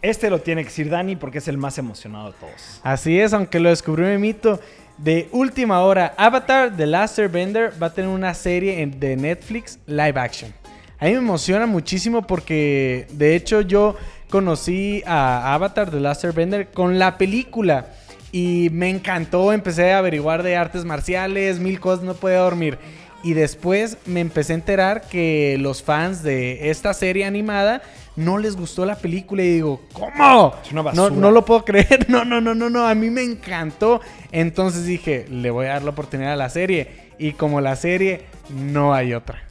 Este 0.00 0.30
lo 0.30 0.40
tiene 0.40 0.62
que 0.62 0.68
decir 0.68 0.88
Dani 0.88 1.16
porque 1.16 1.38
es 1.38 1.48
el 1.48 1.58
más 1.58 1.76
emocionado 1.78 2.30
de 2.32 2.38
todos. 2.38 2.80
Así 2.84 3.18
es, 3.18 3.32
aunque 3.32 3.58
lo 3.58 3.68
descubrió 3.68 4.06
Memito. 4.06 4.60
De 4.98 5.28
última 5.30 5.80
hora, 5.82 6.12
Avatar 6.16 6.76
The 6.76 6.84
Last 6.84 7.20
Airbender 7.20 7.72
va 7.80 7.86
a 7.86 7.94
tener 7.94 8.10
una 8.10 8.34
serie 8.34 8.84
de 8.84 9.16
Netflix 9.16 9.78
live 9.86 10.18
action. 10.18 10.52
A 10.98 11.04
mí 11.04 11.12
me 11.12 11.18
emociona 11.18 11.66
muchísimo 11.66 12.26
porque, 12.26 13.06
de 13.12 13.36
hecho, 13.36 13.60
yo 13.60 13.94
conocí 14.28 15.04
a 15.06 15.54
Avatar 15.54 15.88
The 15.92 16.00
Last 16.00 16.24
Airbender 16.24 16.72
con 16.72 16.98
la 16.98 17.16
película. 17.16 17.86
Y 18.32 18.70
me 18.72 18.90
encantó, 18.90 19.52
empecé 19.52 19.92
a 19.92 19.98
averiguar 19.98 20.42
de 20.42 20.56
artes 20.56 20.84
marciales, 20.84 21.60
mil 21.60 21.78
cosas, 21.78 22.04
no 22.04 22.14
podía 22.14 22.38
dormir. 22.38 22.78
Y 23.22 23.32
después 23.34 23.98
me 24.06 24.20
empecé 24.20 24.52
a 24.52 24.56
enterar 24.56 25.08
que 25.08 25.56
los 25.58 25.82
fans 25.82 26.22
de 26.22 26.70
esta 26.70 26.94
serie 26.94 27.24
animada 27.24 27.82
no 28.14 28.38
les 28.38 28.56
gustó 28.56 28.86
la 28.86 28.96
película 28.96 29.42
y 29.42 29.54
digo, 29.54 29.80
¿cómo? 29.92 30.54
Es 30.64 30.70
una 30.72 30.82
No, 30.82 30.84
basura. 30.84 31.10
no 31.16 31.30
lo 31.30 31.44
puedo 31.44 31.64
creer. 31.64 32.06
No, 32.08 32.24
no, 32.24 32.40
no, 32.40 32.54
no, 32.54 32.70
no. 32.70 32.86
A 32.86 32.94
mí 32.94 33.10
me 33.10 33.22
encantó. 33.22 34.00
Entonces 34.30 34.86
dije, 34.86 35.26
le 35.30 35.50
voy 35.50 35.66
a 35.66 35.70
dar 35.70 35.82
la 35.82 35.90
oportunidad 35.90 36.32
a 36.32 36.36
la 36.36 36.48
serie. 36.48 37.08
Y 37.18 37.32
como 37.32 37.60
la 37.60 37.74
serie, 37.76 38.22
no 38.50 38.94
hay 38.94 39.14
otra. 39.14 39.42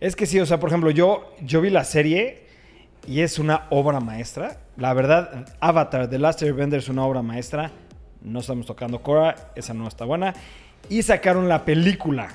Es 0.00 0.14
que 0.14 0.26
sí, 0.26 0.38
o 0.38 0.46
sea, 0.46 0.60
por 0.60 0.68
ejemplo, 0.70 0.90
yo, 0.90 1.34
yo 1.40 1.60
vi 1.60 1.70
la 1.70 1.82
serie 1.84 2.44
y 3.08 3.20
es 3.22 3.38
una 3.40 3.66
obra 3.70 3.98
maestra. 3.98 4.58
La 4.76 4.92
verdad, 4.92 5.46
Avatar, 5.60 6.08
The 6.08 6.18
Last 6.18 6.42
Airbender 6.42 6.78
es 6.78 6.88
una 6.88 7.04
obra 7.04 7.22
maestra. 7.22 7.70
No 8.22 8.40
estamos 8.40 8.66
tocando 8.66 9.00
Korra, 9.02 9.34
esa 9.56 9.74
no 9.74 9.88
está 9.88 10.04
buena. 10.04 10.34
Y 10.88 11.02
sacaron 11.02 11.48
la 11.48 11.64
película. 11.64 12.28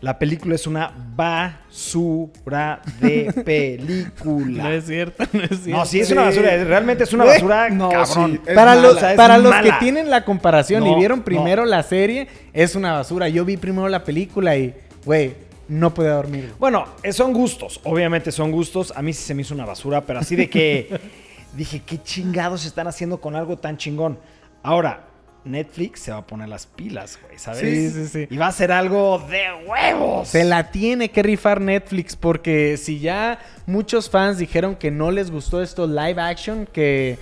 La 0.00 0.18
película 0.18 0.54
es 0.54 0.66
una 0.66 0.92
basura 1.16 2.80
de 3.00 3.32
película. 3.44 4.64
No 4.64 4.70
es 4.70 4.86
cierto, 4.86 5.24
no 5.32 5.42
es 5.42 5.48
cierto. 5.48 5.70
No, 5.70 5.86
sí 5.86 6.00
es 6.00 6.10
una 6.10 6.22
basura. 6.22 6.64
Realmente 6.64 7.04
es 7.04 7.12
una 7.12 7.24
basura, 7.24 7.68
no, 7.68 7.88
cabrón. 7.88 8.32
sí, 8.32 8.40
es 8.46 8.54
para 8.54 8.76
mala, 8.76 8.82
los, 8.82 8.96
o 8.96 9.00
sea, 9.00 9.10
es 9.10 9.16
para 9.16 9.38
los 9.38 9.54
que 9.56 9.72
tienen 9.80 10.08
la 10.08 10.24
comparación 10.24 10.86
y 10.86 10.94
vieron 10.94 11.20
no. 11.20 11.24
primero 11.24 11.64
la 11.64 11.82
serie, 11.82 12.28
es 12.52 12.76
una 12.76 12.92
basura. 12.92 13.28
Yo 13.28 13.44
vi 13.44 13.56
primero 13.56 13.88
la 13.88 14.04
película 14.04 14.56
y, 14.56 14.72
güey, 15.04 15.34
no 15.68 15.92
podía 15.92 16.12
dormir. 16.12 16.54
Bueno, 16.58 16.86
eh, 17.02 17.12
son 17.12 17.32
gustos, 17.32 17.80
obviamente 17.84 18.30
son 18.30 18.52
gustos. 18.52 18.92
A 18.96 19.02
mí 19.02 19.12
sí 19.12 19.24
se 19.24 19.34
me 19.34 19.42
hizo 19.42 19.54
una 19.54 19.66
basura, 19.66 20.02
pero 20.02 20.20
así 20.20 20.36
de 20.36 20.48
que 20.48 21.00
dije, 21.56 21.82
qué 21.84 22.00
chingados 22.02 22.64
están 22.64 22.86
haciendo 22.86 23.20
con 23.20 23.34
algo 23.34 23.58
tan 23.58 23.76
chingón. 23.76 24.18
Ahora, 24.62 25.07
Netflix 25.48 26.00
se 26.00 26.12
va 26.12 26.18
a 26.18 26.26
poner 26.26 26.48
las 26.48 26.66
pilas, 26.66 27.18
güey, 27.22 27.38
¿sabes? 27.38 27.60
Sí, 27.60 27.90
sí, 27.90 28.06
sí. 28.08 28.26
Y 28.30 28.36
va 28.36 28.48
a 28.48 28.52
ser 28.52 28.70
algo 28.72 29.18
de 29.28 29.46
huevos. 29.66 30.28
Se 30.28 30.44
la 30.44 30.70
tiene 30.70 31.10
que 31.10 31.22
rifar 31.22 31.60
Netflix 31.60 32.16
porque 32.16 32.76
si 32.76 33.00
ya 33.00 33.38
muchos 33.66 34.08
fans 34.08 34.38
dijeron 34.38 34.76
que 34.76 34.90
no 34.90 35.10
les 35.10 35.30
gustó 35.30 35.62
esto 35.62 35.86
live 35.86 36.20
action, 36.20 36.66
que 36.66 37.18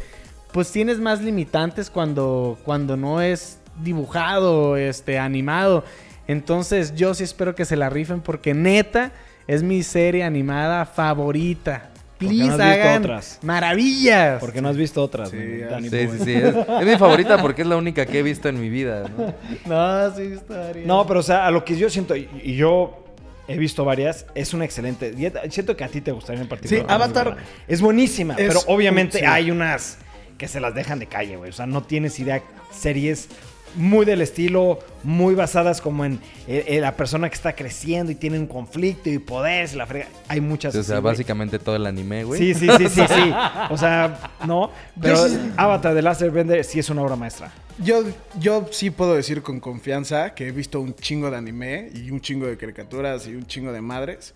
pues 0.52 0.72
tienes 0.72 0.98
más 0.98 1.22
limitantes 1.22 1.90
cuando, 1.90 2.58
cuando 2.64 2.96
no 2.96 3.20
es 3.20 3.58
dibujado, 3.82 4.76
este, 4.76 5.18
animado. 5.18 5.84
Entonces 6.26 6.94
yo 6.94 7.14
sí 7.14 7.24
espero 7.24 7.54
que 7.54 7.64
se 7.64 7.76
la 7.76 7.90
rifen 7.90 8.20
porque 8.20 8.54
neta 8.54 9.12
es 9.46 9.62
mi 9.62 9.82
serie 9.82 10.24
animada 10.24 10.84
favorita. 10.86 11.90
¿Por 12.18 12.28
qué 12.28 12.34
Please 12.34 12.46
no 12.46 12.52
has 12.54 12.58
visto 12.58 12.82
hagan 12.88 13.02
otras? 13.02 13.38
maravillas. 13.42 14.40
Porque 14.40 14.62
no 14.62 14.68
has 14.68 14.76
visto 14.76 15.02
otras, 15.02 15.30
Sí, 15.30 15.58
Danny 15.68 15.88
Sí, 15.90 16.08
sí, 16.12 16.18
sí. 16.24 16.32
Es, 16.34 16.54
es 16.56 16.86
mi 16.86 16.96
favorita 16.96 17.40
porque 17.42 17.62
es 17.62 17.68
la 17.68 17.76
única 17.76 18.06
que 18.06 18.20
he 18.20 18.22
visto 18.22 18.48
en 18.48 18.60
mi 18.60 18.68
vida. 18.70 19.04
¿no? 19.16 19.34
No, 19.66 20.16
sí 20.16 20.22
estaría. 20.34 20.86
No, 20.86 21.06
pero 21.06 21.20
o 21.20 21.22
sea, 21.22 21.46
a 21.46 21.50
lo 21.50 21.64
que 21.64 21.76
yo 21.76 21.90
siento, 21.90 22.16
y, 22.16 22.28
y 22.42 22.56
yo 22.56 23.04
he 23.48 23.58
visto 23.58 23.84
varias, 23.84 24.26
es 24.34 24.54
una 24.54 24.64
excelente. 24.64 25.14
Siento 25.50 25.76
que 25.76 25.84
a 25.84 25.88
ti 25.88 26.00
te 26.00 26.10
gustaría 26.12 26.40
en 26.42 26.48
particular. 26.48 26.86
Sí, 26.86 26.92
Avatar 26.92 27.36
Es 27.68 27.80
buenísima, 27.80 28.34
es 28.34 28.48
pero 28.48 28.60
obviamente 28.66 29.18
un- 29.18 29.24
sí. 29.24 29.26
hay 29.28 29.50
unas 29.50 29.98
que 30.38 30.48
se 30.48 30.58
las 30.60 30.74
dejan 30.74 30.98
de 30.98 31.06
calle, 31.06 31.36
güey. 31.36 31.50
O 31.50 31.52
sea, 31.54 31.66
no 31.66 31.82
tienes 31.82 32.18
idea. 32.18 32.42
Series 32.70 33.28
muy 33.74 34.06
del 34.06 34.20
estilo, 34.22 34.78
muy 35.02 35.34
basadas 35.34 35.80
como 35.80 36.04
en, 36.04 36.14
eh, 36.46 36.64
eh, 36.68 36.80
la 36.80 36.96
persona 36.96 37.28
que 37.28 37.34
está 37.34 37.54
creciendo 37.54 38.12
y 38.12 38.14
tiene 38.14 38.38
un 38.38 38.46
conflicto 38.46 39.10
y 39.10 39.18
poder, 39.18 39.68
se 39.68 39.76
la 39.76 39.86
frega. 39.86 40.08
Hay 40.28 40.40
muchas. 40.40 40.74
O 40.74 40.82
sea, 40.82 40.96
así, 40.96 41.02
güey. 41.02 41.12
básicamente 41.12 41.58
todo 41.58 41.76
el 41.76 41.86
anime, 41.86 42.24
güey. 42.24 42.40
Sí, 42.40 42.54
sí, 42.54 42.68
sí, 42.78 42.88
sí, 42.88 43.02
sí. 43.06 43.32
O 43.70 43.76
sea, 43.76 44.32
no. 44.46 44.70
Pero 45.00 45.28
sí- 45.28 45.38
Avatar 45.56 45.94
de 45.94 46.02
Last 46.02 46.22
Airbender 46.22 46.64
sí 46.64 46.78
es 46.78 46.88
una 46.90 47.02
obra 47.02 47.16
maestra. 47.16 47.52
Yo, 47.78 48.04
yo 48.40 48.66
sí 48.70 48.90
puedo 48.90 49.14
decir 49.14 49.42
con 49.42 49.60
confianza 49.60 50.34
que 50.34 50.48
he 50.48 50.52
visto 50.52 50.80
un 50.80 50.94
chingo 50.94 51.30
de 51.30 51.36
anime 51.36 51.90
y 51.94 52.10
un 52.10 52.20
chingo 52.22 52.46
de 52.46 52.56
caricaturas 52.56 53.26
y 53.26 53.34
un 53.34 53.46
chingo 53.46 53.70
de 53.72 53.82
madres. 53.82 54.34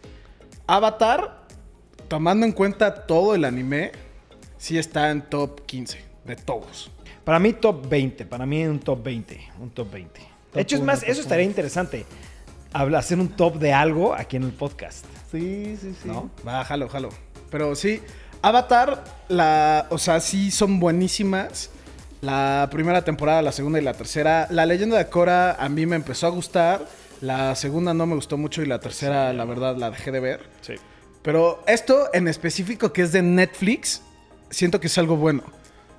Avatar, 0.67 1.47
tomando 2.09 2.45
en 2.45 2.53
cuenta 2.53 3.07
todo 3.07 3.35
el 3.35 3.45
anime, 3.45 3.93
sí 4.59 4.79
está 4.79 5.11
en 5.11 5.23
top 5.23 5.65
15 5.65 6.05
de 6.27 6.37
todos. 6.37 6.91
Para 7.25 7.39
mí, 7.39 7.53
top 7.53 7.89
20. 7.89 8.25
Para 8.27 8.47
mí, 8.47 8.65
un 8.67 8.79
top 8.81 9.03
20. 9.03 9.41
Un 9.61 9.71
top 9.71 9.91
20. 9.93 10.21
de 10.55 10.61
hecho, 10.61 10.77
es 10.77 10.83
más, 10.83 11.03
eso 11.03 11.21
estaría 11.21 11.45
interesante. 11.45 12.05
Habla- 12.73 12.99
hacer 12.99 13.19
un 13.19 13.29
top 13.29 13.57
de 13.59 13.73
algo 13.73 14.15
aquí 14.15 14.37
en 14.37 14.45
el 14.45 14.53
podcast. 14.53 15.05
Sí, 15.31 15.77
sí, 15.81 15.95
sí. 16.03 16.09
¿No? 16.09 16.31
Va, 16.47 16.65
jalo, 16.65 16.89
jalo. 16.89 17.09
Pero 17.51 17.75
sí, 17.75 18.01
Avatar, 18.43 19.05
la, 19.29 19.87
o 19.91 19.99
sea, 19.99 20.21
sí 20.21 20.51
son 20.51 20.81
buenísimas. 20.81 21.71
La 22.21 22.69
primera 22.71 23.03
temporada, 23.03 23.43
la 23.43 23.53
segunda 23.53 23.79
y 23.81 23.83
la 23.83 23.95
tercera. 23.95 24.47
La 24.51 24.67
leyenda 24.67 24.99
de 24.99 25.07
Korra 25.09 25.53
a 25.53 25.69
mí 25.69 25.87
me 25.87 25.97
empezó 25.97 26.27
a 26.27 26.31
gustar. 26.31 26.85
La 27.21 27.55
segunda 27.55 27.93
no 27.95 28.07
me 28.07 28.15
gustó 28.15 28.37
mucho 28.39 28.63
y 28.63 28.67
la 28.67 28.79
tercera, 28.79 29.33
la 29.33 29.45
verdad, 29.45 29.77
la 29.77 29.91
dejé 29.91 30.11
de 30.11 30.21
ver. 30.21 30.49
Sí. 30.63 30.75
Pero 31.23 31.63
esto 31.67 32.09
en 32.15 32.29
específico 32.29 32.93
que 32.93 33.03
es 33.03 33.13
de 33.13 33.23
Netflix, 33.23 34.03
siento 34.51 34.81
que 34.81 34.87
es 34.87 34.97
algo 34.99 35.17
bueno. 35.17 35.43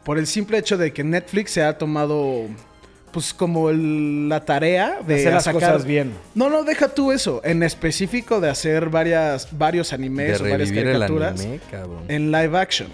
Por 0.04 0.18
el 0.18 0.28
simple 0.28 0.58
hecho 0.58 0.78
de 0.78 0.92
que 0.94 1.04
Netflix 1.04 1.52
se 1.52 1.64
ha 1.64 1.78
tomado, 1.78 2.46
pues 3.12 3.34
como 3.34 3.70
el- 3.70 4.30
la 4.30 4.44
tarea 4.46 5.00
de 5.06 5.16
Hacer 5.16 5.34
las 5.34 5.44
sacar- 5.44 5.60
cosas 5.72 5.86
bien. 5.86 6.12
No, 6.34 6.50
no, 6.50 6.64
deja 6.64 6.88
tú 6.88 7.12
eso. 7.12 7.42
En 7.44 7.62
específico 7.64 8.40
de 8.40 8.50
hacer 8.50 8.90
varias, 8.90 9.48
varios 9.52 9.90
De 9.90 9.96
animes 9.96 10.42
o 10.42 10.44
varias 10.50 10.72
caricaturas 10.72 11.40
anime, 11.40 11.60
cabrón. 11.70 12.04
en 12.08 12.32
live 12.32 12.58
action. 12.58 12.88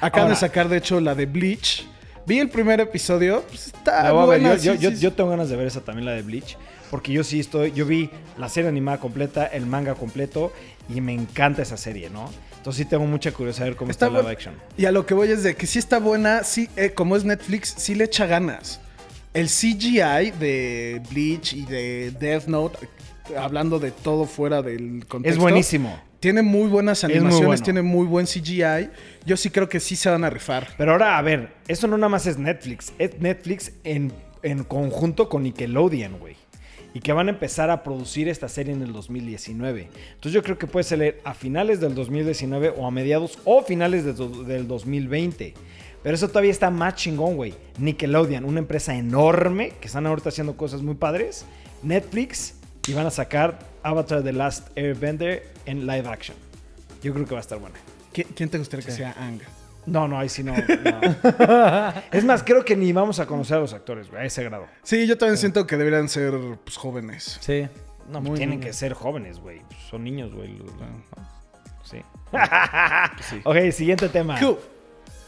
Acaban 0.00 0.24
Ahora- 0.28 0.34
de 0.34 0.40
sacar, 0.40 0.68
de 0.68 0.76
hecho, 0.76 1.00
la 1.00 1.14
de 1.14 1.26
Bleach. 1.26 1.86
Vi 2.26 2.38
el 2.40 2.50
primer 2.50 2.78
episodio. 2.80 3.42
Pues, 3.48 3.68
está 3.68 4.12
ver. 4.12 4.26
buena, 4.26 4.54
Yo, 4.56 4.62
yo- 4.62 4.72
sí, 4.74 4.78
yo- 4.82 4.90
sí, 4.90 4.96
sí. 4.96 5.02
yo 5.02 5.12
tengo 5.14 5.30
ganas 5.30 5.48
de 5.48 5.56
ver 5.56 5.66
esa 5.66 5.80
también, 5.80 6.04
la 6.04 6.12
de 6.12 6.22
Bleach. 6.22 6.56
Porque 6.90 7.12
yo 7.12 7.24
sí 7.24 7.40
estoy. 7.40 7.72
Yo 7.72 7.84
vi 7.86 8.10
la 8.38 8.48
serie 8.48 8.68
animada 8.68 8.98
completa, 8.98 9.46
el 9.46 9.66
manga 9.66 9.94
completo. 9.94 10.52
Y 10.94 11.00
me 11.00 11.12
encanta 11.14 11.62
esa 11.62 11.76
serie, 11.76 12.10
¿no? 12.10 12.30
Entonces 12.58 12.84
sí 12.84 12.88
tengo 12.90 13.06
mucha 13.06 13.32
curiosidad 13.32 13.64
de 13.66 13.70
ver 13.70 13.76
cómo 13.78 13.90
está, 13.90 14.06
Está 14.08 14.20
bu- 14.22 14.30
action. 14.30 14.54
Y 14.76 14.84
a 14.84 14.92
lo 14.92 15.06
que 15.06 15.14
voy 15.14 15.30
es 15.30 15.42
de 15.42 15.54
que 15.56 15.66
sí 15.66 15.78
está 15.78 15.98
buena, 15.98 16.44
sí, 16.44 16.68
eh, 16.76 16.90
como 16.90 17.16
es 17.16 17.24
Netflix, 17.24 17.74
sí 17.78 17.94
le 17.94 18.04
echa 18.04 18.26
ganas. 18.26 18.80
El 19.34 19.46
CGI 19.48 20.32
de 20.38 21.00
Bleach 21.10 21.52
y 21.54 21.64
de 21.64 22.12
Death 22.18 22.46
Note, 22.46 22.88
hablando 23.36 23.78
de 23.78 23.90
todo 23.92 24.24
fuera 24.26 24.62
del 24.62 25.06
contexto. 25.06 25.34
Es 25.36 25.38
buenísimo. 25.38 26.00
Tiene 26.20 26.42
muy 26.42 26.68
buenas 26.68 27.04
muy 27.04 27.12
animaciones, 27.12 27.46
bueno. 27.46 27.62
tiene 27.62 27.82
muy 27.82 28.04
buen 28.06 28.26
CGI. 28.26 28.90
Yo 29.24 29.36
sí 29.36 29.50
creo 29.50 29.68
que 29.68 29.78
sí 29.78 29.94
se 29.94 30.10
van 30.10 30.24
a 30.24 30.30
rifar. 30.30 30.66
Pero 30.76 30.90
ahora, 30.92 31.16
a 31.16 31.22
ver, 31.22 31.52
eso 31.68 31.86
no 31.86 31.96
nada 31.96 32.08
más 32.08 32.26
es 32.26 32.38
Netflix. 32.38 32.92
Es 32.98 33.20
Netflix 33.20 33.70
en, 33.84 34.12
en 34.42 34.64
conjunto 34.64 35.28
con 35.28 35.44
Nickelodeon, 35.44 36.18
güey. 36.18 36.34
Y 36.98 37.00
que 37.00 37.12
van 37.12 37.28
a 37.28 37.30
empezar 37.30 37.70
a 37.70 37.84
producir 37.84 38.28
esta 38.28 38.48
serie 38.48 38.72
en 38.74 38.82
el 38.82 38.92
2019. 38.92 39.88
Entonces 40.14 40.32
yo 40.32 40.42
creo 40.42 40.58
que 40.58 40.66
puede 40.66 40.82
ser 40.82 41.20
a 41.22 41.32
finales 41.32 41.78
del 41.78 41.94
2019 41.94 42.74
o 42.76 42.88
a 42.88 42.90
mediados 42.90 43.38
o 43.44 43.62
finales 43.62 44.04
de 44.04 44.14
del 44.44 44.66
2020. 44.66 45.54
Pero 46.02 46.14
eso 46.16 46.26
todavía 46.26 46.50
está 46.50 46.70
más 46.70 46.96
chingón, 46.96 47.36
güey. 47.36 47.54
Nickelodeon, 47.78 48.44
una 48.44 48.58
empresa 48.58 48.96
enorme 48.96 49.74
que 49.80 49.86
están 49.86 50.06
ahorita 50.08 50.30
haciendo 50.30 50.56
cosas 50.56 50.82
muy 50.82 50.96
padres. 50.96 51.44
Netflix 51.84 52.54
y 52.88 52.94
van 52.94 53.06
a 53.06 53.12
sacar 53.12 53.60
Avatar 53.84 54.24
The 54.24 54.32
Last 54.32 54.76
Airbender 54.76 55.46
en 55.66 55.86
live 55.86 56.08
action. 56.08 56.36
Yo 57.00 57.14
creo 57.14 57.26
que 57.26 57.32
va 57.34 57.38
a 57.38 57.42
estar 57.42 57.60
buena. 57.60 57.76
¿Qui- 58.12 58.26
¿Quién 58.34 58.48
te 58.48 58.58
gustaría 58.58 58.84
que 58.84 58.90
sea 58.90 59.14
Ang? 59.20 59.38
No, 59.88 60.06
no, 60.06 60.18
ahí 60.18 60.28
sí 60.28 60.42
no. 60.42 60.54
no. 60.84 61.92
es 62.12 62.24
más, 62.24 62.42
creo 62.42 62.64
que 62.64 62.76
ni 62.76 62.92
vamos 62.92 63.20
a 63.20 63.26
conocer 63.26 63.56
a 63.56 63.60
los 63.60 63.72
actores, 63.72 64.10
güey, 64.10 64.22
a 64.22 64.24
ese 64.26 64.44
grado. 64.44 64.66
Sí, 64.82 65.06
yo 65.06 65.16
también 65.16 65.38
siento 65.38 65.66
que 65.66 65.76
deberían 65.76 66.08
ser 66.08 66.34
pues, 66.64 66.76
jóvenes. 66.76 67.38
Sí. 67.40 67.66
No, 68.08 68.20
Muy 68.20 68.36
tienen 68.36 68.60
bien. 68.60 68.68
que 68.68 68.72
ser 68.72 68.94
jóvenes, 68.94 69.38
güey. 69.38 69.62
Son 69.90 70.04
niños, 70.04 70.34
güey. 70.34 70.56
Sí. 71.84 71.98
sí. 73.20 73.40
ok, 73.44 73.70
siguiente 73.72 74.08
tema. 74.08 74.38
Cool. 74.38 74.58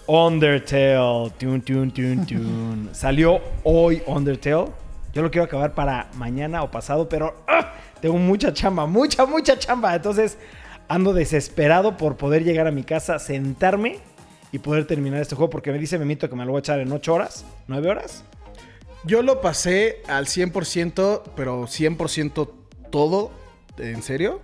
Undertale. 0.06 1.30
Tun, 1.38 1.62
tun, 1.62 1.90
tun, 1.90 2.26
tun. 2.26 2.90
Salió 2.92 3.40
hoy 3.64 4.02
Undertale. 4.06 4.66
Yo 5.12 5.22
lo 5.22 5.30
quiero 5.30 5.44
acabar 5.44 5.74
para 5.74 6.08
mañana 6.14 6.62
o 6.62 6.70
pasado, 6.70 7.08
pero 7.08 7.44
¡ah! 7.48 7.72
tengo 8.00 8.16
mucha 8.16 8.52
chamba, 8.52 8.86
mucha, 8.86 9.26
mucha 9.26 9.58
chamba. 9.58 9.94
Entonces 9.94 10.38
ando 10.88 11.12
desesperado 11.12 11.96
por 11.96 12.16
poder 12.16 12.42
llegar 12.42 12.66
a 12.66 12.72
mi 12.72 12.82
casa, 12.82 13.18
sentarme 13.20 13.98
y 14.52 14.58
poder 14.58 14.86
terminar 14.86 15.20
este 15.20 15.34
juego. 15.34 15.50
Porque 15.50 15.72
me 15.72 15.78
dice 15.78 15.98
Memito 15.98 16.28
que 16.28 16.36
me 16.36 16.44
lo 16.44 16.52
voy 16.52 16.58
a 16.58 16.60
echar 16.60 16.80
en 16.80 16.90
8 16.92 17.14
horas, 17.14 17.44
9 17.68 17.90
horas. 17.90 18.24
Yo 19.04 19.22
lo 19.22 19.40
pasé 19.40 20.02
al 20.08 20.26
100%, 20.26 21.22
pero 21.34 21.62
100% 21.66 22.50
todo, 22.90 23.30
en 23.78 24.02
serio, 24.02 24.40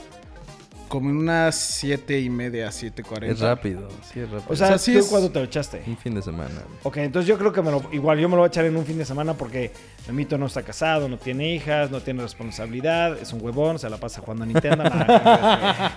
como 0.88 1.10
en 1.10 1.16
unas 1.18 1.56
7 1.56 2.20
y 2.20 2.30
media, 2.30 2.68
7.40. 2.68 3.24
Es 3.32 3.40
rápido, 3.40 3.88
sí 4.10 4.20
es 4.20 4.30
rápido. 4.30 4.44
O 4.52 4.56
sea, 4.56 4.68
sea, 4.68 4.78
sí 4.78 4.92
¿tú 4.94 5.00
es- 5.00 5.06
cuándo 5.06 5.30
te 5.30 5.40
lo 5.40 5.44
echaste? 5.44 5.82
un 5.86 5.96
fin 5.98 6.14
de 6.14 6.22
semana. 6.22 6.54
Ok, 6.84 6.98
entonces 6.98 7.28
yo 7.28 7.36
creo 7.36 7.52
que 7.52 7.60
me 7.60 7.70
lo, 7.72 7.82
igual 7.92 8.18
yo 8.18 8.28
me 8.28 8.36
lo 8.36 8.42
voy 8.42 8.46
a 8.46 8.48
echar 8.48 8.64
en 8.64 8.76
un 8.76 8.86
fin 8.86 8.96
de 8.96 9.04
semana 9.04 9.34
porque 9.34 9.72
Memito 10.06 10.38
no 10.38 10.46
está 10.46 10.62
casado, 10.62 11.06
no 11.08 11.18
tiene 11.18 11.52
hijas, 11.52 11.90
no 11.90 12.00
tiene 12.00 12.22
responsabilidad, 12.22 13.18
es 13.20 13.32
un 13.34 13.42
huevón, 13.44 13.78
se 13.80 13.90
la 13.90 13.96
pasa 13.98 14.20
jugando 14.22 14.44
a 14.44 14.46
Nintendo. 14.46 14.84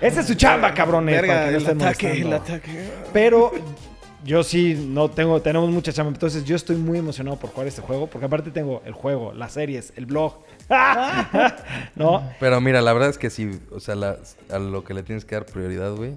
Esa 0.01 0.19
es 0.21 0.25
su 0.27 0.33
chamba, 0.33 0.73
cabrones, 0.73 1.15
Verga, 1.21 1.33
para 1.33 1.45
que 1.45 1.51
no 1.51 1.57
el 1.59 1.67
ataque, 1.81 2.11
el 2.21 2.33
ataque. 2.33 2.89
Pero 3.13 3.51
yo 4.25 4.43
sí 4.43 4.73
no 4.87 5.09
tengo, 5.09 5.41
tenemos 5.41 5.69
mucha 5.69 5.91
chamba, 5.93 6.11
entonces 6.11 6.43
yo 6.45 6.55
estoy 6.55 6.75
muy 6.75 6.99
emocionado 6.99 7.37
por 7.37 7.49
jugar 7.51 7.67
este 7.67 7.81
juego, 7.81 8.07
porque 8.07 8.25
aparte 8.25 8.51
tengo 8.51 8.81
el 8.85 8.93
juego, 8.93 9.33
las 9.33 9.53
series, 9.53 9.93
el 9.95 10.05
blog. 10.05 10.43
¿No? 11.95 12.23
Pero 12.39 12.61
mira, 12.61 12.81
la 12.81 12.93
verdad 12.93 13.09
es 13.09 13.17
que 13.17 13.29
sí, 13.29 13.59
o 13.71 13.79
sea, 13.79 13.95
la- 13.95 14.17
a 14.51 14.59
lo 14.59 14.83
que 14.83 14.93
le 14.93 15.03
tienes 15.03 15.25
que 15.25 15.35
dar 15.35 15.45
prioridad, 15.45 15.93
güey. 15.95 16.13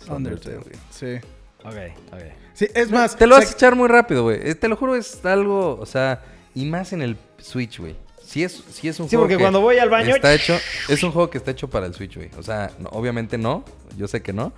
es 0.00 0.08
Undertale, 0.08 0.56
güey. 0.58 0.76
Sí. 0.90 1.16
Ok, 1.64 1.74
ok. 2.12 2.20
Sí, 2.54 2.66
es 2.74 2.90
más, 2.90 3.16
Te 3.16 3.26
lo 3.26 3.36
vas 3.36 3.50
a 3.50 3.52
echar 3.52 3.74
muy 3.76 3.88
rápido, 3.88 4.22
güey. 4.24 4.38
Eh, 4.42 4.54
Te 4.54 4.68
lo 4.68 4.76
juro, 4.76 4.94
es 4.96 5.24
algo, 5.24 5.78
o 5.78 5.86
sea, 5.86 6.22
y 6.54 6.64
más 6.64 6.92
en 6.92 7.02
el 7.02 7.16
Switch, 7.38 7.78
güey. 7.78 7.96
sí 8.24 8.42
es, 8.44 8.62
sí 8.70 8.88
es 8.88 8.98
un 9.00 9.06
Sí, 9.08 9.16
juego 9.16 9.24
porque 9.24 9.36
que 9.36 9.42
cuando 9.42 9.60
voy 9.60 9.78
al 9.78 9.90
baño- 9.90 10.14
Está 10.14 10.32
hecho, 10.32 10.56
es 10.88 11.02
un 11.02 11.10
juego 11.12 11.28
que 11.30 11.38
está 11.38 11.50
hecho 11.50 11.68
para 11.68 11.86
el 11.86 11.94
Switch, 11.94 12.16
güey. 12.16 12.30
O 12.38 12.42
sea, 12.42 12.70
no- 12.78 12.88
obviamente 12.90 13.36
no, 13.38 13.64
yo 13.96 14.06
sé 14.08 14.22
que 14.22 14.32
no. 14.32 14.52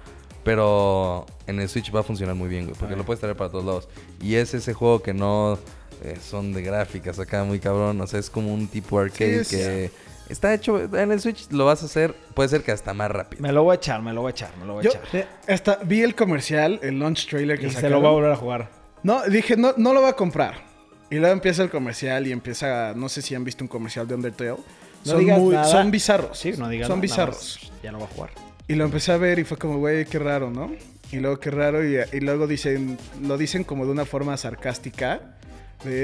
Pero 0.44 1.26
en 1.46 1.60
el 1.60 1.68
Switch 1.68 1.94
va 1.94 2.00
a 2.00 2.02
funcionar 2.02 2.34
muy 2.34 2.48
bien, 2.48 2.64
güey. 2.66 2.76
Porque 2.78 2.96
lo 2.96 3.04
puedes 3.04 3.20
traer 3.20 3.36
para 3.36 3.50
todos 3.50 3.64
lados. 3.64 3.88
Y 4.20 4.34
es 4.34 4.54
ese 4.54 4.74
juego 4.74 5.00
que 5.02 5.14
no 5.14 5.58
eh, 6.04 6.16
son 6.20 6.52
de 6.52 6.62
gráficas 6.62 7.18
acá 7.20 7.44
muy 7.44 7.60
cabrón. 7.60 8.00
O 8.00 8.06
sea, 8.06 8.18
es 8.18 8.28
como 8.30 8.52
un 8.52 8.66
tipo 8.66 8.98
arcade 8.98 9.44
Sí, 9.44 9.56
es- 9.56 9.62
que 9.62 9.90
está 10.28 10.52
hecho. 10.52 10.80
En 10.96 11.12
el 11.12 11.20
Switch 11.20 11.48
lo 11.50 11.66
vas 11.66 11.82
a 11.82 11.86
hacer, 11.86 12.14
puede 12.34 12.48
ser 12.48 12.62
que 12.62 12.72
hasta 12.72 12.92
más 12.92 13.10
rápido. 13.10 13.40
Me 13.42 13.52
lo 13.52 13.62
voy 13.62 13.72
a 13.72 13.76
echar, 13.76 14.02
me 14.02 14.12
lo 14.12 14.22
voy 14.22 14.30
a 14.30 14.32
echar, 14.32 14.50
me 14.58 14.64
lo 14.66 14.74
voy 14.74 14.80
a 14.80 14.90
Yo 14.90 14.98
echar. 14.98 15.28
esta- 15.46 15.78
vi 15.84 16.02
el 16.02 16.14
comercial, 16.16 16.80
el 16.82 16.98
launch 16.98 17.28
trailer 17.28 17.58
que 17.60 17.68
Y 17.68 17.70
se 17.70 17.88
lo 17.88 17.98
voy 18.00 18.08
a 18.08 18.10
volver 18.10 18.32
a 18.32 18.36
jugar. 18.36 18.70
No, 19.04 19.22
dije, 19.24 19.56
no, 19.56 19.74
no 19.76 19.92
lo 19.92 20.00
voy 20.00 20.10
a 20.10 20.14
comprar. 20.14 20.70
Y 21.10 21.16
luego 21.16 21.32
empieza 21.34 21.62
el 21.62 21.70
comercial 21.70 22.26
y 22.26 22.32
empieza, 22.32 22.94
no 22.96 23.08
sé 23.08 23.20
si 23.22 23.34
han 23.34 23.44
visto 23.44 23.62
un 23.62 23.68
comercial 23.68 24.08
de 24.08 24.14
Undertale. 24.14 24.50
No 24.50 24.56
son, 25.04 25.18
digas 25.20 25.38
muy- 25.38 25.54
nada. 25.54 25.64
son 25.66 25.90
bizarros. 25.90 26.38
Sí, 26.38 26.52
no 26.56 26.68
digas 26.68 26.86
Son 26.88 26.96
nada, 26.98 27.02
bizarros. 27.02 27.72
Ya 27.82 27.92
lo 27.92 27.98
voy 27.98 28.08
a 28.10 28.14
jugar. 28.14 28.30
Y 28.72 28.74
lo 28.74 28.86
empecé 28.86 29.12
a 29.12 29.18
ver 29.18 29.38
y 29.38 29.44
fue 29.44 29.58
como, 29.58 29.76
güey, 29.76 30.06
qué 30.06 30.18
raro, 30.18 30.50
¿no? 30.50 30.72
Y 31.10 31.16
luego 31.18 31.38
qué 31.38 31.50
raro 31.50 31.86
y, 31.86 31.98
y 32.10 32.20
luego 32.20 32.46
dicen, 32.46 32.96
lo 33.20 33.36
dicen 33.36 33.64
como 33.64 33.84
de 33.84 33.92
una 33.92 34.06
forma 34.06 34.34
sarcástica. 34.38 35.20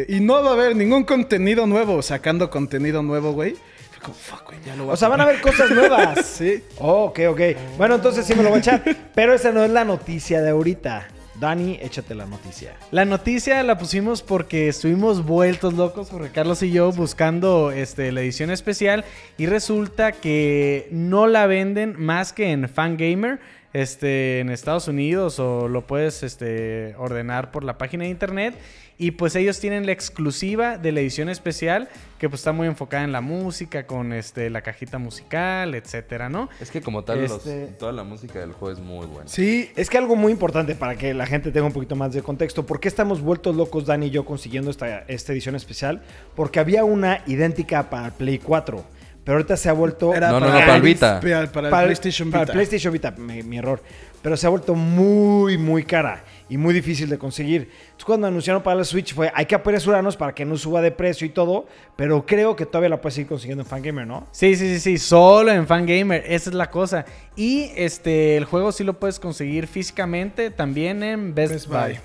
y 0.06 0.20
no 0.20 0.42
va 0.44 0.50
a 0.50 0.52
haber 0.52 0.76
ningún 0.76 1.04
contenido 1.04 1.66
nuevo, 1.66 2.02
sacando 2.02 2.50
contenido 2.50 3.02
nuevo, 3.02 3.32
güey. 3.32 3.56
Fue 3.90 4.02
como, 4.02 4.14
fuck, 4.14 4.44
güey, 4.48 4.58
ya 4.66 4.76
lo 4.76 4.82
voy 4.84 4.90
a 4.90 4.94
O 4.94 4.96
sea, 4.98 5.08
van 5.08 5.22
a 5.22 5.24
comprar". 5.24 5.44
ver 5.46 5.56
cosas 5.56 5.70
nuevas. 5.70 6.26
Sí. 6.38 6.62
Oh, 6.78 7.04
ok, 7.04 7.20
ok. 7.30 7.40
Bueno, 7.78 7.94
entonces 7.94 8.26
sí 8.26 8.34
me 8.34 8.42
lo 8.42 8.50
voy 8.50 8.58
a 8.58 8.60
echar. 8.60 8.84
Pero 9.14 9.32
esa 9.32 9.50
no 9.50 9.64
es 9.64 9.70
la 9.70 9.86
noticia 9.86 10.42
de 10.42 10.50
ahorita. 10.50 11.08
Dani, 11.40 11.78
échate 11.80 12.14
la 12.14 12.26
noticia. 12.26 12.74
La 12.90 13.04
noticia 13.04 13.62
la 13.62 13.78
pusimos 13.78 14.22
porque 14.22 14.68
estuvimos 14.68 15.24
vueltos 15.24 15.74
locos, 15.74 16.10
Jorge 16.10 16.30
Carlos 16.30 16.62
y 16.62 16.72
yo, 16.72 16.90
buscando 16.90 17.70
este, 17.70 18.10
la 18.10 18.20
edición 18.20 18.50
especial 18.50 19.04
y 19.36 19.46
resulta 19.46 20.12
que 20.12 20.88
no 20.90 21.26
la 21.26 21.46
venden 21.46 21.94
más 21.98 22.32
que 22.32 22.50
en 22.50 22.68
Fangamer 22.68 23.38
este, 23.72 24.40
en 24.40 24.50
Estados 24.50 24.88
Unidos 24.88 25.38
o 25.38 25.68
lo 25.68 25.86
puedes 25.86 26.22
este, 26.22 26.94
ordenar 26.96 27.50
por 27.50 27.64
la 27.64 27.78
página 27.78 28.04
de 28.04 28.10
internet. 28.10 28.54
Y 29.00 29.12
pues 29.12 29.36
ellos 29.36 29.60
tienen 29.60 29.86
la 29.86 29.92
exclusiva 29.92 30.76
de 30.76 30.90
la 30.90 30.98
edición 30.98 31.28
especial 31.28 31.88
que 32.18 32.28
pues 32.28 32.40
está 32.40 32.50
muy 32.50 32.66
enfocada 32.66 33.04
en 33.04 33.12
la 33.12 33.20
música, 33.20 33.86
con 33.86 34.12
este, 34.12 34.50
la 34.50 34.60
cajita 34.62 34.98
musical, 34.98 35.76
etcétera, 35.76 36.28
¿no? 36.28 36.48
Es 36.60 36.72
que 36.72 36.80
como 36.80 37.04
tal, 37.04 37.22
los- 37.22 37.46
Este- 37.46 37.66
toda 37.78 37.92
la 37.92 38.02
música 38.02 38.40
del 38.40 38.52
juego 38.52 38.72
es 38.76 38.80
muy 38.84 39.06
buena. 39.06 39.28
Sí, 39.28 39.70
Es 39.76 39.88
que 39.88 39.98
algo 39.98 40.16
muy 40.16 40.32
importante 40.32 40.74
para 40.74 40.96
que 40.96 41.14
la 41.14 41.26
gente 41.26 41.52
tenga 41.52 41.66
un 41.68 41.72
poquito 41.72 41.94
más 41.94 42.12
de 42.12 42.22
contexto. 42.22 42.66
¿Por 42.66 42.80
qué 42.80 42.88
estamos 42.88 43.20
vueltos 43.20 43.54
locos, 43.54 43.86
Dani 43.86 44.06
y 44.06 44.10
yo, 44.10 44.24
consiguiendo 44.24 44.68
esta, 44.72 45.04
esta 45.06 45.32
edición 45.32 45.54
especial? 45.54 46.02
Porque 46.34 46.58
había 46.58 46.82
una 46.84 47.22
idéntica 47.28 47.88
para 47.90 48.10
Play 48.10 48.38
4. 48.40 48.84
Pero 49.22 49.36
ahorita 49.36 49.56
se 49.56 49.68
ha 49.68 49.74
vuelto... 49.74 50.12
Era 50.14 50.30
No, 50.32 50.40
no, 50.40 50.46
no, 50.46 50.52
para 50.58 50.74
el 50.76 50.82
Vita. 50.82 51.20
Para, 51.20 51.46
para 51.52 51.68
el 51.68 51.70
Para 51.70 51.82
el- 51.82 51.86
PlayStation 51.88 52.30
para 52.32 52.42
Vita. 52.44 52.52
el 52.52 52.56
PlayStation 52.56 52.92
Vita, 52.92 53.10
mi, 53.12 53.42
mi 53.44 53.58
error. 53.58 53.80
Pero 54.22 54.36
se 54.36 54.46
ha 54.46 54.50
vuelto 54.50 54.74
muy, 54.74 55.56
muy 55.56 55.84
cara 55.84 56.24
y 56.48 56.56
muy 56.56 56.72
difícil 56.74 57.08
de 57.08 57.18
conseguir. 57.18 57.70
Entonces, 57.72 58.04
cuando 58.04 58.26
anunciaron 58.26 58.62
para 58.62 58.76
la 58.76 58.84
Switch 58.84 59.14
fue, 59.14 59.30
hay 59.34 59.46
que 59.46 59.54
apresurarnos 59.54 60.16
para 60.16 60.34
que 60.34 60.44
no 60.44 60.56
suba 60.56 60.80
de 60.80 60.90
precio 60.90 61.26
y 61.26 61.30
todo, 61.30 61.66
pero 61.96 62.24
creo 62.24 62.56
que 62.56 62.64
todavía 62.66 62.88
la 62.88 63.00
puedes 63.00 63.14
seguir 63.14 63.28
consiguiendo 63.28 63.62
en 63.64 63.68
Fangamer, 63.68 64.06
¿no? 64.06 64.26
Sí, 64.32 64.56
sí, 64.56 64.68
sí, 64.74 64.80
sí, 64.80 64.98
solo 64.98 65.52
en 65.52 65.66
Fangamer, 65.66 66.24
esa 66.26 66.50
es 66.50 66.54
la 66.54 66.70
cosa. 66.70 67.04
Y 67.36 67.70
este, 67.76 68.36
el 68.36 68.44
juego 68.46 68.72
sí 68.72 68.84
lo 68.84 68.98
puedes 68.98 69.18
conseguir 69.20 69.66
físicamente 69.66 70.50
también 70.50 71.02
en 71.02 71.34
Best, 71.34 71.52
Best 71.52 71.66
Buy. 71.68 71.78
Buy. 71.78 71.98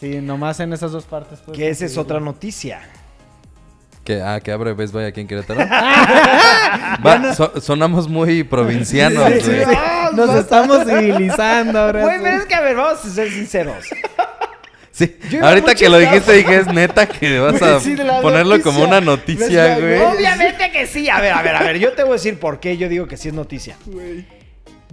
Sí, 0.00 0.20
nomás 0.20 0.60
en 0.60 0.72
esas 0.72 0.92
dos 0.92 1.04
partes. 1.04 1.40
Que 1.52 1.68
esa 1.70 1.84
es 1.84 1.98
otra 1.98 2.20
noticia. 2.20 2.80
Que, 4.04 4.22
ah, 4.22 4.40
que 4.40 4.52
abre 4.52 4.72
Best 4.72 4.94
Buy 4.94 5.04
aquí 5.04 5.20
en 5.20 5.26
Querétaro. 5.26 5.60
Va, 7.04 7.34
so- 7.34 7.60
sonamos 7.60 8.08
muy 8.08 8.42
provincianos, 8.44 9.24
Sí, 9.34 9.40
sí, 9.40 9.50
güey. 9.64 9.76
Nos 10.12 10.34
estamos 10.34 10.86
civilizando 10.86 11.78
ahora. 11.78 12.02
Güey, 12.02 12.22
pero 12.22 12.38
es 12.38 12.46
que 12.46 12.54
a 12.54 12.60
ver, 12.60 12.76
vamos 12.76 13.04
a 13.04 13.08
ser 13.08 13.30
sinceros. 13.30 13.84
Sí, 14.90 15.16
ahorita 15.40 15.76
que 15.76 15.88
lo 15.88 15.96
dijiste 15.98 16.32
dije, 16.32 16.56
es 16.56 16.66
neta 16.66 17.06
que 17.06 17.38
vas 17.38 17.62
a 17.62 17.78
sí, 17.78 17.94
ponerlo 18.20 18.56
noticia. 18.56 18.62
como 18.64 18.84
una 18.84 19.00
noticia, 19.00 19.78
güey. 19.78 20.00
Obviamente 20.00 20.72
que 20.72 20.88
sí. 20.88 21.08
A 21.08 21.20
ver, 21.20 21.32
a 21.32 21.42
ver, 21.42 21.54
a 21.54 21.62
ver. 21.62 21.78
Yo 21.78 21.92
te 21.92 22.02
voy 22.02 22.10
a 22.10 22.14
decir 22.14 22.40
por 22.40 22.58
qué 22.58 22.76
yo 22.76 22.88
digo 22.88 23.06
que 23.06 23.16
sí 23.16 23.28
es 23.28 23.34
noticia. 23.34 23.76
Güey. 23.86 24.24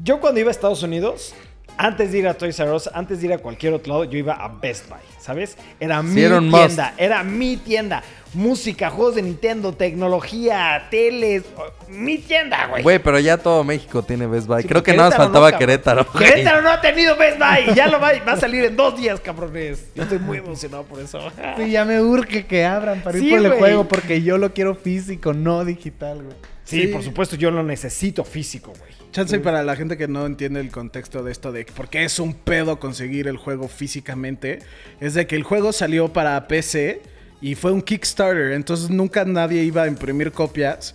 Yo 0.03 0.20
cuando 0.20 0.39
iba 0.39 0.49
a 0.49 0.51
Estados 0.51 0.84
Unidos, 0.84 1.34
antes 1.78 2.11
de 2.11 2.19
ir 2.19 2.28
a 2.28 2.34
Toys 2.34 2.59
R 2.59 2.71
Us, 2.71 2.89
antes 2.93 3.19
de 3.21 3.28
ir 3.28 3.34
a 3.34 3.38
cualquier 3.38 3.73
otro 3.73 3.91
lado, 3.93 4.03
yo 4.05 4.17
iba 4.17 4.34
a 4.34 4.47
Best 4.47 4.89
Buy, 4.89 4.99
¿sabes? 5.19 5.57
Era 5.80 6.01
mi 6.01 6.21
era 6.21 6.38
un 6.39 6.49
must. 6.49 6.65
tienda, 6.65 6.93
era 6.97 7.23
mi 7.23 7.57
tienda. 7.57 8.03
Música, 8.34 8.89
juegos 8.89 9.15
de 9.15 9.21
Nintendo, 9.21 9.71
tecnología, 9.73 10.88
teles, 10.91 11.43
mi 11.88 12.17
tienda, 12.17 12.67
güey. 12.67 12.84
Güey, 12.84 12.99
pero 12.99 13.17
ya 13.19 13.38
todo 13.38 13.63
México 13.63 14.03
tiene 14.03 14.28
Best 14.28 14.47
Buy. 14.47 14.61
Sí, 14.63 14.67
Creo 14.67 14.84
que 14.84 14.91
nada 14.93 15.09
más 15.09 15.15
Querétaro 15.17 15.34
no, 15.34 15.41
faltaba. 15.41 15.57
Querétaro. 15.57 16.07
güey. 16.11 16.26
Querétaro 16.32 16.61
no 16.61 16.69
ha 16.69 16.82
tenido 16.82 17.15
Best 17.15 17.39
Buy. 17.39 17.73
Ya 17.76 17.88
lo 17.88 17.99
va, 17.99 18.11
va 18.28 18.34
a 18.34 18.38
salir 18.38 18.63
en 18.65 18.76
dos 18.76 18.97
días, 18.97 19.19
cabrones. 19.21 19.86
Yo 19.95 20.03
estoy 20.03 20.19
muy 20.19 20.39
emocionado 20.39 20.84
por 20.84 20.99
eso. 20.99 21.19
Sí, 21.57 21.71
ya 21.71 21.86
me 21.86 22.01
urge 22.01 22.45
que 22.45 22.65
abran 22.65 23.01
para 23.01 23.17
Sí, 23.19 23.28
ir 23.28 23.38
por 23.38 23.45
el 23.45 23.51
juego 23.53 23.88
porque 23.88 24.21
yo 24.21 24.38
lo 24.38 24.53
quiero 24.53 24.76
físico, 24.76 25.34
no 25.34 25.63
digital, 25.63 26.21
güey. 26.23 26.36
Sí, 26.65 26.82
Sí. 26.82 26.88
por 26.88 27.03
supuesto, 27.03 27.36
yo 27.36 27.51
lo 27.51 27.63
necesito 27.63 28.23
físico, 28.26 28.73
güey. 28.78 28.91
Chance 29.16 29.39
para 29.39 29.63
la 29.63 29.78
gente 29.78 29.95
que 29.95 30.09
no 30.09 30.26
entiende 30.26 30.59
el 30.59 30.72
contexto 30.72 31.24
de 31.24 31.32
esto 31.32 31.53
de 31.53 31.63
por 31.63 31.88
qué 31.88 32.03
es 32.03 32.20
un 32.20 32.34
pedo 32.34 32.82
conseguir 32.82 33.30
el 33.30 33.38
juego 33.38 33.70
físicamente, 33.70 34.59
es 34.99 35.13
de 35.13 35.26
que 35.26 35.38
el 35.38 35.43
juego 35.43 35.72
salió 35.72 36.11
para 36.11 36.49
PC 36.49 37.01
y 37.39 37.55
fue 37.55 37.72
un 37.72 37.82
Kickstarter, 37.82 38.51
entonces 38.51 38.89
nunca 38.89 39.24
nadie 39.24 39.63
iba 39.63 39.84
a 39.84 39.88
imprimir 39.88 40.34
copias 40.34 40.93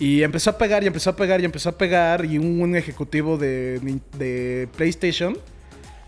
y 0.00 0.24
empezó 0.24 0.50
a 0.50 0.58
pegar 0.58 0.82
y 0.82 0.88
empezó 0.88 1.10
a 1.10 1.16
pegar 1.16 1.40
y 1.42 1.44
empezó 1.44 1.68
a 1.68 1.78
pegar 1.78 2.24
y 2.24 2.38
un, 2.38 2.60
un 2.60 2.74
ejecutivo 2.74 3.38
de, 3.38 3.78
de 4.18 4.68
PlayStation 4.76 5.38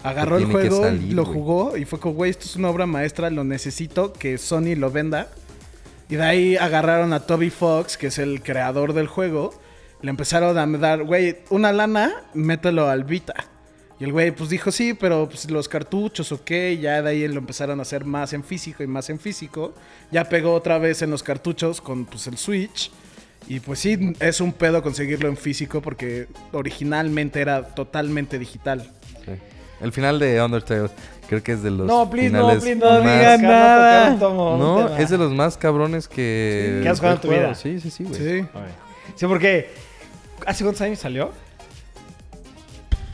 agarró 0.03 0.39
el 0.39 0.47
juego, 0.47 0.83
salir, 0.83 1.13
lo 1.13 1.25
jugó 1.25 1.77
y 1.77 1.85
fue 1.85 2.01
como, 2.01 2.17
güey, 2.17 2.33
esto 2.33 2.45
es 2.45 2.57
una 2.57 2.71
obra 2.71 2.87
maestra, 2.87 3.31
lo 3.31 3.45
necesito 3.45 4.13
que 4.13 4.37
Sony 4.37 4.75
lo 4.77 4.91
venda. 4.91 5.29
Y 6.09 6.17
de 6.17 6.25
ahí 6.25 6.57
agarraron 6.57 7.13
a 7.13 7.21
Toby 7.21 7.51
Fox, 7.51 7.97
que 7.97 8.09
es 8.09 8.19
el 8.19 8.43
creador 8.43 8.95
del 8.95 9.07
juego. 9.07 9.55
Le 10.03 10.11
empezaron 10.11 10.59
a 10.59 10.79
dar, 10.79 11.05
güey, 11.05 11.39
una 11.51 11.73
lana, 11.73 12.13
mételo 12.35 12.89
al 12.89 13.05
Vita. 13.05 13.35
Y 14.01 14.05
el 14.05 14.13
güey, 14.13 14.33
pues 14.33 14.51
dijo, 14.51 14.73
sí, 14.73 14.95
pero 14.95 15.29
pues, 15.29 15.49
los 15.49 15.69
cartuchos, 15.69 16.33
ok. 16.33 16.51
Ya 16.81 17.01
de 17.03 17.11
ahí 17.11 17.29
lo 17.29 17.39
empezaron 17.39 17.79
a 17.79 17.83
hacer 17.83 18.05
más 18.05 18.33
en 18.33 18.43
físico 18.43 18.83
y 18.83 18.89
más 18.89 19.09
en 19.11 19.21
físico. 19.21 19.75
Ya 20.11 20.25
pegó 20.25 20.55
otra 20.55 20.79
vez 20.79 21.03
en 21.03 21.11
los 21.11 21.23
cartuchos 21.23 21.81
con 21.81 22.05
pues, 22.05 22.27
el 22.27 22.37
Switch. 22.37 22.91
Y 23.47 23.61
pues 23.61 23.79
sí, 23.79 24.15
es 24.21 24.41
un 24.41 24.53
pedo 24.53 24.83
conseguirlo 24.83 25.29
en 25.29 25.37
físico 25.37 25.81
porque 25.81 26.27
originalmente 26.53 27.41
era 27.41 27.75
totalmente 27.75 28.39
digital. 28.39 28.91
Sí. 29.25 29.33
El 29.81 29.93
final 29.93 30.19
de 30.19 30.41
Undertale 30.41 30.91
creo 31.29 31.43
que 31.43 31.53
es 31.53 31.63
de 31.63 31.71
los 31.71 31.87
No, 31.87 32.09
please, 32.09 32.31
no, 32.31 32.49
please, 32.49 32.77
no 32.77 33.03
más... 33.03 33.19
digan 33.19 33.43
nada. 33.43 34.11
No, 34.11 34.97
es 34.97 35.11
de 35.11 35.19
los 35.19 35.33
más 35.33 35.57
cabrones 35.57 36.07
que... 36.07 36.81
Que 36.83 36.89
has 36.89 36.99
jugado 36.99 37.17
en 37.17 37.21
tu 37.23 37.29
vida. 37.29 37.55
Sí, 37.55 37.81
sí, 37.81 37.91
sí, 37.91 38.05
güey. 38.05 38.15
Sí. 38.21 38.47
Sí, 39.17 39.27
porque. 39.27 39.92
¿Hace 40.47 40.65
cuántos 40.65 40.81
años 40.83 40.99
salió? 40.99 41.31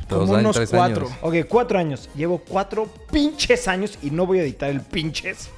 Como 0.08 0.22
años, 0.22 0.40
unos 0.40 0.56
tres 0.56 0.70
cuatro. 0.70 1.06
años. 1.06 1.18
Ok, 1.20 1.34
cuatro 1.48 1.78
años. 1.78 2.08
Llevo 2.14 2.38
cuatro 2.38 2.86
pinches 3.12 3.68
años 3.68 3.98
y 4.02 4.10
no 4.10 4.26
voy 4.26 4.38
a 4.38 4.42
editar 4.42 4.70
el 4.70 4.80
pinches. 4.80 5.50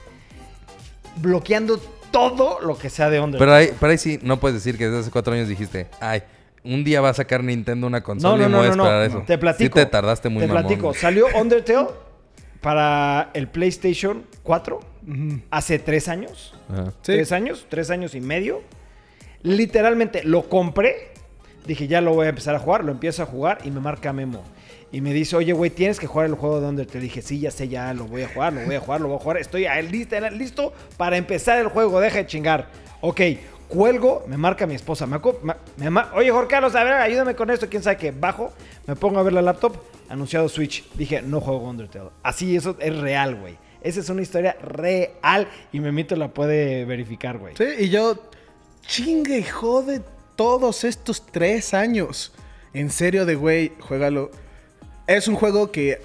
Bloqueando 1.16 1.78
todo 2.10 2.60
lo 2.60 2.76
que 2.76 2.90
sea 2.90 3.10
de 3.10 3.20
Undertale. 3.20 3.38
Pero 3.38 3.54
ahí, 3.54 3.76
pero 3.78 3.92
ahí 3.92 3.98
sí, 3.98 4.18
no 4.22 4.40
puedes 4.40 4.56
decir 4.56 4.76
que 4.76 4.86
desde 4.86 5.00
hace 5.00 5.10
cuatro 5.10 5.32
años 5.32 5.46
dijiste, 5.48 5.86
ay, 6.00 6.22
un 6.64 6.82
día 6.82 7.00
va 7.00 7.10
a 7.10 7.14
sacar 7.14 7.44
Nintendo 7.44 7.86
una 7.86 8.02
consola 8.02 8.36
No, 8.36 8.38
no, 8.42 8.48
y 8.48 8.50
no, 8.50 8.58
voy 8.58 8.66
a 8.66 8.70
no, 8.70 8.76
no. 8.76 8.82
esperar 8.84 9.04
eso. 9.08 9.22
Te 9.26 9.38
platico. 9.38 9.78
Sí 9.78 9.84
te 9.84 9.90
tardaste 9.90 10.28
muy 10.28 10.40
Te 10.42 10.48
mamón, 10.48 10.62
platico. 10.64 10.94
Salió 10.94 11.26
Undertale 11.40 11.86
para 12.60 13.30
el 13.34 13.48
PlayStation 13.48 14.24
4 14.42 14.76
Ujú. 15.06 15.40
hace 15.50 15.78
tres 15.78 16.08
años. 16.08 16.54
Ajá. 16.68 16.86
Sí. 17.02 17.12
Tres 17.12 17.30
años, 17.32 17.66
tres 17.68 17.90
años 17.90 18.14
y 18.16 18.20
medio. 18.20 18.62
Literalmente 19.42 20.22
lo 20.24 20.48
compré. 20.48 21.09
Dije, 21.66 21.86
ya 21.86 22.00
lo 22.00 22.14
voy 22.14 22.26
a 22.26 22.30
empezar 22.30 22.54
a 22.54 22.58
jugar. 22.58 22.84
Lo 22.84 22.92
empiezo 22.92 23.22
a 23.22 23.26
jugar 23.26 23.58
y 23.64 23.70
me 23.70 23.80
marca 23.80 24.12
Memo. 24.12 24.42
Y 24.92 25.00
me 25.00 25.12
dice, 25.12 25.36
oye, 25.36 25.52
güey, 25.52 25.70
tienes 25.70 26.00
que 26.00 26.06
jugar 26.06 26.26
el 26.26 26.34
juego 26.34 26.60
de 26.60 26.68
Undertale. 26.68 27.00
Dije, 27.00 27.22
sí, 27.22 27.38
ya 27.38 27.50
sé, 27.50 27.68
ya 27.68 27.94
lo 27.94 28.06
voy 28.06 28.22
a 28.22 28.28
jugar, 28.28 28.52
lo 28.52 28.64
voy 28.64 28.74
a 28.74 28.80
jugar, 28.80 29.00
lo 29.00 29.08
voy 29.08 29.16
a 29.16 29.20
jugar. 29.20 29.36
Estoy 29.36 29.66
listo, 29.88 30.16
listo 30.30 30.72
para 30.96 31.16
empezar 31.16 31.58
el 31.58 31.68
juego. 31.68 32.00
Deja 32.00 32.18
de 32.18 32.26
chingar. 32.26 32.68
Ok, 33.00 33.20
cuelgo, 33.68 34.24
me 34.26 34.36
marca 34.36 34.66
mi 34.66 34.74
esposa. 34.74 35.06
Me, 35.06 35.20
oye, 36.14 36.30
Jorge 36.30 36.48
Carlos, 36.48 36.74
a 36.74 36.82
ver, 36.82 36.94
ayúdame 36.94 37.36
con 37.36 37.50
esto. 37.50 37.68
Quién 37.68 37.82
sabe 37.82 37.98
qué. 37.98 38.10
Bajo, 38.10 38.52
me 38.86 38.96
pongo 38.96 39.20
a 39.20 39.22
ver 39.22 39.32
la 39.32 39.42
laptop. 39.42 39.76
Anunciado 40.08 40.48
Switch. 40.48 40.84
Dije, 40.94 41.22
no 41.22 41.40
juego 41.40 41.68
Undertale. 41.68 42.10
Así, 42.24 42.56
eso 42.56 42.76
es 42.80 42.98
real, 42.98 43.36
güey. 43.36 43.56
Esa 43.82 44.00
es 44.00 44.10
una 44.10 44.22
historia 44.22 44.56
real 44.60 45.48
y 45.72 45.80
Memito 45.80 46.16
la 46.16 46.28
puede 46.28 46.84
verificar, 46.84 47.38
güey. 47.38 47.54
Sí, 47.56 47.64
y 47.78 47.88
yo 47.90 48.20
chingue 48.82 49.44
jode 49.44 50.02
todos 50.40 50.84
estos 50.84 51.26
tres 51.26 51.74
años. 51.74 52.32
En 52.72 52.88
serio 52.88 53.26
de 53.26 53.34
güey, 53.34 53.72
juégalo. 53.78 54.30
Es 55.06 55.28
un 55.28 55.34
juego 55.34 55.70
que 55.70 56.00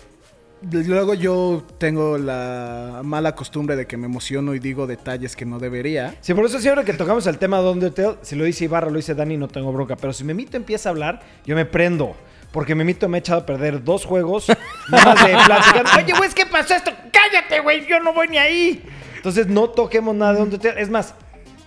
luego 0.61 1.13
yo 1.13 1.63
tengo 1.77 2.17
la 2.17 2.99
mala 3.05 3.33
costumbre 3.33 3.77
de 3.77 3.87
que 3.87 3.95
me 3.95 4.07
emociono 4.07 4.53
y 4.53 4.59
digo 4.59 4.87
detalles 4.87 5.37
que 5.37 5.45
no 5.45 5.57
debería. 5.57 6.17
Sí, 6.19 6.33
por 6.33 6.43
eso 6.43 6.59
siempre 6.59 6.83
que 6.83 6.91
tocamos 6.91 7.25
el 7.27 7.37
tema 7.37 7.61
de 7.61 7.69
Undertale, 7.69 8.17
si 8.23 8.35
lo 8.35 8.43
dice 8.43 8.65
Ibarra, 8.65 8.89
lo 8.89 8.97
dice 8.97 9.15
Dani, 9.15 9.37
no 9.37 9.47
tengo 9.47 9.71
bronca. 9.71 9.95
Pero 9.95 10.11
si 10.11 10.25
Memito 10.25 10.57
empieza 10.57 10.89
a 10.89 10.91
hablar, 10.91 11.21
yo 11.45 11.55
me 11.55 11.63
prendo. 11.63 12.13
Porque 12.51 12.75
Memito 12.75 13.07
me 13.07 13.15
ha 13.15 13.19
echado 13.19 13.39
a 13.39 13.45
perder 13.45 13.85
dos 13.85 14.03
juegos. 14.03 14.47
nada 14.91 15.15
más 15.15 15.25
de 15.25 15.31
platicar. 15.31 15.85
Oye, 15.97 16.13
güey, 16.17 16.29
¿qué 16.31 16.45
pasó 16.45 16.75
esto? 16.75 16.91
Cállate, 17.09 17.61
güey, 17.61 17.87
yo 17.87 18.01
no 18.01 18.13
voy 18.13 18.27
ni 18.27 18.37
ahí. 18.37 18.83
Entonces 19.15 19.47
no 19.47 19.69
toquemos 19.69 20.13
nada 20.13 20.33
de 20.33 20.41
Undertale. 20.41 20.81
Es 20.81 20.89
más, 20.89 21.13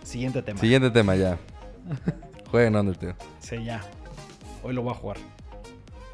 siguiente 0.03 0.43
tema. 0.43 0.61
Siguiente 0.61 0.91
tema 0.91 1.17
ya. 1.17 1.39
Jueguen 2.51 2.77
Undertale. 2.77 3.15
Sí, 3.41 3.63
ya. 3.65 3.81
Hoy 4.63 4.75
lo 4.75 4.83
voy 4.83 4.93
a 4.93 4.95
jugar. 4.95 5.17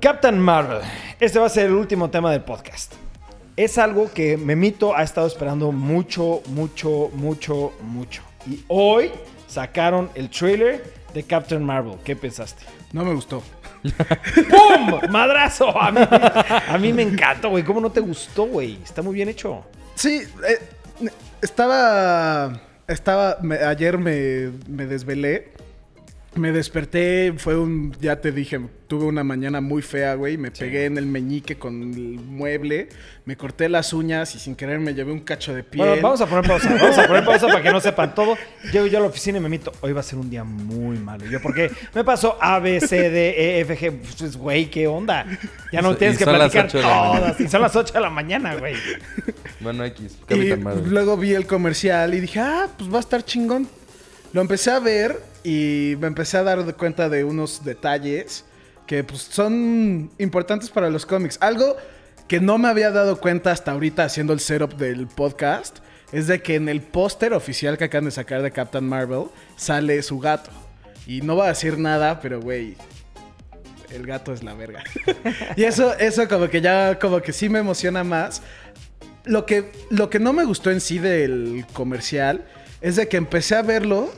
Captain 0.00 0.38
Marvel. 0.38 0.80
Este 1.20 1.38
va 1.38 1.46
a 1.46 1.48
ser 1.48 1.66
el 1.66 1.72
último 1.72 2.10
tema 2.10 2.30
del 2.30 2.42
podcast. 2.42 2.92
Es 3.56 3.78
algo 3.78 4.10
que 4.12 4.36
Memito 4.36 4.96
ha 4.96 5.02
estado 5.02 5.26
esperando 5.26 5.70
mucho, 5.72 6.42
mucho, 6.48 7.10
mucho, 7.14 7.72
mucho. 7.82 8.22
Y 8.46 8.62
hoy 8.68 9.10
sacaron 9.46 10.10
el 10.14 10.28
trailer 10.28 10.92
de 11.14 11.22
Captain 11.22 11.62
Marvel. 11.64 11.94
¿Qué 12.04 12.16
pensaste? 12.16 12.64
No 12.92 13.04
me 13.04 13.14
gustó. 13.14 13.42
¡Pum! 13.84 15.10
¡Madrazo! 15.10 15.80
A 15.80 15.90
mí, 15.92 16.00
a 16.68 16.78
mí 16.78 16.92
me 16.92 17.02
encantó, 17.02 17.50
güey. 17.50 17.62
¿Cómo 17.62 17.80
no 17.80 17.90
te 17.90 18.00
gustó, 18.00 18.46
güey? 18.46 18.78
Está 18.82 19.02
muy 19.02 19.14
bien 19.14 19.28
hecho. 19.28 19.64
Sí, 19.94 20.22
eh, 20.48 21.08
estaba. 21.40 22.60
Estaba. 22.88 23.38
me- 23.42 23.56
ayer 23.58 23.96
me, 23.98 24.50
me 24.68 24.86
desvelé. 24.86 25.52
Me 26.36 26.50
desperté, 26.50 27.32
fue 27.36 27.56
un. 27.56 27.94
Ya 28.00 28.20
te 28.20 28.32
dije, 28.32 28.60
tuve 28.88 29.04
una 29.04 29.22
mañana 29.22 29.60
muy 29.60 29.82
fea, 29.82 30.14
güey. 30.14 30.36
Me 30.36 30.50
pegué 30.50 30.86
en 30.86 30.98
el 30.98 31.06
meñique 31.06 31.56
con 31.56 31.80
el 31.82 32.18
mueble. 32.18 32.88
Me 33.24 33.36
corté 33.36 33.68
las 33.68 33.92
uñas 33.92 34.34
y 34.34 34.40
sin 34.40 34.56
querer 34.56 34.80
me 34.80 34.94
llevé 34.94 35.12
un 35.12 35.20
cacho 35.20 35.54
de 35.54 35.62
piel. 35.62 35.86
Bueno, 35.86 36.02
vamos 36.02 36.20
a 36.20 36.26
poner 36.26 36.46
pausa. 36.46 36.74
Vamos 36.80 36.98
a 36.98 37.06
poner 37.06 37.24
pausa 37.24 37.46
para 37.46 37.62
que 37.62 37.70
no 37.70 37.80
sepan 37.80 38.14
todo. 38.16 38.36
Llego 38.72 38.86
yo 38.86 38.98
a 38.98 39.02
la 39.02 39.06
oficina 39.06 39.38
y 39.38 39.40
me 39.40 39.48
mito. 39.48 39.72
Hoy 39.80 39.92
va 39.92 40.00
a 40.00 40.02
ser 40.02 40.18
un 40.18 40.28
día 40.28 40.42
muy 40.42 40.98
malo. 40.98 41.24
Yo, 41.26 41.40
porque 41.40 41.70
me 41.94 42.02
pasó 42.02 42.36
A, 42.40 42.58
B, 42.58 42.80
C, 42.80 43.10
D, 43.10 43.58
E, 43.58 43.60
F, 43.60 43.78
G. 43.78 43.92
Pues, 44.18 44.36
güey, 44.36 44.70
¿qué 44.70 44.88
onda? 44.88 45.26
Ya 45.72 45.82
no 45.82 45.92
Y 45.92 45.96
tienes 45.96 46.18
que 46.18 46.24
platicar 46.24 46.68
todas. 46.68 47.40
Y 47.40 47.48
son 47.48 47.62
las 47.62 47.76
8 47.76 47.94
de 47.94 48.00
la 48.00 48.10
mañana, 48.10 48.56
güey. 48.56 48.74
Bueno, 49.60 49.84
X. 49.84 50.18
Y 50.30 50.56
luego 50.88 51.16
vi 51.16 51.32
el 51.32 51.46
comercial 51.46 52.12
y 52.12 52.20
dije, 52.20 52.40
ah, 52.40 52.68
pues 52.76 52.92
va 52.92 52.96
a 52.96 53.00
estar 53.00 53.24
chingón. 53.24 53.68
Lo 54.32 54.40
empecé 54.40 54.72
a 54.72 54.80
ver 54.80 55.33
y 55.44 55.94
me 56.00 56.06
empecé 56.06 56.38
a 56.38 56.42
dar 56.42 56.74
cuenta 56.74 57.08
de 57.10 57.22
unos 57.22 57.64
detalles 57.64 58.44
que 58.86 59.04
pues, 59.04 59.20
son 59.20 60.10
importantes 60.18 60.70
para 60.70 60.90
los 60.90 61.04
cómics. 61.04 61.38
Algo 61.40 61.76
que 62.26 62.40
no 62.40 62.56
me 62.56 62.68
había 62.68 62.90
dado 62.90 63.20
cuenta 63.20 63.52
hasta 63.52 63.72
ahorita 63.72 64.04
haciendo 64.04 64.32
el 64.32 64.40
setup 64.40 64.74
del 64.76 65.06
podcast 65.06 65.78
es 66.12 66.26
de 66.26 66.40
que 66.42 66.54
en 66.54 66.68
el 66.68 66.80
póster 66.80 67.34
oficial 67.34 67.76
que 67.76 67.84
acaban 67.84 68.06
de 68.06 68.10
sacar 68.10 68.40
de 68.40 68.50
Captain 68.50 68.88
Marvel 68.88 69.26
sale 69.56 70.02
su 70.02 70.18
gato. 70.18 70.50
Y 71.06 71.20
no 71.20 71.36
va 71.36 71.46
a 71.46 71.48
decir 71.48 71.78
nada, 71.78 72.20
pero 72.20 72.40
güey, 72.40 72.76
el 73.90 74.06
gato 74.06 74.32
es 74.32 74.42
la 74.42 74.54
verga. 74.54 74.82
y 75.56 75.64
eso, 75.64 75.94
eso 75.98 76.26
como 76.26 76.48
que 76.48 76.62
ya, 76.62 76.98
como 76.98 77.20
que 77.20 77.34
sí 77.34 77.50
me 77.50 77.58
emociona 77.58 78.02
más. 78.02 78.40
Lo 79.24 79.44
que, 79.44 79.72
lo 79.90 80.08
que 80.08 80.18
no 80.18 80.32
me 80.32 80.44
gustó 80.44 80.70
en 80.70 80.80
sí 80.80 80.98
del 80.98 81.66
comercial 81.74 82.46
es 82.80 82.96
de 82.96 83.08
que 83.08 83.18
empecé 83.18 83.56
a 83.56 83.62
verlo 83.62 84.10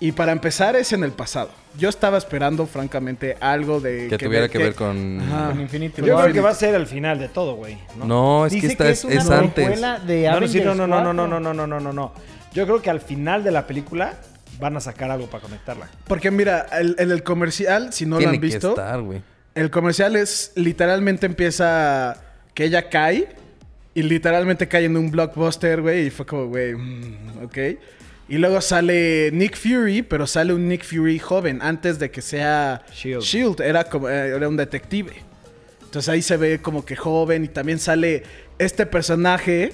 y 0.00 0.12
para 0.12 0.32
empezar 0.32 0.76
es 0.76 0.92
en 0.92 1.04
el 1.04 1.12
pasado. 1.12 1.50
Yo 1.78 1.88
estaba 1.88 2.18
esperando, 2.18 2.66
francamente, 2.66 3.36
algo 3.40 3.80
de... 3.80 4.08
Que 4.08 4.18
tuviera 4.18 4.48
que 4.48 4.58
ver 4.58 4.74
con... 4.74 5.20
Ajá. 5.20 5.48
Con 5.50 5.60
Infinity 5.60 6.02
Yo 6.02 6.14
War. 6.14 6.24
creo 6.24 6.34
que 6.34 6.40
va 6.40 6.50
a 6.50 6.54
ser 6.54 6.74
el 6.74 6.86
final 6.86 7.18
de 7.18 7.28
todo, 7.28 7.54
güey. 7.56 7.78
¿no? 7.98 8.04
No, 8.06 8.46
es 8.46 8.52
que 8.52 8.60
Dice 8.60 8.72
esta 8.72 8.84
que 8.84 8.90
es, 8.90 9.04
una 9.04 9.14
es 9.14 9.30
antes. 9.30 9.52
precuela 9.54 9.98
de 10.00 10.28
No, 10.28 10.40
no, 10.40 10.48
sí, 10.48 10.60
no, 10.60 10.74
no, 10.74 10.86
no, 10.86 11.00
no, 11.02 11.12
no, 11.12 11.22
4. 11.28 11.40
no, 11.40 11.54
no, 11.54 11.66
no, 11.66 11.80
no, 11.80 11.92
no. 11.92 12.12
Yo 12.52 12.64
creo 12.66 12.80
que 12.82 12.90
al 12.90 13.00
final 13.00 13.44
de 13.44 13.50
la 13.50 13.66
película 13.66 14.14
van 14.58 14.76
a 14.76 14.80
sacar 14.80 15.10
algo 15.10 15.26
para 15.26 15.42
conectarla. 15.42 15.88
Porque 16.06 16.30
mira, 16.30 16.66
el- 16.72 16.96
en 16.98 17.10
el 17.10 17.22
comercial, 17.22 17.92
si 17.92 18.06
no 18.06 18.16
Tiene 18.18 18.32
lo 18.32 18.36
han 18.36 18.40
que 18.40 18.46
visto, 18.46 18.68
estar, 18.70 19.00
güey. 19.02 19.20
el 19.54 19.70
comercial 19.70 20.16
es 20.16 20.52
literalmente 20.56 21.26
empieza 21.26 22.16
que 22.54 22.64
ella 22.64 22.88
cae 22.88 23.28
y 23.94 24.02
literalmente 24.02 24.66
cae 24.68 24.86
en 24.86 24.96
un 24.96 25.10
blockbuster, 25.10 25.82
güey, 25.82 26.06
y 26.06 26.10
fue 26.10 26.24
como, 26.24 26.46
güey, 26.46 26.74
mm, 26.74 27.44
ok. 27.44 27.58
Y 28.28 28.38
luego 28.38 28.60
sale 28.60 29.30
Nick 29.32 29.56
Fury, 29.56 30.02
pero 30.02 30.26
sale 30.26 30.52
un 30.52 30.68
Nick 30.68 30.84
Fury 30.84 31.18
joven, 31.18 31.60
antes 31.62 31.98
de 31.98 32.10
que 32.10 32.22
sea 32.22 32.82
Shield. 32.92 33.22
Shield, 33.22 33.60
era, 33.60 33.84
como, 33.84 34.08
eh, 34.08 34.34
era 34.34 34.48
un 34.48 34.56
detective. 34.56 35.12
Entonces 35.84 36.08
ahí 36.08 36.22
se 36.22 36.36
ve 36.36 36.60
como 36.60 36.84
que 36.84 36.96
joven 36.96 37.44
y 37.44 37.48
también 37.48 37.78
sale 37.78 38.24
este 38.58 38.84
personaje 38.84 39.72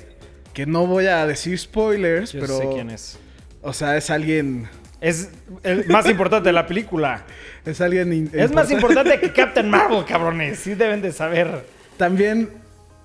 que 0.53 0.67
no 0.67 0.87
voy 0.87 1.07
a 1.07 1.27
decir 1.27 1.59
spoilers, 1.59 2.33
Yo 2.33 2.41
pero... 2.41 2.59
sé 2.59 2.69
quién 2.75 2.91
es. 2.91 3.19
O 3.63 3.73
sea, 3.73 3.97
es 3.97 4.11
alguien... 4.11 4.69
Es 5.01 5.31
el 5.65 5.87
más 5.89 6.09
importante 6.09 6.49
de 6.51 6.53
la 6.53 6.67
película. 6.67 7.25
Es 7.65 7.81
alguien... 7.81 8.31
Es 8.33 8.53
más 8.53 8.71
importante 8.71 9.19
que 9.19 9.33
Captain 9.35 9.69
Marvel, 9.69 10.05
cabrones. 10.05 10.59
Sí 10.59 10.75
deben 10.75 11.01
de 11.01 11.13
saber. 11.13 11.65
También 11.97 12.51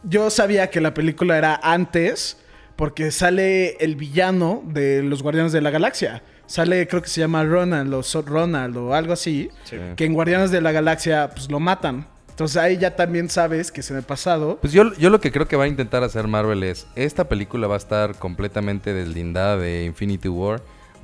yo 0.03 0.29
sabía 0.29 0.69
que 0.69 0.81
la 0.81 0.93
película 0.93 1.37
era 1.37 1.59
antes 1.63 2.37
porque 2.77 3.11
sale 3.11 3.75
el 3.83 3.97
villano 3.97 4.63
de 4.65 5.03
los 5.03 5.21
Guardianes 5.21 5.51
de 5.51 5.59
la 5.59 5.69
Galaxia. 5.71 6.21
Sale, 6.45 6.87
creo 6.87 7.01
que 7.01 7.09
se 7.09 7.19
llama 7.19 7.43
Ronald 7.43 7.93
o 7.93 8.01
So- 8.03 8.21
Ronald 8.21 8.77
o 8.77 8.93
algo 8.93 9.11
así. 9.11 9.49
Que 9.97 10.05
en 10.05 10.13
Guardianes 10.13 10.49
de 10.51 10.61
la 10.61 10.71
Galaxia 10.71 11.29
pues 11.35 11.51
lo 11.51 11.59
matan. 11.59 12.07
Entonces 12.29 12.55
ahí 12.57 12.77
ya 12.77 12.95
también 12.95 13.29
sabes 13.29 13.71
que 13.71 13.81
es 13.81 13.89
en 13.91 13.97
el 13.97 14.03
pasado. 14.03 14.59
Pues 14.61 14.71
yo, 14.71 14.93
yo 14.95 15.09
lo 15.09 15.19
que 15.19 15.31
creo 15.31 15.47
que 15.47 15.55
va 15.57 15.63
a 15.65 15.67
intentar 15.67 16.03
hacer 16.03 16.27
Marvel 16.27 16.63
es, 16.63 16.85
esta 16.95 17.27
película 17.27 17.67
va 17.67 17.73
a 17.73 17.79
estar 17.79 18.15
completamente 18.15 18.93
deslindada 18.93 19.57
de 19.57 19.83
Infinity 19.85 20.29
War, 20.29 20.61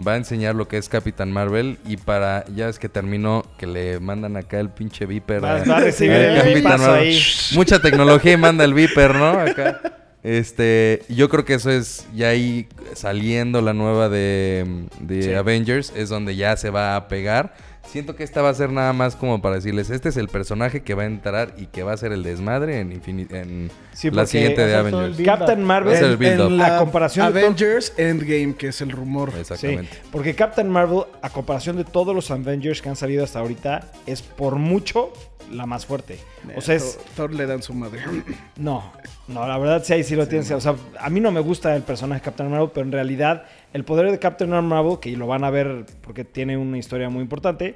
va 0.07 0.13
a 0.13 0.17
enseñar 0.17 0.53
lo 0.53 0.67
que 0.67 0.77
es 0.77 0.87
Capitán 0.89 1.31
Marvel 1.31 1.79
y 1.87 1.97
para, 1.97 2.45
ya 2.55 2.69
es 2.69 2.77
que 2.77 2.87
terminó, 2.87 3.43
que 3.57 3.65
le 3.65 3.99
mandan 3.99 4.37
acá 4.37 4.59
el 4.59 4.69
pinche 4.69 5.07
Viper 5.07 5.43
a 5.43 5.63
recibir 5.79 6.11
el 6.13 6.37
Capitán 6.41 6.79
Marvel. 6.81 6.99
ahí. 7.01 7.19
Mucha 7.55 7.81
tecnología 7.81 8.33
y 8.33 8.37
manda 8.37 8.63
el 8.63 8.75
Viper, 8.75 9.15
¿no? 9.15 9.29
Acá. 9.31 9.81
Este, 10.23 11.03
yo 11.09 11.27
creo 11.29 11.43
que 11.43 11.55
eso 11.55 11.69
es 11.69 12.07
ya 12.15 12.29
ahí 12.29 12.67
saliendo 12.93 13.61
la 13.61 13.73
nueva 13.73 14.07
de, 14.09 14.85
de 15.01 15.23
Sí. 15.23 15.33
Avengers, 15.33 15.91
es 15.95 16.09
donde 16.09 16.35
ya 16.35 16.55
se 16.55 16.69
va 16.69 16.95
a 16.95 17.07
pegar. 17.09 17.53
Siento 17.85 18.15
que 18.15 18.23
esta 18.23 18.41
va 18.41 18.49
a 18.49 18.53
ser 18.53 18.71
nada 18.71 18.91
más 18.93 19.15
como 19.15 19.41
para 19.41 19.55
decirles, 19.55 19.89
este 19.91 20.09
es 20.09 20.17
el 20.17 20.27
personaje 20.27 20.81
que 20.81 20.95
va 20.95 21.03
a 21.03 21.05
entrar 21.05 21.53
y 21.57 21.67
que 21.67 21.83
va 21.83 21.93
a 21.93 21.97
ser 21.97 22.11
el 22.11 22.23
desmadre 22.23 22.79
en, 22.79 22.91
Infini- 22.91 23.31
en 23.31 23.69
Sí, 23.91 24.09
la 24.09 24.25
siguiente 24.25 24.65
de 24.65 24.75
Avengers. 24.75 25.17
Captain 25.23 25.63
Marvel. 25.63 25.93
Es 25.93 26.01
el 26.01 26.17
build-up. 26.17 26.47
en 26.53 26.61
a 26.61 26.69
la 26.69 26.77
comparación 26.79 27.31
de 27.33 27.41
Avengers 27.41 27.93
Endgame, 27.97 28.55
que 28.55 28.69
es 28.69 28.81
el 28.81 28.89
rumor. 28.91 29.31
Sí, 29.33 29.39
Exactamente. 29.41 29.89
porque 30.11 30.33
Captain 30.33 30.67
Marvel, 30.69 31.03
a 31.21 31.29
comparación 31.29 31.75
de 31.77 31.83
todos 31.83 32.15
los 32.15 32.31
Avengers 32.31 32.81
que 32.81 32.89
han 32.89 32.95
salido 32.95 33.23
hasta 33.23 33.39
ahorita, 33.39 33.91
es 34.07 34.21
por 34.23 34.55
mucho 34.55 35.13
la 35.51 35.65
más 35.67 35.85
fuerte. 35.85 36.17
O 36.55 36.61
sea, 36.61 36.75
es. 36.75 36.97
Thor, 37.15 37.29
Thor 37.29 37.33
le 37.35 37.45
dan 37.45 37.61
su 37.61 37.73
madre. 37.75 37.99
No, 38.55 38.91
no, 39.27 39.45
la 39.47 39.57
verdad 39.59 39.83
sí 39.85 39.93
ahí 39.93 40.03
sí 40.03 40.15
lo 40.15 40.27
tienes. 40.27 40.49
O 40.51 40.61
sea, 40.61 40.75
a 40.99 41.09
mí 41.09 41.19
no 41.19 41.31
me 41.31 41.41
gusta 41.41 41.75
el 41.75 41.83
personaje 41.83 42.21
de 42.21 42.25
Captain 42.25 42.49
Marvel, 42.49 42.71
pero 42.73 42.85
en 42.87 42.91
realidad 42.91 43.43
el 43.73 43.83
poder 43.83 44.09
de 44.11 44.19
Captain 44.19 44.49
Marvel, 44.49 44.99
que 44.99 45.15
lo 45.17 45.27
van 45.27 45.43
a 45.43 45.49
ver 45.49 45.85
porque 46.01 46.23
tiene 46.23 46.57
una 46.57 46.77
historia 46.77 47.09
muy 47.09 47.21
importante, 47.21 47.75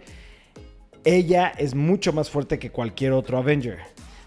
ella 1.03 1.47
es 1.57 1.75
mucho 1.75 2.13
más 2.13 2.29
fuerte 2.29 2.59
que 2.59 2.69
cualquier 2.71 3.11
otro 3.13 3.37
Avenger. 3.37 3.79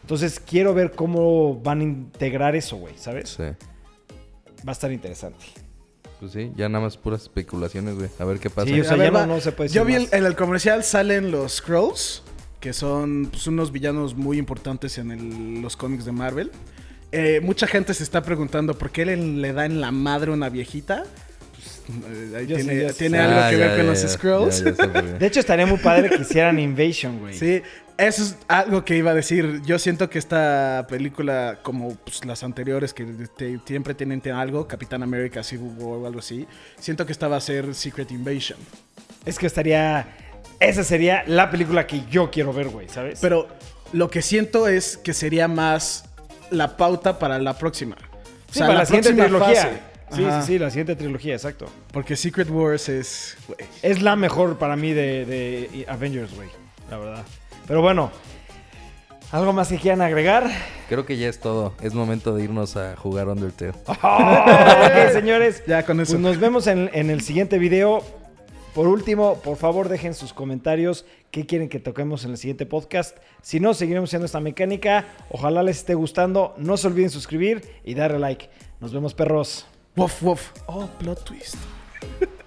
Entonces 0.03 0.41
quiero 0.41 0.75
ver 0.75 0.93
cómo 0.93 1.61
van 1.61 1.81
a 1.81 1.85
integrar 1.85 2.57
eso, 2.57 2.77
güey, 2.77 2.95
¿sabes? 2.97 3.31
Sí. 3.31 3.43
Va 3.43 4.69
a 4.69 4.73
estar 4.73 4.91
interesante. 4.91 5.45
Pues 6.19 6.33
sí, 6.33 6.53
ya 6.57 6.69
nada 6.69 6.85
más 6.85 6.97
puras 6.97 7.23
especulaciones, 7.23 7.95
güey. 7.97 8.11
A 8.19 8.25
ver 8.25 8.39
qué 8.41 8.51
pasa. 8.51 8.69
Sí, 8.69 8.79
o 8.81 8.85
sea, 8.85 8.95
A 8.95 8.97
ya 8.97 9.11
ver, 9.11 9.27
no- 9.29 9.41
se 9.41 9.53
puede 9.53 9.71
Yo 9.71 9.85
vi 9.85 9.95
más. 9.95 10.13
en 10.13 10.25
el 10.27 10.37
comercial 10.37 10.85
salen 10.85 11.31
los 11.31 11.53
Scrolls, 11.57 12.23
que 12.61 12.73
son 12.75 13.29
pues, 13.31 13.47
unos 13.47 13.73
villanos 13.73 14.15
muy 14.15 14.37
importantes 14.39 14.99
en 14.99 15.13
el- 15.13 15.63
los 15.63 15.77
cómics 15.77 16.05
de 16.05 16.13
Marvel. 16.13 16.51
Eh, 17.13 17.41
mucha 17.43 17.67
gente 17.67 17.95
se 17.95 18.03
está 18.03 18.23
preguntando 18.23 18.77
por 18.77 18.91
qué 18.91 19.05
le, 19.07 19.17
le 19.17 19.53
da 19.53 19.65
en 19.65 19.81
la 19.81 19.93
madre 19.93 20.31
una 20.31 20.49
viejita. 20.51 21.05
Pues, 21.87 22.35
ahí 22.35 22.47
Yo 22.47 22.57
sí, 22.59 22.65
tiene 22.65 22.83
yo 22.83 22.89
sí. 22.91 22.95
tiene 22.99 23.19
Ah, 23.19 23.25
algo 23.25 23.51
que 23.51 23.59
ya, 23.59 23.67
ver 23.67 23.77
con 23.77 23.87
ya, 23.87 23.91
los 24.03 24.13
Scrolls. 24.13 24.65
De 25.19 25.27
hecho, 25.27 25.41
estaría 25.41 25.67
muy 25.67 25.79
padre 25.79 26.11
que 26.11 26.23
hicieran 26.23 26.59
Invasion, 26.59 27.19
güey. 27.21 27.35
Sí, 27.35 27.63
eso 27.99 28.23
es 28.23 28.37
algo 28.49 28.85
que 28.85 28.97
iba 28.97 29.11
a 29.11 29.15
decir. 29.15 29.61
Yo 29.65 29.79
siento 29.79 30.09
que 30.09 30.19
esta 30.19 30.87
película, 30.89 31.59
como 31.63 31.95
pues, 31.97 32.25
las 32.25 32.43
anteriores, 32.43 32.95
que 32.95 33.05
te- 33.37 33.59
siempre 33.67 33.95
tienen 33.95 34.23
algo, 34.33 34.67
Capitán 34.67 35.03
América, 35.03 35.43
Civil 35.43 35.73
War 35.79 35.99
o 35.99 36.07
algo 36.07 36.21
así, 36.21 36.47
siento 36.79 37.05
que 37.07 37.13
esta 37.13 37.29
va 37.29 37.37
a 37.37 37.41
ser 37.41 37.75
Secret 37.75 38.11
Invasion. 38.11 38.59
Es 39.27 39.39
que 39.39 39.47
estaría. 39.47 40.07
Esa 40.61 40.85
sería 40.85 41.25
la 41.27 41.51
película 41.51 41.87
que 41.87 42.03
yo 42.11 42.31
quiero 42.31 42.53
ver, 42.53 42.69
güey, 42.69 42.89
¿sabes? 42.89 43.19
Pero 43.23 43.49
lo 43.93 44.11
que 44.11 44.23
siento 44.23 44.69
es 44.69 44.97
que 44.99 45.13
sería 45.15 45.49
más 45.49 46.05
la 46.51 46.77
pauta 46.77 47.19
para 47.19 47.39
la 47.39 47.57
próxima. 47.59 47.97
O 47.97 48.53
Sí, 48.53 48.61
para 48.61 48.75
la, 48.75 48.85
siguiente 48.87 49.13
próxima 49.15 49.39
trilogía. 49.39 49.63
fase. 49.63 49.90
Sí, 50.13 50.25
Ajá. 50.25 50.43
sí, 50.43 50.55
sí, 50.55 50.59
la 50.59 50.71
siguiente 50.71 50.97
trilogía, 50.97 51.35
exacto. 51.35 51.67
Porque 51.93 52.17
Secret 52.17 52.51
Wars 52.51 52.89
es... 52.89 53.37
güey. 53.47 53.61
Es 53.83 54.03
la 54.03 54.17
mejor 54.17 54.59
para 54.59 54.77
mí 54.77 54.93
de, 54.93 55.25
de 55.25 55.85
Avengers, 55.89 56.35
güey. 56.35 56.49
La 56.91 56.99
verdad. 56.99 57.25
Pero 57.67 57.81
bueno. 57.83 58.11
¿Algo 59.31 59.53
más 59.53 59.69
que 59.69 59.79
quieran 59.79 60.01
agregar? 60.01 60.51
Creo 60.89 61.07
que 61.07 61.17
ya 61.17 61.29
es 61.29 61.39
todo. 61.39 61.75
Es 61.81 61.95
momento 61.95 62.35
de 62.35 62.43
irnos 62.43 62.77
a 62.77 62.97
jugar 62.97 63.29
Undertale. 63.29 63.71
ok, 63.87 65.13
señores. 65.13 65.63
Ya 65.69 65.85
con 65.85 66.01
eso. 66.01 66.15
Pues 66.15 66.23
nos 66.23 66.39
vemos 66.41 66.67
en, 66.67 66.91
en 66.93 67.11
el 67.11 67.21
siguiente 67.21 67.59
video. 67.59 68.03
Por 68.75 68.89
último, 68.89 69.37
por 69.37 69.57
favor 69.57 69.89
dejen 69.89 70.15
sus 70.15 70.33
comentarios 70.33 71.05
qué 71.31 71.47
quieren 71.47 71.69
que 71.69 71.79
toquemos 71.79 72.25
en 72.25 72.33
el 72.33 72.39
siguiente 72.39 72.67
podcast. 72.67 73.17
Si 73.43 73.61
no, 73.61 73.73
seguiremos 73.75 74.11
haciendo 74.11 74.27
esta 74.27 74.41
mecánica. 74.41 75.07
Ojalá 75.31 75.63
les 75.63 75.79
esté 75.79 75.95
gustando. 75.95 76.55
No 76.57 76.77
se 76.77 76.89
olviden 76.89 77.11
suscribir 77.11 77.63
y 77.85 77.95
darle 77.95 78.19
like. 78.19 78.49
Nos 78.81 78.93
vemos, 78.93 79.15
perros. 79.15 79.67
Woof, 80.01 80.23
woof. 80.23 80.53
Oh, 80.67 80.89
plot 80.99 81.27
twist. 81.27 81.59